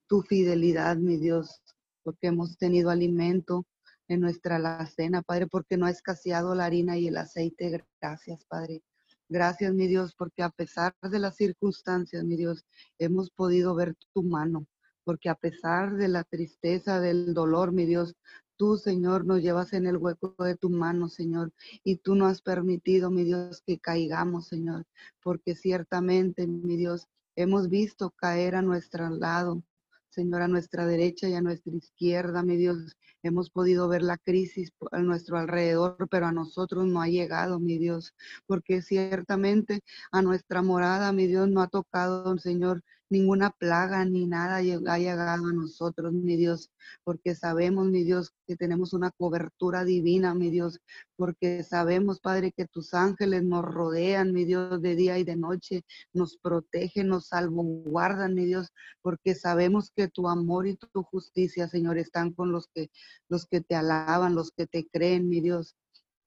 tu 0.07 0.23
fidelidad, 0.23 0.97
mi 0.97 1.17
Dios, 1.17 1.61
porque 2.05 2.29
hemos 2.29 2.57
tenido 2.57 2.91
alimento, 2.91 3.67
en 4.09 4.21
nuestra 4.21 4.57
alacena, 4.57 5.23
Padre, 5.23 5.47
porque 5.47 5.77
no 5.77 5.87
ha 5.87 5.91
escaseado 5.91 6.55
la 6.55 6.67
harina 6.67 6.99
y 6.99 7.09
el 7.09 7.17
aceite. 7.17 7.85
Gracias, 8.01 8.45
Padre. 8.45 8.83
Gracias, 9.29 9.75
mi 9.75 9.89
Dios, 9.89 10.15
porque 10.17 10.43
a 10.43 10.51
pesar 10.51 10.95
de 11.03 11.19
las 11.19 11.37
circunstancias, 11.37 12.23
mi 12.25 12.37
Dios, 12.37 12.65
hemos 12.99 13.31
podido 13.31 13.75
ver 13.75 13.95
tu 14.15 14.23
mano, 14.23 14.67
porque 15.03 15.29
a 15.29 15.35
pesar 15.35 15.97
de 15.97 16.07
la 16.07 16.23
tristeza, 16.23 17.01
del 17.01 17.35
dolor, 17.35 17.73
mi 17.73 17.87
Dios, 17.87 18.15
tú, 18.57 18.77
Señor, 18.77 19.25
nos 19.27 19.43
llevas 19.43 19.73
en 19.73 19.87
el 19.87 19.97
hueco 19.97 20.35
de 20.39 20.57
tu 20.57 20.71
mano, 20.71 21.09
Señor, 21.09 21.53
y 21.83 21.97
tú 21.97 22.15
no 22.15 22.27
has 22.27 22.41
permitido, 22.41 23.11
mi 23.11 23.25
Dios, 23.25 23.63
que 23.67 23.79
caigamos, 23.81 24.47
Señor, 24.47 24.85
porque 25.23 25.57
ciertamente, 25.57 26.47
mi 26.47 26.77
Dios, 26.77 27.09
hemos 27.35 27.69
visto 27.69 28.13
caer 28.13 28.55
a 28.55 28.63
nuestro 28.63 29.11
lado, 29.11 29.63
Señor, 30.09 30.43
a 30.43 30.49
nuestra 30.49 30.87
derecha 30.87 31.29
y 31.29 31.35
a 31.35 31.43
nuestra 31.43 31.75
izquierda, 31.75 32.43
mi 32.43 32.57
Dios, 32.57 32.97
hemos 33.27 33.51
podido 33.51 33.89
ver 33.89 34.03
la 34.03 34.19
crisis 34.19 34.73
a 34.93 35.01
nuestro 35.01 35.39
alrededor, 35.39 36.09
pero 36.11 36.27
a 36.27 36.33
nosotros 36.33 36.87
no 36.87 37.03
ha 37.03 37.09
llegado, 37.09 37.59
mi 37.61 37.79
Dios, 37.79 38.15
porque 38.47 38.83
ciertamente 38.83 39.81
a 40.13 40.23
nuestra 40.23 40.63
morada, 40.63 41.13
mi 41.13 41.27
Dios, 41.27 41.49
no 41.49 41.63
ha 41.63 41.69
tocado, 41.69 42.37
Señor, 42.39 42.83
ninguna 43.09 43.51
plaga 43.51 44.05
ni 44.05 44.27
nada 44.27 44.57
ha 44.57 44.99
llegado 44.99 45.47
a 45.47 45.53
nosotros, 45.53 46.13
mi 46.13 46.37
Dios, 46.37 46.71
porque 47.05 47.35
sabemos, 47.35 47.87
mi 47.87 48.03
Dios, 48.03 48.33
que 48.47 48.57
tenemos 48.57 48.93
una 48.93 49.11
cobertura 49.13 49.85
divina, 49.85 50.35
mi 50.35 50.51
Dios, 50.51 50.81
porque 51.17 51.63
sabemos, 51.63 52.21
Padre, 52.21 52.53
que 52.53 52.67
tus 52.67 52.95
ángeles 52.95 53.45
nos 53.45 53.65
rodean, 53.65 54.33
mi 54.33 54.45
Dios, 54.45 54.83
de 54.83 54.97
día 54.97 55.19
y 55.19 55.25
de 55.25 55.37
noche, 55.37 55.85
nos 56.13 56.37
protegen, 56.37 57.09
nos 57.09 57.29
salvaguardan, 57.29 58.35
mi 58.35 58.45
Dios, 58.45 58.73
porque 59.03 59.35
sabemos 59.35 59.91
que 59.95 60.09
tu 60.09 60.29
amor 60.29 60.67
y 60.67 60.77
tu 60.77 61.03
justicia, 61.05 61.69
Señor, 61.69 61.99
están 61.99 62.33
con 62.33 62.53
los 62.53 62.69
que, 62.75 62.91
los 63.29 63.47
que 63.47 63.61
te 63.61 63.75
alaban, 63.75 64.35
los 64.35 64.51
que 64.51 64.67
te 64.67 64.87
creen, 64.87 65.29
mi 65.29 65.41
Dios. 65.41 65.77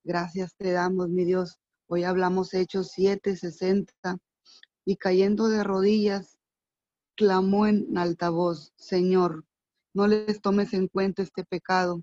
Gracias 0.03 0.55
te 0.55 0.71
damos, 0.71 1.09
mi 1.09 1.25
Dios. 1.25 1.59
Hoy 1.87 2.03
hablamos 2.03 2.53
Hechos 2.53 2.91
7, 2.93 3.35
60 3.35 4.17
y 4.85 4.95
cayendo 4.95 5.47
de 5.47 5.63
rodillas 5.63 6.39
clamó 7.19 7.67
en 7.67 7.97
alta 7.97 8.29
voz, 8.29 8.71
Señor, 8.77 9.43
no 9.93 10.07
les 10.07 10.41
tomes 10.41 10.73
en 10.73 10.87
cuenta 10.87 11.21
este 11.21 11.43
pecado. 11.43 12.01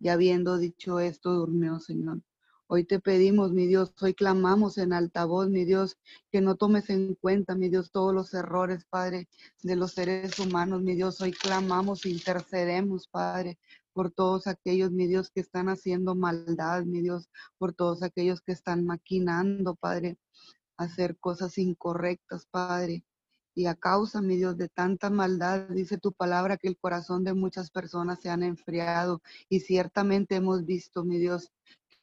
Y 0.00 0.08
habiendo 0.08 0.58
dicho 0.58 0.98
esto, 0.98 1.32
durmió, 1.32 1.78
Señor. 1.78 2.20
Hoy 2.66 2.84
te 2.84 2.98
pedimos, 2.98 3.52
mi 3.52 3.66
Dios, 3.68 3.94
hoy 4.02 4.12
clamamos 4.12 4.76
en 4.76 4.92
altavoz, 4.92 5.48
mi 5.48 5.64
Dios, 5.64 5.96
que 6.32 6.40
no 6.40 6.56
tomes 6.56 6.90
en 6.90 7.14
cuenta, 7.14 7.54
mi 7.54 7.68
Dios, 7.68 7.92
todos 7.92 8.12
los 8.12 8.34
errores, 8.34 8.84
Padre, 8.90 9.28
de 9.62 9.76
los 9.76 9.92
seres 9.92 10.36
humanos, 10.40 10.82
mi 10.82 10.96
Dios. 10.96 11.20
Hoy 11.20 11.30
clamamos, 11.30 12.04
intercedemos, 12.04 13.06
Padre, 13.06 13.60
por 13.96 14.10
todos 14.10 14.46
aquellos, 14.46 14.90
mi 14.92 15.06
Dios, 15.06 15.30
que 15.30 15.40
están 15.40 15.70
haciendo 15.70 16.14
maldad, 16.14 16.84
mi 16.84 17.00
Dios, 17.00 17.30
por 17.56 17.72
todos 17.72 18.02
aquellos 18.02 18.42
que 18.42 18.52
están 18.52 18.84
maquinando, 18.84 19.74
Padre, 19.74 20.18
hacer 20.76 21.16
cosas 21.18 21.56
incorrectas, 21.56 22.44
Padre. 22.50 23.06
Y 23.54 23.64
a 23.64 23.74
causa, 23.74 24.20
mi 24.20 24.36
Dios, 24.36 24.58
de 24.58 24.68
tanta 24.68 25.08
maldad, 25.08 25.70
dice 25.70 25.96
tu 25.96 26.12
palabra 26.12 26.58
que 26.58 26.68
el 26.68 26.76
corazón 26.76 27.24
de 27.24 27.32
muchas 27.32 27.70
personas 27.70 28.20
se 28.20 28.28
han 28.28 28.42
enfriado. 28.42 29.22
Y 29.48 29.60
ciertamente 29.60 30.36
hemos 30.36 30.66
visto, 30.66 31.02
mi 31.02 31.16
Dios, 31.16 31.50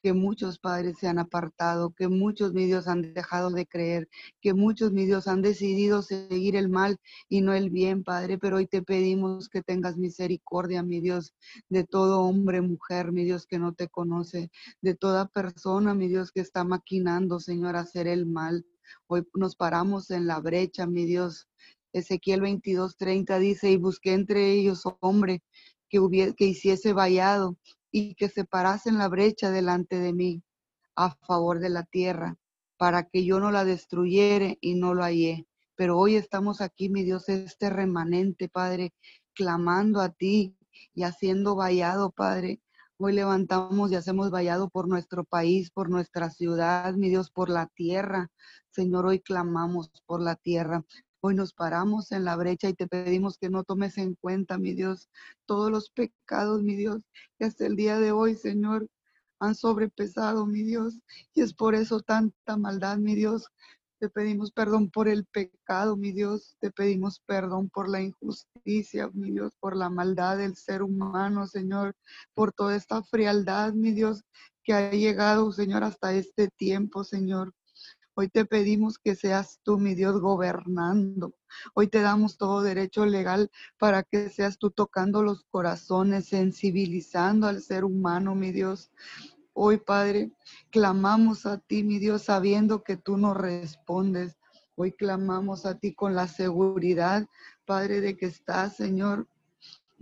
que 0.03 0.11
muchos 0.11 0.59
padres 0.59 0.97
se 0.99 1.07
han 1.07 1.17
apartado, 1.17 1.91
que 1.91 2.09
muchos, 2.09 2.53
mi 2.53 2.65
Dios, 2.65 2.89
han 2.89 3.13
dejado 3.13 3.49
de 3.51 3.65
creer, 3.65 4.09
que 4.41 4.53
muchos, 4.53 4.91
mi 4.91 5.05
Dios, 5.05 5.29
han 5.29 5.41
decidido 5.41 6.01
seguir 6.01 6.57
el 6.57 6.67
mal 6.67 6.97
y 7.29 7.39
no 7.39 7.53
el 7.53 7.69
bien, 7.69 8.03
Padre. 8.03 8.37
Pero 8.37 8.57
hoy 8.57 8.67
te 8.67 8.81
pedimos 8.81 9.47
que 9.47 9.61
tengas 9.61 9.95
misericordia, 9.97 10.83
mi 10.83 10.99
Dios, 10.99 11.33
de 11.69 11.85
todo 11.85 12.21
hombre, 12.21 12.61
mujer, 12.61 13.13
mi 13.13 13.23
Dios, 13.23 13.47
que 13.47 13.59
no 13.59 13.73
te 13.73 13.87
conoce, 13.87 14.51
de 14.81 14.93
toda 14.93 15.29
persona, 15.29 15.93
mi 15.93 16.09
Dios, 16.09 16.33
que 16.33 16.41
está 16.41 16.65
maquinando, 16.65 17.39
Señor, 17.39 17.77
hacer 17.77 18.07
el 18.07 18.25
mal. 18.25 18.65
Hoy 19.07 19.25
nos 19.33 19.55
paramos 19.55 20.11
en 20.11 20.27
la 20.27 20.41
brecha, 20.41 20.85
mi 20.85 21.05
Dios. 21.05 21.47
Ezequiel 21.93 22.41
22:30 22.41 23.39
dice, 23.39 23.71
y 23.71 23.77
busqué 23.77 24.13
entre 24.13 24.51
ellos 24.51 24.83
hombre 24.99 25.43
que, 25.87 26.33
que 26.35 26.45
hiciese 26.45 26.91
vallado 26.91 27.57
y 27.93 28.15
que 28.15 28.27
separasen 28.27 28.97
la 28.97 29.07
brecha 29.07 29.51
delante 29.51 29.99
de 29.99 30.13
mí 30.13 30.43
a 30.95 31.15
favor 31.27 31.59
de 31.59 31.69
la 31.69 31.83
tierra, 31.83 32.37
para 32.75 33.03
que 33.07 33.23
yo 33.23 33.39
no 33.39 33.51
la 33.51 33.65
destruyere 33.65 34.57
y 34.61 34.73
no 34.73 34.95
lo 34.95 35.03
hallé. 35.03 35.47
Pero 35.75 35.99
hoy 35.99 36.15
estamos 36.15 36.59
aquí, 36.59 36.89
mi 36.89 37.03
Dios, 37.03 37.29
este 37.29 37.69
remanente, 37.69 38.49
Padre, 38.49 38.95
clamando 39.35 40.01
a 40.01 40.09
ti 40.09 40.57
y 40.95 41.03
haciendo 41.03 41.55
vallado, 41.55 42.09
Padre. 42.09 42.61
Hoy 42.97 43.13
levantamos 43.13 43.91
y 43.91 43.95
hacemos 43.95 44.31
vallado 44.31 44.69
por 44.69 44.87
nuestro 44.87 45.23
país, 45.23 45.69
por 45.69 45.91
nuestra 45.91 46.31
ciudad, 46.31 46.95
mi 46.95 47.09
Dios, 47.09 47.29
por 47.29 47.49
la 47.49 47.67
tierra. 47.67 48.31
Señor, 48.71 49.05
hoy 49.05 49.19
clamamos 49.19 49.91
por 50.07 50.19
la 50.19 50.35
tierra. 50.35 50.83
Hoy 51.25 51.35
nos 51.35 51.53
paramos 51.53 52.11
en 52.11 52.25
la 52.25 52.35
brecha 52.35 52.67
y 52.67 52.73
te 52.73 52.85
pedimos 52.85 53.37
que 53.37 53.49
no 53.49 53.63
tomes 53.63 53.97
en 53.97 54.15
cuenta, 54.15 54.57
mi 54.57 54.73
Dios, 54.73 55.07
todos 55.45 55.71
los 55.71 55.89
pecados, 55.89 56.61
mi 56.63 56.75
Dios, 56.75 57.01
que 57.39 57.45
hasta 57.45 57.65
el 57.65 57.77
día 57.77 57.97
de 57.97 58.11
hoy, 58.11 58.35
Señor, 58.35 58.89
han 59.39 59.55
sobrepesado, 59.55 60.45
mi 60.45 60.63
Dios. 60.63 60.99
Y 61.33 61.39
es 61.39 61.53
por 61.53 61.75
eso 61.75 62.01
tanta 62.01 62.57
maldad, 62.57 62.97
mi 62.97 63.15
Dios. 63.15 63.47
Te 63.99 64.09
pedimos 64.09 64.51
perdón 64.51 64.89
por 64.89 65.07
el 65.07 65.23
pecado, 65.23 65.95
mi 65.95 66.11
Dios. 66.11 66.57
Te 66.59 66.71
pedimos 66.71 67.21
perdón 67.25 67.69
por 67.69 67.87
la 67.87 68.01
injusticia, 68.01 69.09
mi 69.13 69.31
Dios, 69.31 69.53
por 69.61 69.77
la 69.77 69.89
maldad 69.89 70.39
del 70.39 70.57
ser 70.57 70.83
humano, 70.83 71.47
Señor, 71.47 71.95
por 72.33 72.51
toda 72.51 72.75
esta 72.75 73.01
frialdad, 73.01 73.71
mi 73.71 73.93
Dios, 73.93 74.23
que 74.61 74.73
ha 74.73 74.91
llegado, 74.91 75.53
Señor, 75.53 75.85
hasta 75.85 76.13
este 76.13 76.49
tiempo, 76.49 77.05
Señor. 77.05 77.53
Hoy 78.15 78.29
te 78.29 78.45
pedimos 78.45 78.99
que 78.99 79.15
seas 79.15 79.59
tú, 79.63 79.79
mi 79.79 79.95
Dios, 79.95 80.21
gobernando. 80.21 81.33
Hoy 81.73 81.87
te 81.87 82.01
damos 82.01 82.37
todo 82.37 82.61
derecho 82.61 83.07
legal 83.07 83.49
para 83.79 84.03
que 84.03 84.29
seas 84.29 84.59
tú 84.59 84.69
tocando 84.69 85.23
los 85.23 85.45
corazones, 85.45 86.27
sensibilizando 86.27 87.47
al 87.47 87.63
ser 87.63 87.83
humano, 87.83 88.35
mi 88.35 88.51
Dios. 88.51 88.91
Hoy, 89.53 89.77
Padre, 89.77 90.31
clamamos 90.69 91.47
a 91.47 91.57
ti, 91.57 91.83
mi 91.83 91.97
Dios, 91.97 92.23
sabiendo 92.25 92.83
que 92.83 92.97
tú 92.97 93.17
nos 93.17 93.35
respondes. 93.35 94.37
Hoy 94.75 94.91
clamamos 94.91 95.65
a 95.65 95.79
ti 95.79 95.95
con 95.95 96.13
la 96.13 96.27
seguridad, 96.27 97.25
Padre, 97.65 97.99
de 97.99 98.15
que 98.15 98.27
estás, 98.27 98.75
Señor, 98.75 99.27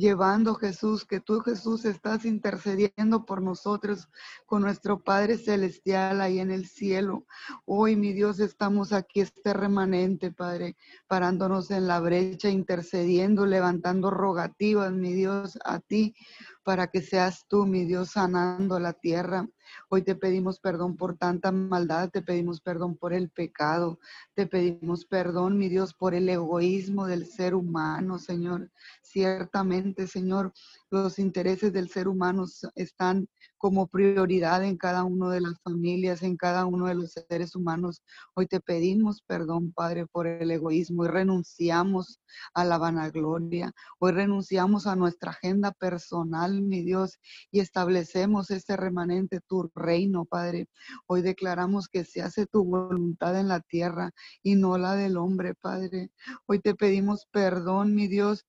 llevando 0.02 0.56
Jesús, 0.56 1.06
que 1.06 1.20
tú 1.20 1.41
Jesús 1.41 1.86
estás 1.86 2.26
intercediendo 2.26 3.24
por 3.24 3.41
nosotros 3.43 4.10
con 4.47 4.64
nuestro 4.64 5.04
Padre 5.04 5.38
Celestial 5.38 6.22
ahí 6.22 6.39
en 6.39 6.49
el 6.49 6.68
cielo. 6.68 7.26
Hoy, 7.66 7.95
mi 7.95 8.12
Dios, 8.12 8.39
estamos 8.39 8.93
aquí, 8.93 9.22
este 9.22 9.54
remanente, 9.54 10.32
Padre, 10.32 10.76
parándonos 11.08 11.70
en 11.70 11.88
la 11.88 11.99
brecha, 11.99 12.49
intercediendo, 12.49 13.45
levantando 13.45 14.10
rogativas, 14.10 14.91
mi 14.91 15.14
Dios, 15.14 15.60
a 15.64 15.80
ti, 15.80 16.16
para 16.64 16.88
que 16.88 17.01
seas 17.01 17.45
tú, 17.47 17.66
mi 17.66 17.86
Dios, 17.86 18.12
sanando 18.12 18.80
la 18.80 18.93
tierra. 18.93 19.47
Hoy 19.89 20.03
te 20.03 20.16
pedimos 20.16 20.59
perdón 20.59 20.95
por 20.95 21.18
tanta 21.18 21.51
maldad, 21.51 22.09
te 22.09 22.22
pedimos 22.22 22.62
perdón 22.62 22.97
por 22.97 23.14
el 23.14 23.30
pecado, 23.30 23.99
te 24.34 24.45
pedimos 24.45 25.05
perdón, 25.05 25.57
mi 25.57 25.70
Dios, 25.70 25.93
por 25.93 26.14
el 26.14 26.30
egoísmo 26.30 27.07
del 27.07 27.26
ser 27.26 27.55
humano, 27.55 28.20
Señor. 28.20 28.72
Ciertamente, 29.01 30.07
Señor, 30.07 30.53
los 30.91 31.19
intereses 31.19 31.71
del 31.71 31.89
ser 31.89 32.09
humano 32.09 32.45
están 32.75 33.27
como 33.57 33.87
prioridad 33.87 34.63
en 34.63 34.75
cada 34.75 35.05
una 35.05 35.29
de 35.31 35.39
las 35.39 35.57
familias, 35.61 36.21
en 36.21 36.35
cada 36.35 36.65
uno 36.65 36.87
de 36.87 36.95
los 36.95 37.13
seres 37.13 37.55
humanos. 37.55 38.01
Hoy 38.35 38.45
te 38.47 38.59
pedimos 38.59 39.21
perdón, 39.25 39.71
Padre, 39.71 40.05
por 40.05 40.27
el 40.27 40.51
egoísmo 40.51 41.05
y 41.05 41.07
renunciamos 41.07 42.19
a 42.53 42.65
la 42.65 42.77
vanagloria. 42.77 43.71
Hoy 43.99 44.11
renunciamos 44.11 44.85
a 44.85 44.97
nuestra 44.97 45.31
agenda 45.31 45.71
personal, 45.71 46.61
mi 46.61 46.81
Dios, 46.81 47.19
y 47.51 47.61
establecemos 47.61 48.51
este 48.51 48.75
remanente, 48.75 49.39
tu 49.47 49.71
reino, 49.73 50.25
Padre. 50.25 50.67
Hoy 51.07 51.21
declaramos 51.21 51.87
que 51.87 52.03
se 52.03 52.21
hace 52.21 52.47
tu 52.47 52.65
voluntad 52.65 53.39
en 53.39 53.47
la 53.47 53.61
tierra 53.61 54.11
y 54.43 54.55
no 54.55 54.77
la 54.77 54.95
del 54.95 55.15
hombre, 55.15 55.55
Padre. 55.55 56.11
Hoy 56.47 56.59
te 56.59 56.75
pedimos 56.75 57.27
perdón, 57.31 57.95
mi 57.95 58.07
Dios, 58.07 58.45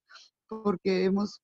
porque 0.48 1.04
hemos 1.04 1.40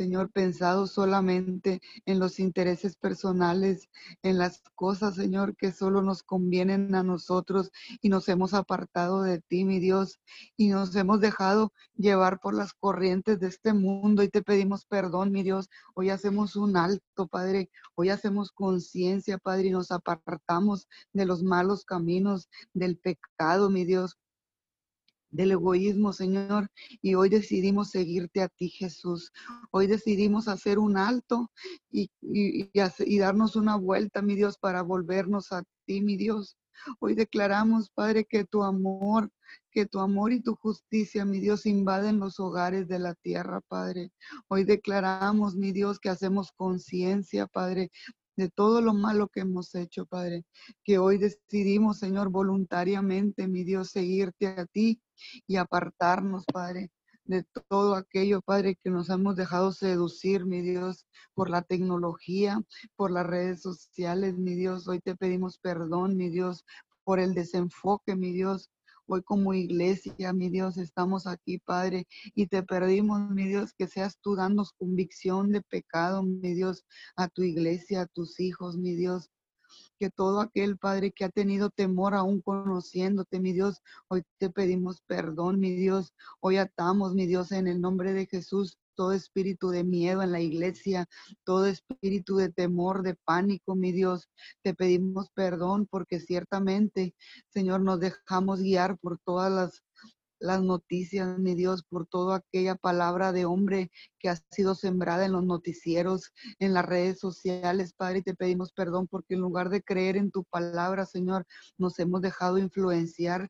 Señor, 0.00 0.30
pensado 0.32 0.86
solamente 0.86 1.82
en 2.06 2.18
los 2.18 2.40
intereses 2.40 2.96
personales, 2.96 3.90
en 4.22 4.38
las 4.38 4.62
cosas, 4.74 5.14
Señor, 5.14 5.54
que 5.56 5.72
solo 5.72 6.00
nos 6.00 6.22
convienen 6.22 6.94
a 6.94 7.02
nosotros 7.02 7.70
y 8.00 8.08
nos 8.08 8.26
hemos 8.30 8.54
apartado 8.54 9.20
de 9.22 9.42
ti, 9.42 9.66
mi 9.66 9.78
Dios, 9.78 10.18
y 10.56 10.68
nos 10.68 10.96
hemos 10.96 11.20
dejado 11.20 11.74
llevar 11.96 12.40
por 12.40 12.54
las 12.54 12.72
corrientes 12.72 13.40
de 13.40 13.48
este 13.48 13.74
mundo. 13.74 14.22
Y 14.22 14.30
te 14.30 14.40
pedimos 14.40 14.86
perdón, 14.86 15.32
mi 15.32 15.42
Dios. 15.42 15.68
Hoy 15.94 16.08
hacemos 16.08 16.56
un 16.56 16.78
alto, 16.78 17.26
Padre, 17.26 17.68
hoy 17.94 18.08
hacemos 18.08 18.52
conciencia, 18.52 19.36
Padre, 19.36 19.66
y 19.66 19.70
nos 19.70 19.90
apartamos 19.90 20.88
de 21.12 21.26
los 21.26 21.42
malos 21.42 21.84
caminos, 21.84 22.48
del 22.72 22.96
pecado, 22.96 23.68
mi 23.68 23.84
Dios 23.84 24.16
del 25.30 25.52
egoísmo, 25.52 26.12
Señor, 26.12 26.70
y 27.02 27.14
hoy 27.14 27.28
decidimos 27.28 27.90
seguirte 27.90 28.42
a 28.42 28.48
ti, 28.48 28.68
Jesús. 28.68 29.32
Hoy 29.70 29.86
decidimos 29.86 30.48
hacer 30.48 30.78
un 30.78 30.96
alto 30.96 31.50
y, 31.90 32.10
y, 32.22 33.18
darnos 33.18 33.56
una 33.56 33.76
vuelta, 33.76 34.22
mi 34.22 34.34
Dios, 34.34 34.58
para 34.58 34.82
volvernos 34.82 35.52
a 35.52 35.62
ti, 35.86 36.00
mi 36.02 36.16
Dios. 36.16 36.56
Hoy 36.98 37.14
declaramos, 37.14 37.90
Padre, 37.90 38.24
que 38.24 38.44
tu 38.44 38.62
amor, 38.62 39.30
que 39.70 39.86
tu 39.86 40.00
amor 40.00 40.32
y 40.32 40.40
tu 40.40 40.56
justicia, 40.56 41.24
mi 41.24 41.38
Dios, 41.38 41.66
invaden 41.66 42.18
los 42.18 42.40
hogares 42.40 42.88
de 42.88 42.98
la 42.98 43.14
tierra, 43.14 43.60
Padre. 43.68 44.12
Hoy 44.48 44.64
declaramos, 44.64 45.56
mi 45.56 45.72
Dios, 45.72 45.98
que 46.00 46.08
hacemos 46.08 46.52
conciencia, 46.52 47.46
Padre, 47.46 47.90
de 48.36 48.48
todo 48.48 48.80
lo 48.80 48.94
malo 48.94 49.28
que 49.28 49.40
hemos 49.40 49.74
hecho, 49.74 50.06
Padre. 50.06 50.44
Que 50.84 50.98
hoy 50.98 51.18
decidimos, 51.18 51.98
Señor, 51.98 52.30
voluntariamente, 52.30 53.48
mi 53.48 53.64
Dios, 53.64 53.90
seguirte 53.90 54.46
a 54.48 54.66
ti 54.66 55.00
y 55.46 55.56
apartarnos, 55.56 56.44
Padre, 56.52 56.90
de 57.24 57.44
todo 57.68 57.94
aquello, 57.94 58.42
Padre, 58.42 58.76
que 58.82 58.90
nos 58.90 59.08
hemos 59.10 59.36
dejado 59.36 59.72
seducir, 59.72 60.46
mi 60.46 60.62
Dios, 60.62 61.06
por 61.34 61.50
la 61.50 61.62
tecnología, 61.62 62.60
por 62.96 63.10
las 63.10 63.26
redes 63.26 63.62
sociales, 63.62 64.36
mi 64.36 64.54
Dios. 64.54 64.88
Hoy 64.88 65.00
te 65.00 65.14
pedimos 65.16 65.58
perdón, 65.58 66.16
mi 66.16 66.28
Dios, 66.28 66.64
por 67.04 67.20
el 67.20 67.34
desenfoque, 67.34 68.16
mi 68.16 68.32
Dios. 68.32 68.70
Hoy 69.12 69.24
como 69.24 69.54
iglesia, 69.54 70.32
mi 70.32 70.50
Dios, 70.50 70.76
estamos 70.78 71.26
aquí, 71.26 71.58
Padre, 71.58 72.06
y 72.36 72.46
te 72.46 72.62
pedimos, 72.62 73.28
mi 73.30 73.48
Dios, 73.48 73.74
que 73.76 73.88
seas 73.88 74.16
tú 74.20 74.36
dando 74.36 74.64
convicción 74.78 75.50
de 75.50 75.62
pecado, 75.62 76.22
mi 76.22 76.54
Dios, 76.54 76.84
a 77.16 77.26
tu 77.26 77.42
iglesia, 77.42 78.02
a 78.02 78.06
tus 78.06 78.38
hijos, 78.38 78.76
mi 78.76 78.94
Dios 78.94 79.28
que 79.98 80.10
todo 80.10 80.40
aquel 80.40 80.78
Padre 80.78 81.12
que 81.12 81.24
ha 81.24 81.28
tenido 81.28 81.70
temor 81.70 82.14
aún 82.14 82.40
conociéndote, 82.40 83.40
mi 83.40 83.52
Dios, 83.52 83.82
hoy 84.08 84.22
te 84.38 84.48
pedimos 84.50 85.02
perdón, 85.06 85.60
mi 85.60 85.74
Dios. 85.74 86.14
Hoy 86.40 86.56
atamos, 86.56 87.14
mi 87.14 87.26
Dios, 87.26 87.52
en 87.52 87.66
el 87.66 87.80
nombre 87.80 88.12
de 88.12 88.26
Jesús, 88.26 88.78
todo 89.00 89.12
espíritu 89.12 89.70
de 89.70 89.82
miedo 89.82 90.20
en 90.20 90.30
la 90.30 90.40
iglesia, 90.40 91.08
todo 91.42 91.64
espíritu 91.64 92.36
de 92.36 92.50
temor, 92.50 93.02
de 93.02 93.14
pánico, 93.14 93.74
mi 93.74 93.92
Dios. 93.92 94.28
Te 94.62 94.74
pedimos 94.74 95.30
perdón 95.30 95.86
porque 95.90 96.20
ciertamente, 96.20 97.14
Señor, 97.48 97.80
nos 97.80 97.98
dejamos 97.98 98.60
guiar 98.60 98.98
por 98.98 99.18
todas 99.18 99.80
las 100.38 100.62
noticias, 100.62 101.38
mi 101.38 101.54
Dios, 101.54 101.82
por 101.82 102.06
toda 102.06 102.36
aquella 102.36 102.74
palabra 102.74 103.32
de 103.32 103.46
hombre 103.46 103.90
que 104.18 104.28
ha 104.28 104.36
sido 104.50 104.74
sembrada 104.74 105.24
en 105.24 105.32
los 105.32 105.44
noticieros, 105.46 106.34
en 106.58 106.74
las 106.74 106.84
redes 106.84 107.20
sociales, 107.20 107.94
Padre, 107.94 108.18
y 108.18 108.22
te 108.22 108.34
pedimos 108.34 108.70
perdón 108.70 109.08
porque 109.08 109.32
en 109.32 109.40
lugar 109.40 109.70
de 109.70 109.82
creer 109.82 110.18
en 110.18 110.30
tu 110.30 110.44
palabra, 110.44 111.06
Señor, 111.06 111.46
nos 111.78 111.98
hemos 111.98 112.20
dejado 112.20 112.58
influenciar 112.58 113.48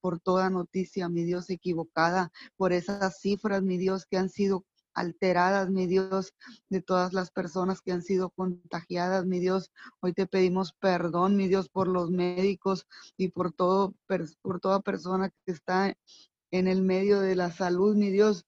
por 0.00 0.20
toda 0.20 0.48
noticia, 0.48 1.08
mi 1.08 1.24
Dios, 1.24 1.50
equivocada, 1.50 2.30
por 2.56 2.72
esas 2.72 3.20
cifras, 3.20 3.62
mi 3.62 3.78
Dios, 3.78 4.06
que 4.06 4.16
han 4.16 4.28
sido 4.28 4.64
alteradas, 4.94 5.70
mi 5.70 5.86
Dios, 5.86 6.34
de 6.68 6.82
todas 6.82 7.12
las 7.12 7.30
personas 7.30 7.80
que 7.80 7.92
han 7.92 8.02
sido 8.02 8.30
contagiadas, 8.30 9.26
mi 9.26 9.40
Dios. 9.40 9.70
Hoy 10.00 10.12
te 10.12 10.26
pedimos 10.26 10.72
perdón, 10.74 11.36
mi 11.36 11.48
Dios, 11.48 11.68
por 11.68 11.88
los 11.88 12.10
médicos 12.10 12.86
y 13.16 13.28
por 13.28 13.52
todo, 13.52 13.94
por 14.42 14.60
toda 14.60 14.80
persona 14.80 15.30
que 15.30 15.52
está 15.52 15.94
en 16.50 16.68
el 16.68 16.82
medio 16.82 17.20
de 17.20 17.34
la 17.34 17.50
salud, 17.50 17.96
mi 17.96 18.10
Dios, 18.10 18.44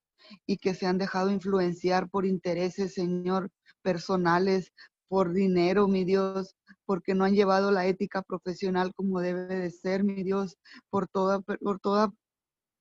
y 0.46 0.58
que 0.58 0.74
se 0.74 0.86
han 0.86 0.98
dejado 0.98 1.30
influenciar 1.30 2.08
por 2.08 2.26
intereses, 2.26 2.94
Señor, 2.94 3.50
personales, 3.82 4.72
por 5.08 5.32
dinero, 5.32 5.86
mi 5.88 6.04
Dios, 6.04 6.56
porque 6.86 7.14
no 7.14 7.24
han 7.24 7.34
llevado 7.34 7.70
la 7.70 7.86
ética 7.86 8.22
profesional 8.22 8.92
como 8.94 9.20
debe 9.20 9.46
de 9.46 9.70
ser, 9.70 10.04
mi 10.04 10.22
Dios, 10.22 10.56
por 10.90 11.08
toda, 11.08 11.40
por 11.40 11.80
toda 11.80 12.12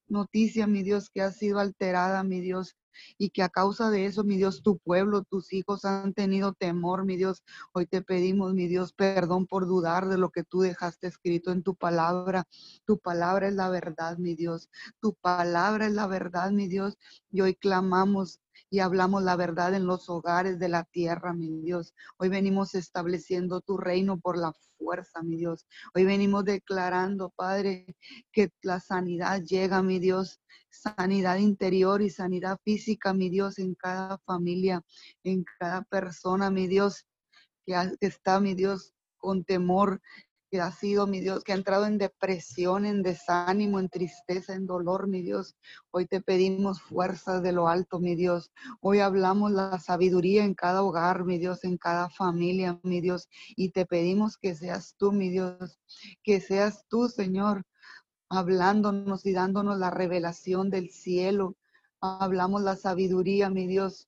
noticia, 0.07 0.68
mi 0.68 0.84
Dios, 0.84 1.09
que 1.09 1.22
ha 1.22 1.32
sido 1.32 1.59
alterada, 1.59 2.24
mi 2.24 2.41
Dios, 2.41 2.76
y 3.17 3.29
que 3.29 3.43
a 3.43 3.49
causa 3.49 3.89
de 3.89 4.05
eso, 4.05 4.23
mi 4.23 4.37
Dios, 4.37 4.63
tu 4.63 4.77
pueblo, 4.77 5.23
tus 5.23 5.53
hijos 5.53 5.85
han 5.85 6.13
tenido 6.13 6.53
temor, 6.53 7.05
mi 7.05 7.17
Dios. 7.17 7.43
Hoy 7.73 7.85
te 7.85 8.01
pedimos, 8.01 8.53
mi 8.53 8.67
Dios, 8.67 8.93
perdón 8.93 9.47
por 9.47 9.67
dudar 9.67 10.07
de 10.07 10.17
lo 10.17 10.29
que 10.29 10.43
tú 10.43 10.61
dejaste 10.61 11.07
escrito 11.07 11.51
en 11.51 11.63
tu 11.63 11.75
palabra. 11.75 12.47
Tu 12.85 12.99
palabra 12.99 13.47
es 13.47 13.55
la 13.55 13.69
verdad, 13.69 14.17
mi 14.17 14.35
Dios. 14.35 14.69
Tu 14.99 15.13
palabra 15.15 15.87
es 15.87 15.93
la 15.93 16.07
verdad, 16.07 16.51
mi 16.51 16.67
Dios. 16.67 16.97
Y 17.31 17.41
hoy 17.41 17.55
clamamos 17.55 18.39
y 18.69 18.79
hablamos 18.79 19.23
la 19.23 19.35
verdad 19.35 19.73
en 19.75 19.85
los 19.85 20.09
hogares 20.09 20.59
de 20.59 20.67
la 20.67 20.83
tierra, 20.83 21.33
mi 21.33 21.61
Dios. 21.61 21.93
Hoy 22.17 22.29
venimos 22.29 22.73
estableciendo 22.75 23.61
tu 23.61 23.77
reino 23.77 24.19
por 24.19 24.37
la 24.37 24.51
fuerza, 24.77 25.21
mi 25.21 25.37
Dios. 25.37 25.67
Hoy 25.93 26.05
venimos 26.05 26.43
declarando, 26.45 27.31
Padre, 27.35 27.95
que 28.31 28.51
la 28.61 28.79
sanidad 28.79 29.41
llega, 29.43 29.83
mi 29.83 29.99
Dios, 29.99 30.39
sanidad 30.70 31.38
interior 31.38 32.01
y 32.01 32.10
sanidad 32.10 32.60
física, 32.64 33.14
mi 33.14 33.30
Dios, 33.30 33.60
en 33.60 33.76
cada 33.76 34.18
familia, 34.20 34.82
en 35.24 35.45
cada 35.60 35.84
persona, 35.84 36.49
mi 36.49 36.68
Dios, 36.68 37.06
que, 37.66 37.95
está, 38.01 38.39
mi 38.39 38.56
Dios, 38.56 38.93
con 39.18 39.43
temor, 39.43 40.01
que 40.54 40.62
ha 40.62 40.72
sido, 40.72 41.08
mi 41.08 41.20
Dios, 41.20 41.43
que 41.43 41.51
ha 41.51 41.56
entrado 41.56 41.88
en 41.88 41.97
depresión, 41.97 42.86
en 42.86 43.01
desánimo, 43.01 43.80
en 43.80 43.89
tristeza, 43.89 44.54
en 44.54 44.68
dolor, 44.68 45.08
mi 45.08 45.24
Dios. 45.24 45.56
Hoy 45.89 46.06
te 46.06 46.22
pedimos 46.22 46.80
fuerzas 46.80 47.41
de 47.41 47.54
lo 47.54 47.68
alto, 47.68 47.99
mi 47.99 48.16
Dios. 48.16 48.51
Hoy 48.80 48.99
hablamos 48.99 49.51
la 49.51 49.80
sabiduría 49.80 50.43
en 50.43 50.54
cada 50.54 50.84
hogar, 50.84 51.26
mi 51.26 51.39
Dios, 51.39 51.64
en 51.64 51.78
cada 51.78 52.10
familia, 52.12 52.80
mi 52.84 53.01
Dios. 53.01 53.30
Y 53.56 53.72
te 53.72 53.88
pedimos 53.88 54.38
que 54.38 54.54
seas 54.54 54.93
tú, 54.95 55.12
mi 55.12 55.30
Dios, 55.30 55.80
que 56.22 56.39
seas 56.39 56.86
tú, 56.88 57.10
Señor, 57.10 57.64
hablándonos 58.34 59.25
y 59.25 59.34
dándonos 59.34 59.77
la 59.77 59.89
revelación 59.89 60.69
del 60.69 60.89
cielo. 60.89 61.55
Hablamos 62.01 62.61
la 62.61 62.75
sabiduría, 62.75 63.49
mi 63.49 63.67
Dios, 63.67 64.07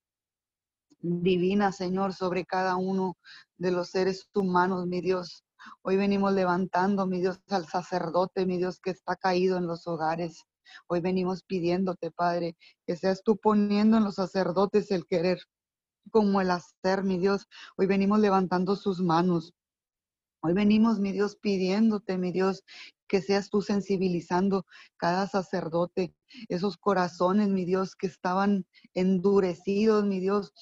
divina, 1.00 1.72
Señor, 1.72 2.14
sobre 2.14 2.46
cada 2.46 2.76
uno 2.76 3.18
de 3.58 3.72
los 3.72 3.90
seres 3.90 4.30
humanos, 4.34 4.88
mi 4.88 5.02
Dios. 5.02 5.44
Hoy 5.82 5.98
venimos 5.98 6.34
levantando, 6.34 7.06
mi 7.06 7.20
Dios, 7.20 7.40
al 7.50 7.68
sacerdote, 7.68 8.46
mi 8.46 8.58
Dios, 8.58 8.80
que 8.80 8.92
está 8.92 9.16
caído 9.16 9.58
en 9.58 9.68
los 9.68 9.88
hogares. 9.88 10.44
Hoy 10.88 11.00
venimos 11.00 11.44
pidiéndote, 11.44 12.12
Padre, 12.12 12.58
que 12.86 12.96
seas 12.96 13.22
tú 13.24 13.38
poniendo 13.38 13.98
en 13.98 14.04
los 14.04 14.16
sacerdotes 14.16 14.92
el 14.92 15.06
querer 15.06 15.40
como 16.12 16.42
el 16.42 16.52
hacer, 16.52 17.04
mi 17.04 17.18
Dios. 17.18 17.48
Hoy 17.78 17.88
venimos 17.88 18.20
levantando 18.20 18.76
sus 18.76 19.00
manos. 19.02 19.54
Hoy 20.42 20.54
venimos, 20.54 21.00
mi 21.00 21.12
Dios, 21.12 21.36
pidiéndote, 21.38 22.18
mi 22.18 22.32
Dios, 22.32 22.64
que 23.08 23.22
seas 23.22 23.50
tú 23.50 23.62
sensibilizando 23.62 24.66
cada 24.98 25.28
sacerdote, 25.28 26.14
esos 26.50 26.78
corazones, 26.78 27.50
mi 27.50 27.66
Dios, 27.66 27.96
que 27.96 28.08
estaban 28.08 28.66
endurecidos, 28.94 30.06
mi 30.06 30.20
Dios, 30.20 30.54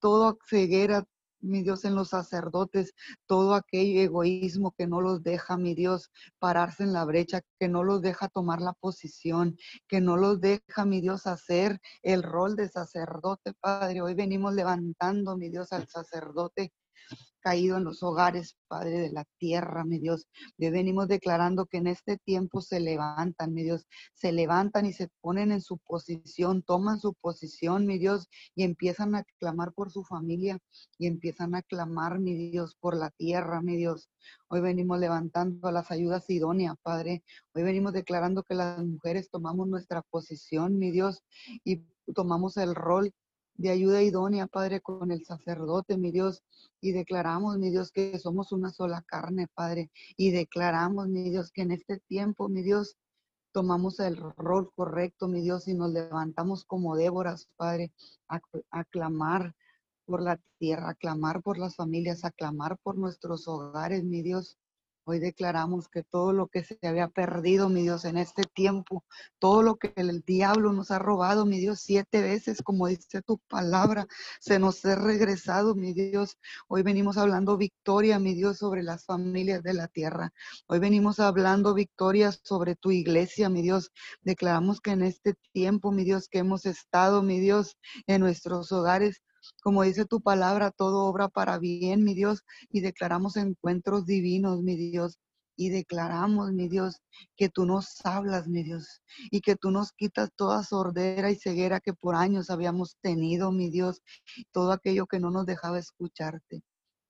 toda 0.00 0.36
ceguera, 0.48 1.06
mi 1.40 1.62
Dios, 1.62 1.84
en 1.84 1.94
los 1.94 2.08
sacerdotes, 2.08 2.94
todo 3.26 3.54
aquel 3.54 3.98
egoísmo 3.98 4.72
que 4.76 4.86
no 4.86 5.00
los 5.00 5.22
deja, 5.22 5.56
mi 5.56 5.74
Dios, 5.74 6.10
pararse 6.38 6.82
en 6.82 6.92
la 6.92 7.04
brecha, 7.04 7.42
que 7.58 7.68
no 7.68 7.84
los 7.84 8.00
deja 8.00 8.28
tomar 8.28 8.60
la 8.60 8.72
posición, 8.72 9.56
que 9.86 10.00
no 10.00 10.16
los 10.16 10.40
deja, 10.40 10.84
mi 10.86 11.00
Dios, 11.00 11.26
hacer 11.26 11.80
el 12.02 12.22
rol 12.22 12.56
de 12.56 12.68
sacerdote, 12.68 13.52
Padre. 13.60 14.00
Hoy 14.00 14.14
venimos 14.14 14.54
levantando, 14.54 15.36
mi 15.36 15.50
Dios, 15.50 15.72
al 15.72 15.86
sacerdote 15.88 16.72
caído 17.44 17.76
en 17.76 17.84
los 17.84 18.02
hogares, 18.02 18.56
Padre 18.68 19.00
de 19.00 19.12
la 19.12 19.26
tierra, 19.36 19.84
mi 19.84 19.98
Dios. 19.98 20.26
Le 20.56 20.70
venimos 20.70 21.08
declarando 21.08 21.66
que 21.66 21.76
en 21.76 21.86
este 21.88 22.16
tiempo 22.16 22.62
se 22.62 22.80
levantan, 22.80 23.52
mi 23.52 23.62
Dios, 23.62 23.86
se 24.14 24.32
levantan 24.32 24.86
y 24.86 24.94
se 24.94 25.08
ponen 25.20 25.52
en 25.52 25.60
su 25.60 25.76
posición, 25.76 26.62
toman 26.62 26.98
su 26.98 27.12
posición, 27.12 27.84
mi 27.84 27.98
Dios, 27.98 28.28
y 28.54 28.64
empiezan 28.64 29.14
a 29.14 29.24
clamar 29.38 29.74
por 29.74 29.90
su 29.90 30.04
familia 30.04 30.58
y 30.96 31.06
empiezan 31.06 31.54
a 31.54 31.60
clamar, 31.60 32.18
mi 32.18 32.50
Dios, 32.50 32.76
por 32.80 32.96
la 32.96 33.10
tierra, 33.10 33.60
mi 33.60 33.76
Dios. 33.76 34.08
Hoy 34.48 34.62
venimos 34.62 34.98
levantando 34.98 35.68
a 35.68 35.72
las 35.72 35.90
ayudas 35.90 36.28
idóneas, 36.30 36.76
Padre. 36.82 37.22
Hoy 37.52 37.62
venimos 37.62 37.92
declarando 37.92 38.42
que 38.42 38.54
las 38.54 38.82
mujeres 38.82 39.28
tomamos 39.28 39.68
nuestra 39.68 40.00
posición, 40.00 40.78
mi 40.78 40.90
Dios, 40.90 41.22
y 41.62 41.84
tomamos 42.14 42.56
el 42.56 42.74
rol 42.74 43.12
de 43.56 43.70
ayuda 43.70 44.02
idónea, 44.02 44.46
Padre, 44.46 44.80
con 44.80 45.10
el 45.10 45.24
sacerdote, 45.24 45.96
mi 45.96 46.10
Dios, 46.10 46.42
y 46.80 46.92
declaramos, 46.92 47.58
mi 47.58 47.70
Dios, 47.70 47.92
que 47.92 48.18
somos 48.18 48.52
una 48.52 48.70
sola 48.70 49.02
carne, 49.06 49.48
Padre, 49.54 49.90
y 50.16 50.30
declaramos, 50.30 51.08
mi 51.08 51.30
Dios, 51.30 51.50
que 51.52 51.62
en 51.62 51.72
este 51.72 52.00
tiempo, 52.00 52.48
mi 52.48 52.62
Dios, 52.62 52.96
tomamos 53.52 54.00
el 54.00 54.16
rol 54.36 54.70
correcto, 54.74 55.28
mi 55.28 55.40
Dios, 55.40 55.68
y 55.68 55.74
nos 55.74 55.92
levantamos 55.92 56.64
como 56.64 56.96
Déboras, 56.96 57.48
Padre, 57.56 57.92
a, 58.28 58.84
clamar 58.84 59.54
por 60.04 60.20
la 60.20 60.40
tierra, 60.58 60.90
a 60.90 60.94
clamar 60.94 61.40
por 61.40 61.58
las 61.58 61.76
familias, 61.76 62.24
a 62.24 62.32
clamar 62.32 62.76
por 62.82 62.98
nuestros 62.98 63.46
hogares, 63.46 64.02
mi 64.02 64.22
Dios. 64.22 64.58
Hoy 65.06 65.18
declaramos 65.18 65.88
que 65.88 66.02
todo 66.02 66.32
lo 66.32 66.46
que 66.48 66.64
se 66.64 66.78
había 66.82 67.08
perdido, 67.08 67.68
mi 67.68 67.82
Dios, 67.82 68.06
en 68.06 68.16
este 68.16 68.44
tiempo, 68.44 69.04
todo 69.38 69.62
lo 69.62 69.76
que 69.76 69.92
el 69.96 70.22
diablo 70.22 70.72
nos 70.72 70.90
ha 70.90 70.98
robado, 70.98 71.44
mi 71.44 71.58
Dios, 71.58 71.80
siete 71.80 72.22
veces, 72.22 72.62
como 72.62 72.86
dice 72.86 73.20
tu 73.20 73.36
palabra, 73.38 74.06
se 74.40 74.58
nos 74.58 74.82
ha 74.86 74.94
regresado, 74.94 75.74
mi 75.74 75.92
Dios. 75.92 76.38
Hoy 76.68 76.82
venimos 76.82 77.18
hablando 77.18 77.58
victoria, 77.58 78.18
mi 78.18 78.32
Dios, 78.32 78.56
sobre 78.56 78.82
las 78.82 79.04
familias 79.04 79.62
de 79.62 79.74
la 79.74 79.88
tierra. 79.88 80.32
Hoy 80.68 80.78
venimos 80.78 81.20
hablando 81.20 81.74
victoria 81.74 82.32
sobre 82.32 82.74
tu 82.74 82.90
iglesia, 82.90 83.50
mi 83.50 83.60
Dios. 83.60 83.92
Declaramos 84.22 84.80
que 84.80 84.92
en 84.92 85.02
este 85.02 85.34
tiempo, 85.52 85.92
mi 85.92 86.04
Dios, 86.04 86.28
que 86.28 86.38
hemos 86.38 86.64
estado, 86.64 87.22
mi 87.22 87.40
Dios, 87.40 87.76
en 88.06 88.22
nuestros 88.22 88.72
hogares, 88.72 89.22
como 89.62 89.82
dice 89.82 90.04
tu 90.04 90.20
palabra, 90.20 90.70
todo 90.70 91.04
obra 91.06 91.28
para 91.28 91.58
bien, 91.58 92.04
mi 92.04 92.14
Dios, 92.14 92.42
y 92.70 92.80
declaramos 92.80 93.36
encuentros 93.36 94.06
divinos, 94.06 94.62
mi 94.62 94.76
Dios. 94.76 95.18
Y 95.56 95.70
declaramos, 95.70 96.52
mi 96.52 96.68
Dios, 96.68 97.00
que 97.36 97.48
tú 97.48 97.64
nos 97.64 98.04
hablas, 98.04 98.48
mi 98.48 98.64
Dios, 98.64 99.02
y 99.30 99.40
que 99.40 99.54
tú 99.54 99.70
nos 99.70 99.92
quitas 99.92 100.30
toda 100.34 100.64
sordera 100.64 101.30
y 101.30 101.36
ceguera 101.36 101.78
que 101.78 101.92
por 101.94 102.16
años 102.16 102.50
habíamos 102.50 102.96
tenido, 103.00 103.52
mi 103.52 103.70
Dios, 103.70 104.02
todo 104.50 104.72
aquello 104.72 105.06
que 105.06 105.20
no 105.20 105.30
nos 105.30 105.46
dejaba 105.46 105.78
escucharte 105.78 106.62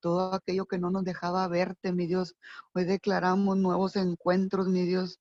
todo 0.05 0.35
aquello 0.35 0.67
que 0.67 0.77
no 0.77 0.91
nos 0.91 1.03
dejaba 1.03 1.47
verte, 1.47 1.91
mi 1.91 2.05
Dios. 2.05 2.35
Hoy 2.75 2.85
declaramos 2.85 3.57
nuevos 3.57 3.95
encuentros, 3.95 4.67
mi 4.67 4.85
Dios, 4.85 5.19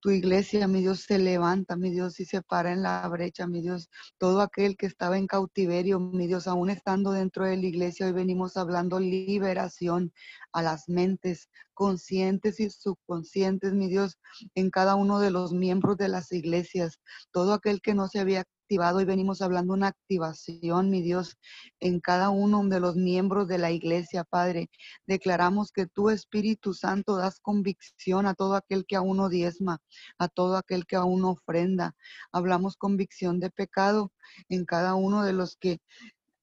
tu 0.00 0.10
iglesia, 0.10 0.66
mi 0.66 0.80
Dios, 0.80 1.00
se 1.00 1.18
levanta, 1.18 1.76
mi 1.76 1.90
Dios, 1.90 2.20
y 2.20 2.24
se 2.24 2.42
para 2.42 2.72
en 2.72 2.82
la 2.82 3.06
brecha, 3.08 3.46
mi 3.46 3.60
Dios. 3.60 3.88
Todo 4.18 4.40
aquel 4.40 4.76
que 4.76 4.86
estaba 4.86 5.18
en 5.18 5.26
cautiverio, 5.26 6.00
mi 6.00 6.26
Dios, 6.26 6.46
aún 6.46 6.70
estando 6.70 7.12
dentro 7.12 7.44
de 7.44 7.56
la 7.56 7.66
iglesia, 7.66 8.06
hoy 8.06 8.12
venimos 8.12 8.56
hablando 8.56 8.98
liberación 8.98 10.12
a 10.52 10.62
las 10.62 10.88
mentes 10.88 11.48
conscientes 11.74 12.60
y 12.60 12.70
subconscientes, 12.70 13.72
mi 13.72 13.88
Dios, 13.88 14.18
en 14.54 14.70
cada 14.70 14.94
uno 14.96 15.20
de 15.20 15.30
los 15.30 15.52
miembros 15.52 15.96
de 15.96 16.08
las 16.08 16.32
iglesias. 16.32 16.98
Todo 17.30 17.52
aquel 17.52 17.80
que 17.80 17.94
no 17.94 18.08
se 18.08 18.20
había 18.20 18.44
activado 18.70 19.00
y 19.00 19.04
venimos 19.04 19.42
hablando 19.42 19.72
una 19.72 19.88
activación, 19.88 20.90
mi 20.90 21.02
Dios, 21.02 21.36
en 21.80 21.98
cada 21.98 22.30
uno 22.30 22.62
de 22.68 22.78
los 22.78 22.94
miembros 22.94 23.48
de 23.48 23.58
la 23.58 23.72
iglesia, 23.72 24.22
Padre. 24.22 24.70
Declaramos 25.08 25.72
que 25.72 25.86
tu 25.86 26.08
Espíritu 26.08 26.72
Santo 26.72 27.16
das 27.16 27.40
convicción 27.40 28.26
a 28.26 28.34
todo 28.34 28.54
aquel 28.54 28.86
que 28.86 28.94
aún 28.94 29.16
no 29.16 29.28
diezma, 29.28 29.80
a 30.18 30.28
todo 30.28 30.56
aquel 30.56 30.86
que 30.86 30.94
aún 30.94 31.22
no 31.22 31.30
ofrenda. 31.30 31.96
Hablamos 32.30 32.76
convicción 32.76 33.40
de 33.40 33.50
pecado 33.50 34.12
en 34.48 34.64
cada 34.64 34.94
uno 34.94 35.24
de 35.24 35.32
los 35.32 35.56
que 35.56 35.80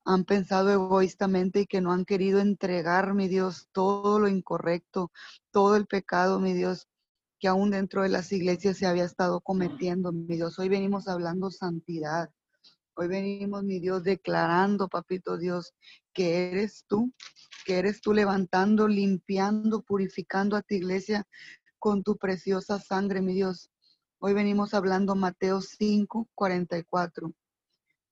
han 0.04 0.26
pensado 0.26 0.70
egoístamente 0.70 1.62
y 1.62 1.66
que 1.66 1.80
no 1.80 1.94
han 1.94 2.04
querido 2.04 2.42
entregar, 2.42 3.14
mi 3.14 3.30
Dios, 3.30 3.70
todo 3.72 4.20
lo 4.20 4.28
incorrecto, 4.28 5.12
todo 5.52 5.78
el 5.78 5.88
pecado, 5.88 6.42
mi 6.42 6.54
Dios, 6.54 6.90
que 7.40 7.48
aún 7.48 7.72
dentro 7.72 8.04
de 8.04 8.10
las 8.10 8.32
iglesias 8.32 8.78
se 8.78 8.88
había 8.88 9.06
estado 9.06 9.42
cometiendo, 9.42 10.12
mi 10.12 10.36
Dios. 10.36 10.58
Hoy 10.60 10.70
venimos 10.70 11.08
hablando 11.08 11.52
santidad. 11.52 12.30
Hoy 12.96 13.08
venimos, 13.08 13.64
mi 13.64 13.80
Dios, 13.80 14.04
declarando, 14.04 14.88
papito 14.88 15.38
Dios, 15.38 15.74
que 16.14 16.50
eres 16.50 16.84
tú, 16.88 17.14
que 17.66 17.78
eres 17.78 18.02
tú 18.02 18.12
levantando, 18.12 18.88
limpiando, 18.88 19.84
purificando 19.84 20.56
a 20.56 20.64
tu 20.64 20.74
iglesia 20.74 21.28
con 21.78 22.02
tu 22.02 22.18
preciosa 22.18 22.80
sangre, 22.80 23.22
mi 23.22 23.36
Dios. 23.36 23.70
Hoy 24.20 24.34
venimos 24.34 24.74
hablando 24.74 25.16
Mateo 25.16 25.62
5, 25.62 26.28
44. 26.34 27.32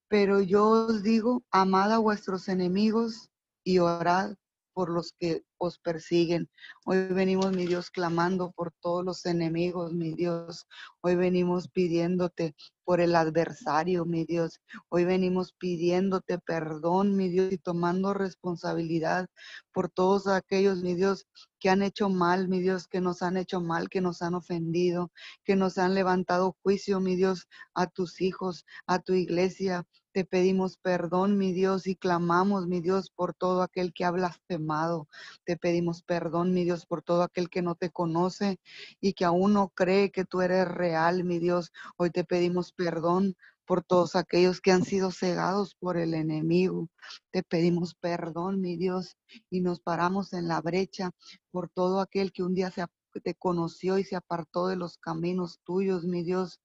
Pero 0.07 0.39
yo 0.41 0.69
os 0.69 1.01
digo, 1.01 1.43
amad 1.49 1.91
a 1.91 1.97
vuestros 1.97 2.47
enemigos 2.47 3.31
y 3.63 3.79
orad 3.79 4.35
por 4.75 4.89
los 4.89 5.13
que 5.17 5.41
os 5.57 5.79
persiguen. 5.79 6.49
Hoy 6.85 7.07
venimos, 7.07 7.55
mi 7.55 7.65
Dios, 7.65 7.89
clamando 7.89 8.51
por 8.51 8.73
todos 8.81 9.05
los 9.05 9.25
enemigos, 9.25 9.93
mi 9.93 10.13
Dios. 10.13 10.67
Hoy 11.01 11.15
venimos 11.15 11.69
pidiéndote 11.69 12.55
por 12.83 12.99
el 12.99 13.15
adversario, 13.15 14.05
mi 14.05 14.25
Dios. 14.25 14.59
Hoy 14.89 15.05
venimos 15.05 15.53
pidiéndote 15.53 16.39
perdón, 16.39 17.15
mi 17.15 17.29
Dios, 17.29 17.53
y 17.53 17.57
tomando 17.57 18.13
responsabilidad 18.13 19.27
por 19.71 19.89
todos 19.89 20.27
aquellos, 20.27 20.83
mi 20.83 20.93
Dios, 20.93 21.25
que 21.59 21.69
han 21.69 21.81
hecho 21.81 22.09
mal, 22.09 22.49
mi 22.49 22.59
Dios, 22.59 22.87
que 22.87 22.99
nos 22.99 23.21
han 23.21 23.37
hecho 23.37 23.61
mal, 23.61 23.89
que 23.89 24.01
nos 24.01 24.21
han 24.21 24.35
ofendido, 24.35 25.09
que 25.45 25.55
nos 25.55 25.77
han 25.77 25.95
levantado 25.95 26.57
juicio, 26.63 26.99
mi 26.99 27.15
Dios, 27.15 27.47
a 27.73 27.87
tus 27.87 28.19
hijos, 28.19 28.65
a 28.87 28.99
tu 28.99 29.13
iglesia. 29.13 29.87
Te 30.15 30.23
pedimos 30.23 30.77
perdón, 30.77 31.37
mi 31.37 31.51
Dios, 31.51 31.87
y 31.87 31.97
clamamos, 31.97 32.67
mi 32.67 32.79
Dios, 32.79 33.09
por 33.09 33.33
todo 33.33 33.61
aquel 33.61 33.91
que 33.91 34.05
ha 34.05 34.11
blasfemado. 34.11 35.09
Te 35.43 35.57
pedimos 35.57 36.03
perdón, 36.03 36.53
mi 36.53 36.63
Dios, 36.63 36.85
por 36.85 37.01
todo 37.01 37.21
aquel 37.21 37.49
que 37.49 37.61
no 37.61 37.75
te 37.75 37.89
conoce 37.89 38.57
y 39.01 39.11
que 39.11 39.25
aún 39.25 39.51
no 39.51 39.67
cree 39.75 40.11
que 40.11 40.23
tú 40.23 40.39
eres 40.39 40.69
real, 40.69 41.25
mi 41.25 41.39
Dios. 41.39 41.73
Hoy 41.97 42.11
te 42.11 42.23
pedimos 42.23 42.71
perdón 42.71 43.35
por 43.65 43.83
todos 43.83 44.15
aquellos 44.15 44.61
que 44.61 44.71
han 44.71 44.85
sido 44.85 45.11
cegados 45.11 45.75
por 45.75 45.97
el 45.97 46.13
enemigo. 46.13 46.87
Te 47.31 47.43
pedimos 47.43 47.93
perdón, 47.95 48.61
mi 48.61 48.77
Dios, 48.77 49.17
y 49.49 49.59
nos 49.59 49.81
paramos 49.81 50.31
en 50.31 50.47
la 50.47 50.61
brecha 50.61 51.11
por 51.51 51.67
todo 51.67 51.99
aquel 51.99 52.31
que 52.31 52.43
un 52.43 52.53
día 52.53 52.71
se, 52.71 52.85
te 53.21 53.35
conoció 53.35 53.97
y 53.97 54.05
se 54.05 54.15
apartó 54.15 54.67
de 54.67 54.77
los 54.77 54.97
caminos 54.97 55.59
tuyos, 55.65 56.05
mi 56.05 56.23
Dios 56.23 56.61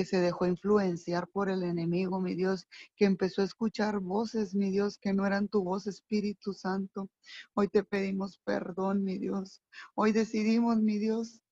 que 0.00 0.06
se 0.06 0.18
dejó 0.18 0.46
influenciar 0.46 1.28
por 1.28 1.50
el 1.50 1.62
enemigo, 1.62 2.22
mi 2.22 2.34
Dios, 2.34 2.66
que 2.96 3.04
empezó 3.04 3.42
a 3.42 3.44
escuchar 3.44 4.00
voces, 4.00 4.54
mi 4.54 4.70
Dios, 4.70 4.96
que 4.96 5.12
no 5.12 5.26
eran 5.26 5.46
tu 5.48 5.62
voz, 5.62 5.86
Espíritu 5.86 6.54
Santo. 6.54 7.10
Hoy 7.52 7.68
te 7.68 7.84
pedimos 7.84 8.38
perdón, 8.38 9.04
mi 9.04 9.18
Dios. 9.18 9.60
Hoy 9.94 10.12
decidimos, 10.12 10.78
mi 10.78 10.96
Dios, 10.96 11.42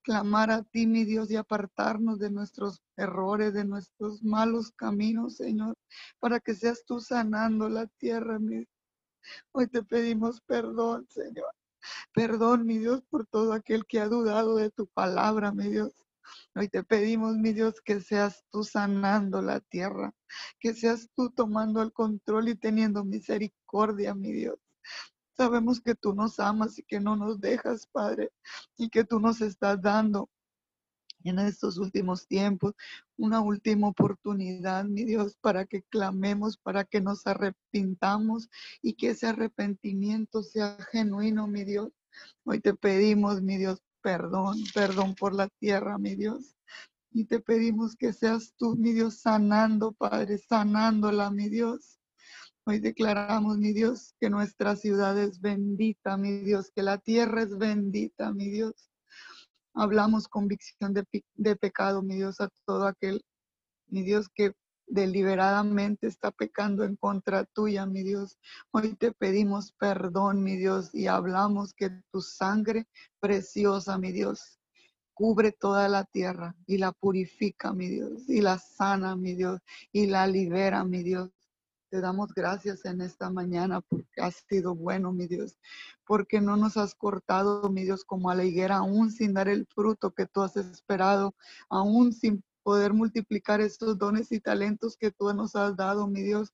clamar 0.00 0.50
a 0.50 0.62
ti, 0.62 0.86
mi 0.86 1.04
Dios, 1.04 1.30
y 1.30 1.36
apartarnos 1.36 2.18
de 2.18 2.30
nuestros 2.30 2.80
errores, 2.96 3.52
de 3.52 3.66
nuestros 3.66 4.22
malos 4.22 4.72
caminos, 4.72 5.36
Señor, 5.36 5.74
para 6.20 6.40
que 6.40 6.54
seas 6.54 6.82
tú 6.86 7.02
sanando 7.02 7.68
la 7.68 7.86
tierra, 7.98 8.38
mi 8.38 8.66
Hoy 9.52 9.66
te 9.66 9.82
pedimos 9.82 10.40
perdón, 10.40 11.06
Señor. 11.10 11.54
Perdón, 12.14 12.64
mi 12.64 12.78
Dios, 12.78 13.02
por 13.10 13.26
todo 13.26 13.52
aquel 13.52 13.84
que 13.84 14.00
ha 14.00 14.08
dudado 14.08 14.56
de 14.56 14.70
tu 14.70 14.86
palabra, 14.86 15.52
mi 15.52 15.68
Dios. 15.68 15.92
Hoy 16.54 16.68
te 16.68 16.82
pedimos, 16.84 17.36
mi 17.36 17.52
Dios, 17.52 17.80
que 17.84 18.00
seas 18.00 18.44
tú 18.50 18.64
sanando 18.64 19.42
la 19.42 19.60
tierra, 19.60 20.14
que 20.58 20.74
seas 20.74 21.08
tú 21.14 21.30
tomando 21.30 21.82
el 21.82 21.92
control 21.92 22.48
y 22.48 22.54
teniendo 22.54 23.04
misericordia, 23.04 24.14
mi 24.14 24.32
Dios. 24.32 24.58
Sabemos 25.36 25.80
que 25.80 25.94
tú 25.94 26.14
nos 26.14 26.38
amas 26.38 26.78
y 26.78 26.82
que 26.82 27.00
no 27.00 27.16
nos 27.16 27.40
dejas, 27.40 27.86
Padre, 27.86 28.30
y 28.76 28.90
que 28.90 29.04
tú 29.04 29.20
nos 29.20 29.40
estás 29.40 29.80
dando 29.80 30.28
en 31.24 31.38
estos 31.38 31.78
últimos 31.78 32.26
tiempos 32.26 32.74
una 33.16 33.40
última 33.40 33.88
oportunidad, 33.88 34.84
mi 34.84 35.04
Dios, 35.04 35.36
para 35.40 35.66
que 35.66 35.82
clamemos, 35.82 36.56
para 36.56 36.84
que 36.84 37.00
nos 37.00 37.26
arrepintamos 37.26 38.48
y 38.82 38.94
que 38.94 39.10
ese 39.10 39.26
arrepentimiento 39.26 40.42
sea 40.42 40.78
genuino, 40.90 41.46
mi 41.46 41.64
Dios. 41.64 41.90
Hoy 42.44 42.60
te 42.60 42.74
pedimos, 42.74 43.42
mi 43.42 43.58
Dios, 43.58 43.82
perdón, 44.02 44.56
perdón 44.74 45.14
por 45.14 45.34
la 45.34 45.48
tierra, 45.48 45.98
mi 45.98 46.14
Dios. 46.14 46.56
Y 47.12 47.24
te 47.24 47.40
pedimos 47.40 47.96
que 47.96 48.12
seas 48.12 48.54
tú, 48.56 48.76
mi 48.76 48.92
Dios, 48.92 49.20
sanando, 49.20 49.92
Padre, 49.92 50.38
sanándola, 50.38 51.30
mi 51.30 51.48
Dios. 51.48 51.98
Hoy 52.64 52.78
declaramos, 52.78 53.58
mi 53.58 53.72
Dios, 53.72 54.14
que 54.20 54.30
nuestra 54.30 54.76
ciudad 54.76 55.18
es 55.18 55.40
bendita, 55.40 56.16
mi 56.16 56.38
Dios, 56.38 56.70
que 56.74 56.82
la 56.82 56.98
tierra 56.98 57.42
es 57.42 57.56
bendita, 57.56 58.32
mi 58.32 58.48
Dios. 58.50 58.90
Hablamos 59.74 60.28
convicción 60.28 60.94
de, 60.94 61.04
de 61.34 61.56
pecado, 61.56 62.02
mi 62.02 62.16
Dios, 62.16 62.40
a 62.40 62.48
todo 62.66 62.86
aquel, 62.86 63.22
mi 63.88 64.02
Dios, 64.02 64.28
que 64.32 64.52
deliberadamente 64.90 66.08
está 66.08 66.30
pecando 66.30 66.84
en 66.84 66.96
contra 66.96 67.44
tuya, 67.44 67.86
mi 67.86 68.02
Dios. 68.02 68.38
Hoy 68.72 68.94
te 68.94 69.12
pedimos 69.12 69.72
perdón, 69.72 70.42
mi 70.42 70.56
Dios, 70.56 70.90
y 70.92 71.06
hablamos 71.06 71.72
que 71.72 71.90
tu 72.10 72.20
sangre 72.20 72.86
preciosa, 73.20 73.98
mi 73.98 74.12
Dios, 74.12 74.58
cubre 75.14 75.52
toda 75.52 75.88
la 75.88 76.04
tierra 76.04 76.56
y 76.66 76.78
la 76.78 76.92
purifica, 76.92 77.72
mi 77.72 77.88
Dios, 77.88 78.28
y 78.28 78.40
la 78.40 78.58
sana, 78.58 79.16
mi 79.16 79.34
Dios, 79.34 79.60
y 79.92 80.06
la 80.06 80.26
libera, 80.26 80.84
mi 80.84 81.02
Dios. 81.02 81.30
Te 81.90 82.00
damos 82.00 82.32
gracias 82.34 82.84
en 82.84 83.00
esta 83.00 83.30
mañana 83.30 83.80
porque 83.80 84.20
has 84.20 84.44
sido 84.48 84.74
bueno, 84.76 85.12
mi 85.12 85.26
Dios, 85.26 85.58
porque 86.06 86.40
no 86.40 86.56
nos 86.56 86.76
has 86.76 86.94
cortado, 86.94 87.68
mi 87.68 87.82
Dios, 87.82 88.04
como 88.04 88.30
a 88.30 88.34
la 88.34 88.44
higuera, 88.44 88.78
aún 88.78 89.10
sin 89.10 89.34
dar 89.34 89.48
el 89.48 89.66
fruto 89.66 90.12
que 90.12 90.26
tú 90.26 90.42
has 90.42 90.56
esperado, 90.56 91.34
aún 91.68 92.12
sin 92.12 92.44
poder 92.62 92.92
multiplicar 92.92 93.60
estos 93.60 93.98
dones 93.98 94.32
y 94.32 94.40
talentos 94.40 94.96
que 94.96 95.10
tú 95.10 95.32
nos 95.34 95.56
has 95.56 95.76
dado, 95.76 96.06
mi 96.06 96.22
Dios. 96.22 96.52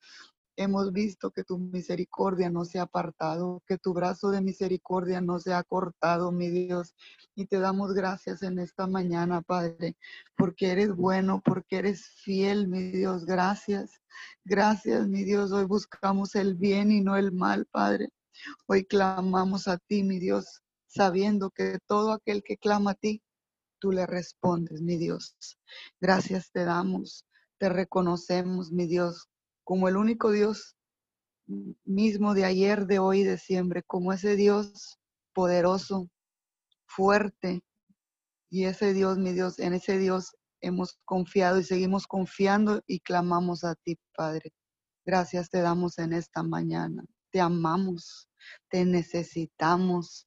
Hemos 0.58 0.90
visto 0.90 1.30
que 1.32 1.44
tu 1.44 1.58
misericordia 1.58 2.48
no 2.48 2.64
se 2.64 2.78
ha 2.78 2.82
apartado, 2.82 3.62
que 3.66 3.76
tu 3.76 3.92
brazo 3.92 4.30
de 4.30 4.40
misericordia 4.40 5.20
no 5.20 5.38
se 5.38 5.52
ha 5.52 5.62
cortado, 5.62 6.32
mi 6.32 6.48
Dios. 6.48 6.94
Y 7.34 7.44
te 7.44 7.58
damos 7.58 7.92
gracias 7.92 8.42
en 8.42 8.58
esta 8.58 8.86
mañana, 8.86 9.42
Padre, 9.42 9.96
porque 10.34 10.72
eres 10.72 10.96
bueno, 10.96 11.42
porque 11.44 11.76
eres 11.76 12.06
fiel, 12.24 12.68
mi 12.68 12.90
Dios. 12.90 13.26
Gracias. 13.26 14.00
Gracias, 14.44 15.06
mi 15.08 15.24
Dios. 15.24 15.52
Hoy 15.52 15.66
buscamos 15.66 16.34
el 16.34 16.54
bien 16.54 16.90
y 16.90 17.02
no 17.02 17.16
el 17.16 17.32
mal, 17.32 17.66
Padre. 17.66 18.08
Hoy 18.66 18.86
clamamos 18.86 19.68
a 19.68 19.76
ti, 19.76 20.02
mi 20.02 20.18
Dios, 20.18 20.62
sabiendo 20.86 21.50
que 21.50 21.78
todo 21.86 22.12
aquel 22.12 22.42
que 22.42 22.56
clama 22.56 22.92
a 22.92 22.94
ti 22.94 23.22
tú 23.78 23.92
le 23.92 24.06
respondes, 24.06 24.82
mi 24.82 24.96
Dios. 24.96 25.36
Gracias 26.00 26.50
te 26.52 26.64
damos, 26.64 27.26
te 27.58 27.68
reconocemos, 27.68 28.72
mi 28.72 28.86
Dios, 28.86 29.28
como 29.64 29.88
el 29.88 29.96
único 29.96 30.30
Dios 30.30 30.76
mismo 31.84 32.34
de 32.34 32.44
ayer, 32.44 32.86
de 32.86 32.98
hoy, 32.98 33.22
de 33.22 33.38
siempre, 33.38 33.82
como 33.82 34.12
ese 34.12 34.36
Dios 34.36 34.98
poderoso, 35.32 36.08
fuerte. 36.86 37.62
Y 38.50 38.64
ese 38.64 38.94
Dios, 38.94 39.18
mi 39.18 39.32
Dios, 39.32 39.58
en 39.58 39.74
ese 39.74 39.98
Dios 39.98 40.36
hemos 40.60 40.98
confiado 41.04 41.58
y 41.58 41.64
seguimos 41.64 42.06
confiando 42.06 42.82
y 42.86 43.00
clamamos 43.00 43.64
a 43.64 43.74
ti, 43.74 43.98
Padre. 44.14 44.52
Gracias 45.04 45.50
te 45.50 45.60
damos 45.60 45.98
en 45.98 46.12
esta 46.12 46.42
mañana. 46.42 47.04
Te 47.30 47.40
amamos, 47.40 48.28
te 48.70 48.84
necesitamos. 48.84 50.25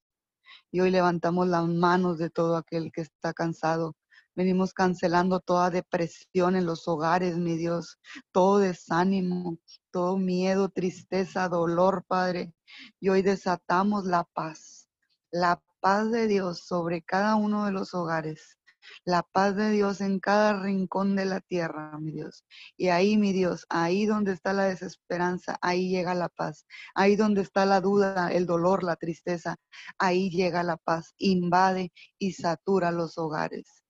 Y 0.71 0.81
hoy 0.81 0.91
levantamos 0.91 1.47
las 1.47 1.67
manos 1.67 2.17
de 2.17 2.29
todo 2.29 2.57
aquel 2.57 2.91
que 2.91 3.01
está 3.01 3.33
cansado. 3.33 3.95
Venimos 4.35 4.73
cancelando 4.73 5.39
toda 5.39 5.69
depresión 5.69 6.55
en 6.55 6.65
los 6.65 6.87
hogares, 6.87 7.37
mi 7.37 7.57
Dios, 7.57 7.97
todo 8.31 8.59
desánimo, 8.59 9.57
todo 9.91 10.17
miedo, 10.17 10.69
tristeza, 10.69 11.49
dolor, 11.49 12.05
Padre. 12.07 12.53
Y 12.99 13.09
hoy 13.09 13.21
desatamos 13.21 14.05
la 14.05 14.23
paz, 14.23 14.87
la 15.31 15.61
paz 15.81 16.11
de 16.11 16.27
Dios 16.27 16.65
sobre 16.65 17.01
cada 17.01 17.35
uno 17.35 17.65
de 17.65 17.71
los 17.71 17.93
hogares 17.93 18.58
la 19.05 19.23
paz 19.23 19.55
de 19.55 19.71
Dios 19.71 20.01
en 20.01 20.19
cada 20.19 20.61
rincón 20.61 21.15
de 21.15 21.25
la 21.25 21.41
tierra, 21.41 21.97
mi 21.99 22.11
Dios. 22.11 22.45
Y 22.77 22.89
ahí, 22.89 23.17
mi 23.17 23.33
Dios, 23.33 23.65
ahí 23.69 24.05
donde 24.05 24.33
está 24.33 24.53
la 24.53 24.65
desesperanza, 24.65 25.57
ahí 25.61 25.89
llega 25.89 26.13
la 26.15 26.29
paz. 26.29 26.65
Ahí 26.95 27.15
donde 27.15 27.41
está 27.41 27.65
la 27.65 27.81
duda, 27.81 28.31
el 28.31 28.45
dolor, 28.45 28.83
la 28.83 28.95
tristeza, 28.95 29.57
ahí 29.97 30.29
llega 30.29 30.63
la 30.63 30.77
paz. 30.77 31.13
Invade 31.17 31.91
y 32.17 32.33
satura 32.33 32.91
los 32.91 33.17
hogares. 33.17 33.83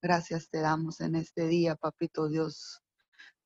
Gracias 0.00 0.48
te 0.48 0.60
damos 0.60 1.00
en 1.00 1.16
este 1.16 1.46
día, 1.48 1.74
papito 1.74 2.28
Dios. 2.28 2.82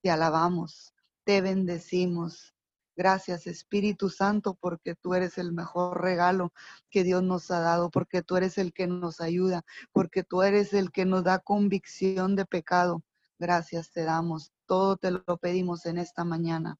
Te 0.01 0.11
alabamos, 0.11 0.93
te 1.23 1.41
bendecimos, 1.41 2.52
Gracias 2.95 3.47
Espíritu 3.47 4.09
Santo 4.09 4.55
porque 4.59 4.95
tú 4.95 5.15
eres 5.15 5.37
el 5.37 5.51
mejor 5.51 6.01
regalo 6.01 6.53
que 6.89 7.03
Dios 7.03 7.23
nos 7.23 7.49
ha 7.49 7.59
dado, 7.59 7.89
porque 7.89 8.21
tú 8.21 8.37
eres 8.37 8.57
el 8.57 8.71
que 8.71 8.85
nos 8.87 9.19
ayuda, 9.19 9.63
porque 9.91 10.23
tú 10.23 10.43
eres 10.43 10.73
el 10.73 10.91
que 10.91 11.05
nos 11.05 11.23
da 11.23 11.39
convicción 11.39 12.35
de 12.35 12.45
pecado. 12.45 13.03
Gracias 13.39 13.91
te 13.91 14.03
damos. 14.03 14.51
Todo 14.67 14.97
te 14.97 15.11
lo 15.11 15.37
pedimos 15.37 15.85
en 15.85 15.97
esta 15.97 16.23
mañana. 16.23 16.77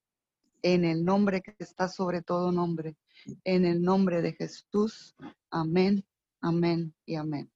En 0.62 0.86
el 0.86 1.04
nombre 1.04 1.42
que 1.42 1.56
está 1.60 1.90
sobre 1.90 2.22
todo 2.22 2.52
nombre. 2.52 2.96
En 3.44 3.66
el 3.66 3.82
nombre 3.82 4.22
de 4.22 4.34
Jesús. 4.34 5.16
Amén, 5.50 6.06
amén 6.42 6.94
y 7.06 7.16
amén. 7.16 7.52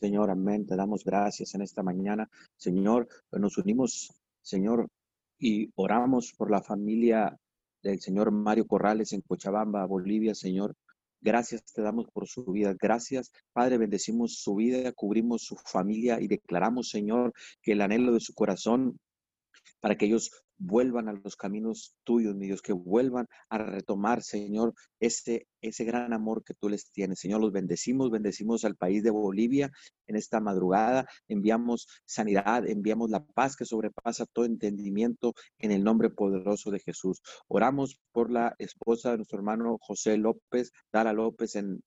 Señor, 0.00 0.30
amén. 0.30 0.66
Te 0.66 0.76
damos 0.76 1.04
gracias 1.04 1.54
en 1.54 1.62
esta 1.62 1.82
mañana. 1.82 2.30
Señor, 2.56 3.08
nos 3.32 3.58
unimos, 3.58 4.14
Señor, 4.40 4.88
y 5.40 5.72
oramos 5.74 6.32
por 6.36 6.50
la 6.50 6.62
familia 6.62 7.36
del 7.82 8.00
señor 8.00 8.30
Mario 8.30 8.66
Corrales 8.66 9.12
en 9.12 9.22
Cochabamba, 9.22 9.86
Bolivia, 9.86 10.34
Señor. 10.34 10.76
Gracias 11.22 11.64
te 11.64 11.82
damos 11.82 12.08
por 12.12 12.28
su 12.28 12.44
vida. 12.44 12.74
Gracias, 12.78 13.32
Padre, 13.52 13.78
bendecimos 13.78 14.36
su 14.36 14.54
vida, 14.54 14.92
cubrimos 14.92 15.42
su 15.42 15.56
familia 15.56 16.20
y 16.20 16.28
declaramos, 16.28 16.90
Señor, 16.90 17.32
que 17.62 17.72
el 17.72 17.80
anhelo 17.80 18.12
de 18.12 18.20
su 18.20 18.34
corazón 18.34 18.98
para 19.80 19.96
que 19.96 20.06
ellos 20.06 20.30
vuelvan 20.60 21.08
a 21.08 21.12
los 21.12 21.36
caminos 21.36 21.96
tuyos, 22.04 22.36
mi 22.36 22.46
Dios, 22.46 22.62
que 22.62 22.72
vuelvan 22.72 23.26
a 23.48 23.58
retomar, 23.58 24.22
Señor, 24.22 24.74
ese, 25.00 25.48
ese 25.62 25.84
gran 25.84 26.12
amor 26.12 26.44
que 26.44 26.54
tú 26.54 26.68
les 26.68 26.90
tienes. 26.92 27.18
Señor, 27.18 27.40
los 27.40 27.50
bendecimos, 27.50 28.10
bendecimos 28.10 28.64
al 28.64 28.76
país 28.76 29.02
de 29.02 29.10
Bolivia 29.10 29.70
en 30.06 30.16
esta 30.16 30.40
madrugada, 30.40 31.06
enviamos 31.28 31.88
sanidad, 32.04 32.68
enviamos 32.68 33.10
la 33.10 33.24
paz 33.24 33.56
que 33.56 33.64
sobrepasa 33.64 34.26
todo 34.26 34.44
entendimiento 34.44 35.34
en 35.58 35.72
el 35.72 35.82
nombre 35.82 36.10
poderoso 36.10 36.70
de 36.70 36.80
Jesús. 36.80 37.22
Oramos 37.48 37.98
por 38.12 38.30
la 38.30 38.54
esposa 38.58 39.10
de 39.10 39.16
nuestro 39.16 39.38
hermano 39.38 39.78
José 39.80 40.18
López, 40.18 40.72
Dara 40.92 41.12
López 41.12 41.56
en 41.56 41.82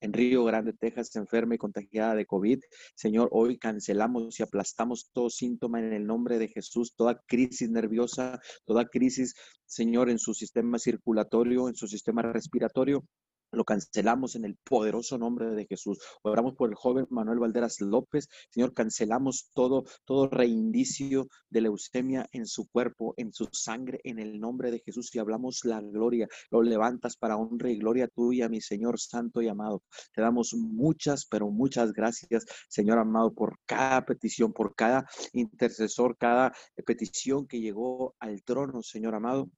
en 0.00 0.12
Río 0.12 0.44
Grande, 0.44 0.72
Texas, 0.72 1.14
enferma 1.16 1.54
y 1.54 1.58
contagiada 1.58 2.14
de 2.14 2.26
COVID. 2.26 2.60
Señor, 2.94 3.28
hoy 3.32 3.58
cancelamos 3.58 4.38
y 4.38 4.42
aplastamos 4.42 5.10
todo 5.12 5.30
síntoma 5.30 5.80
en 5.80 5.92
el 5.92 6.06
nombre 6.06 6.38
de 6.38 6.48
Jesús, 6.48 6.94
toda 6.94 7.22
crisis 7.26 7.70
nerviosa, 7.70 8.40
toda 8.64 8.86
crisis, 8.86 9.34
Señor, 9.64 10.10
en 10.10 10.18
su 10.18 10.34
sistema 10.34 10.78
circulatorio, 10.78 11.68
en 11.68 11.74
su 11.74 11.86
sistema 11.86 12.22
respiratorio. 12.22 13.04
Lo 13.52 13.64
cancelamos 13.64 14.34
en 14.34 14.44
el 14.44 14.56
poderoso 14.56 15.18
nombre 15.18 15.46
de 15.50 15.66
Jesús. 15.66 15.98
Oramos 16.22 16.54
por 16.54 16.68
el 16.68 16.74
joven 16.74 17.06
Manuel 17.10 17.38
Valderas 17.38 17.80
López. 17.80 18.28
Señor, 18.50 18.74
cancelamos 18.74 19.50
todo, 19.54 19.84
todo 20.04 20.28
reindicio 20.28 21.28
de 21.48 21.60
leucemia 21.60 22.26
en 22.32 22.46
su 22.46 22.68
cuerpo, 22.68 23.14
en 23.16 23.32
su 23.32 23.48
sangre, 23.52 24.00
en 24.04 24.18
el 24.18 24.40
nombre 24.40 24.70
de 24.70 24.80
Jesús. 24.80 25.14
Y 25.14 25.18
hablamos 25.18 25.64
la 25.64 25.80
gloria. 25.80 26.28
Lo 26.50 26.62
levantas 26.62 27.16
para 27.16 27.36
honra 27.36 27.70
y 27.70 27.78
gloria 27.78 28.08
tuya, 28.08 28.48
mi 28.48 28.60
Señor 28.60 28.98
santo 28.98 29.42
y 29.42 29.48
amado. 29.48 29.82
Te 30.12 30.22
damos 30.22 30.54
muchas, 30.54 31.26
pero 31.26 31.48
muchas 31.50 31.92
gracias, 31.92 32.44
Señor 32.68 32.98
amado, 32.98 33.32
por 33.32 33.58
cada 33.64 34.04
petición, 34.04 34.52
por 34.52 34.74
cada 34.74 35.06
intercesor, 35.32 36.16
cada 36.16 36.52
petición 36.84 37.46
que 37.46 37.60
llegó 37.60 38.14
al 38.18 38.42
trono, 38.42 38.82
Señor 38.82 39.14
amado 39.14 39.48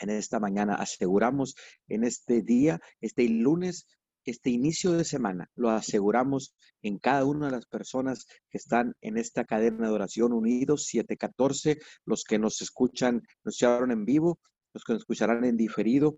en 0.00 0.10
esta 0.10 0.40
mañana. 0.40 0.74
Aseguramos 0.74 1.54
en 1.88 2.04
este 2.04 2.42
día, 2.42 2.80
este 3.00 3.28
lunes, 3.28 3.86
este 4.24 4.50
inicio 4.50 4.92
de 4.92 5.04
semana, 5.04 5.50
lo 5.54 5.70
aseguramos 5.70 6.54
en 6.82 6.98
cada 6.98 7.24
una 7.24 7.46
de 7.46 7.52
las 7.52 7.66
personas 7.66 8.26
que 8.48 8.58
están 8.58 8.94
en 9.02 9.18
esta 9.18 9.44
cadena 9.44 9.88
de 9.88 9.92
oración 9.92 10.32
unidos, 10.32 10.86
714, 10.86 11.78
los 12.06 12.24
que 12.24 12.38
nos 12.38 12.60
escuchan, 12.62 13.22
nos 13.44 13.54
escucharon 13.54 13.90
en 13.90 14.04
vivo, 14.04 14.38
los 14.72 14.82
que 14.84 14.94
nos 14.94 15.02
escucharán 15.02 15.44
en 15.44 15.56
diferido, 15.56 16.16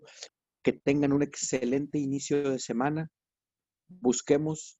que 0.63 0.73
tengan 0.73 1.13
un 1.13 1.23
excelente 1.23 1.99
inicio 1.99 2.49
de 2.49 2.59
semana. 2.59 3.09
Busquemos 3.87 4.79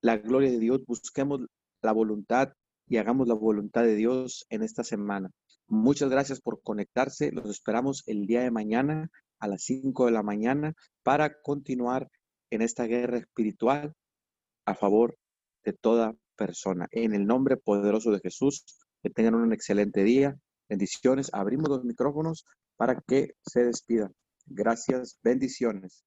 la 0.00 0.16
gloria 0.16 0.50
de 0.50 0.58
Dios, 0.58 0.84
busquemos 0.86 1.40
la 1.82 1.92
voluntad 1.92 2.52
y 2.86 2.96
hagamos 2.96 3.28
la 3.28 3.34
voluntad 3.34 3.82
de 3.82 3.94
Dios 3.94 4.46
en 4.48 4.62
esta 4.62 4.84
semana. 4.84 5.30
Muchas 5.68 6.08
gracias 6.08 6.40
por 6.40 6.62
conectarse. 6.62 7.30
Los 7.30 7.50
esperamos 7.50 8.02
el 8.06 8.26
día 8.26 8.40
de 8.40 8.50
mañana 8.50 9.10
a 9.38 9.48
las 9.48 9.64
5 9.64 10.06
de 10.06 10.12
la 10.12 10.22
mañana 10.22 10.74
para 11.02 11.40
continuar 11.42 12.08
en 12.50 12.62
esta 12.62 12.84
guerra 12.84 13.18
espiritual 13.18 13.92
a 14.64 14.74
favor 14.74 15.18
de 15.64 15.74
toda 15.74 16.14
persona. 16.36 16.88
En 16.90 17.14
el 17.14 17.26
nombre 17.26 17.58
poderoso 17.58 18.10
de 18.10 18.20
Jesús, 18.20 18.64
que 19.02 19.10
tengan 19.10 19.34
un 19.34 19.52
excelente 19.52 20.04
día. 20.04 20.38
Bendiciones. 20.70 21.28
Abrimos 21.34 21.68
los 21.68 21.84
micrófonos 21.84 22.46
para 22.76 23.02
que 23.06 23.34
se 23.42 23.64
despidan. 23.64 24.14
Gracias. 24.46 25.18
Bendiciones. 25.22 26.02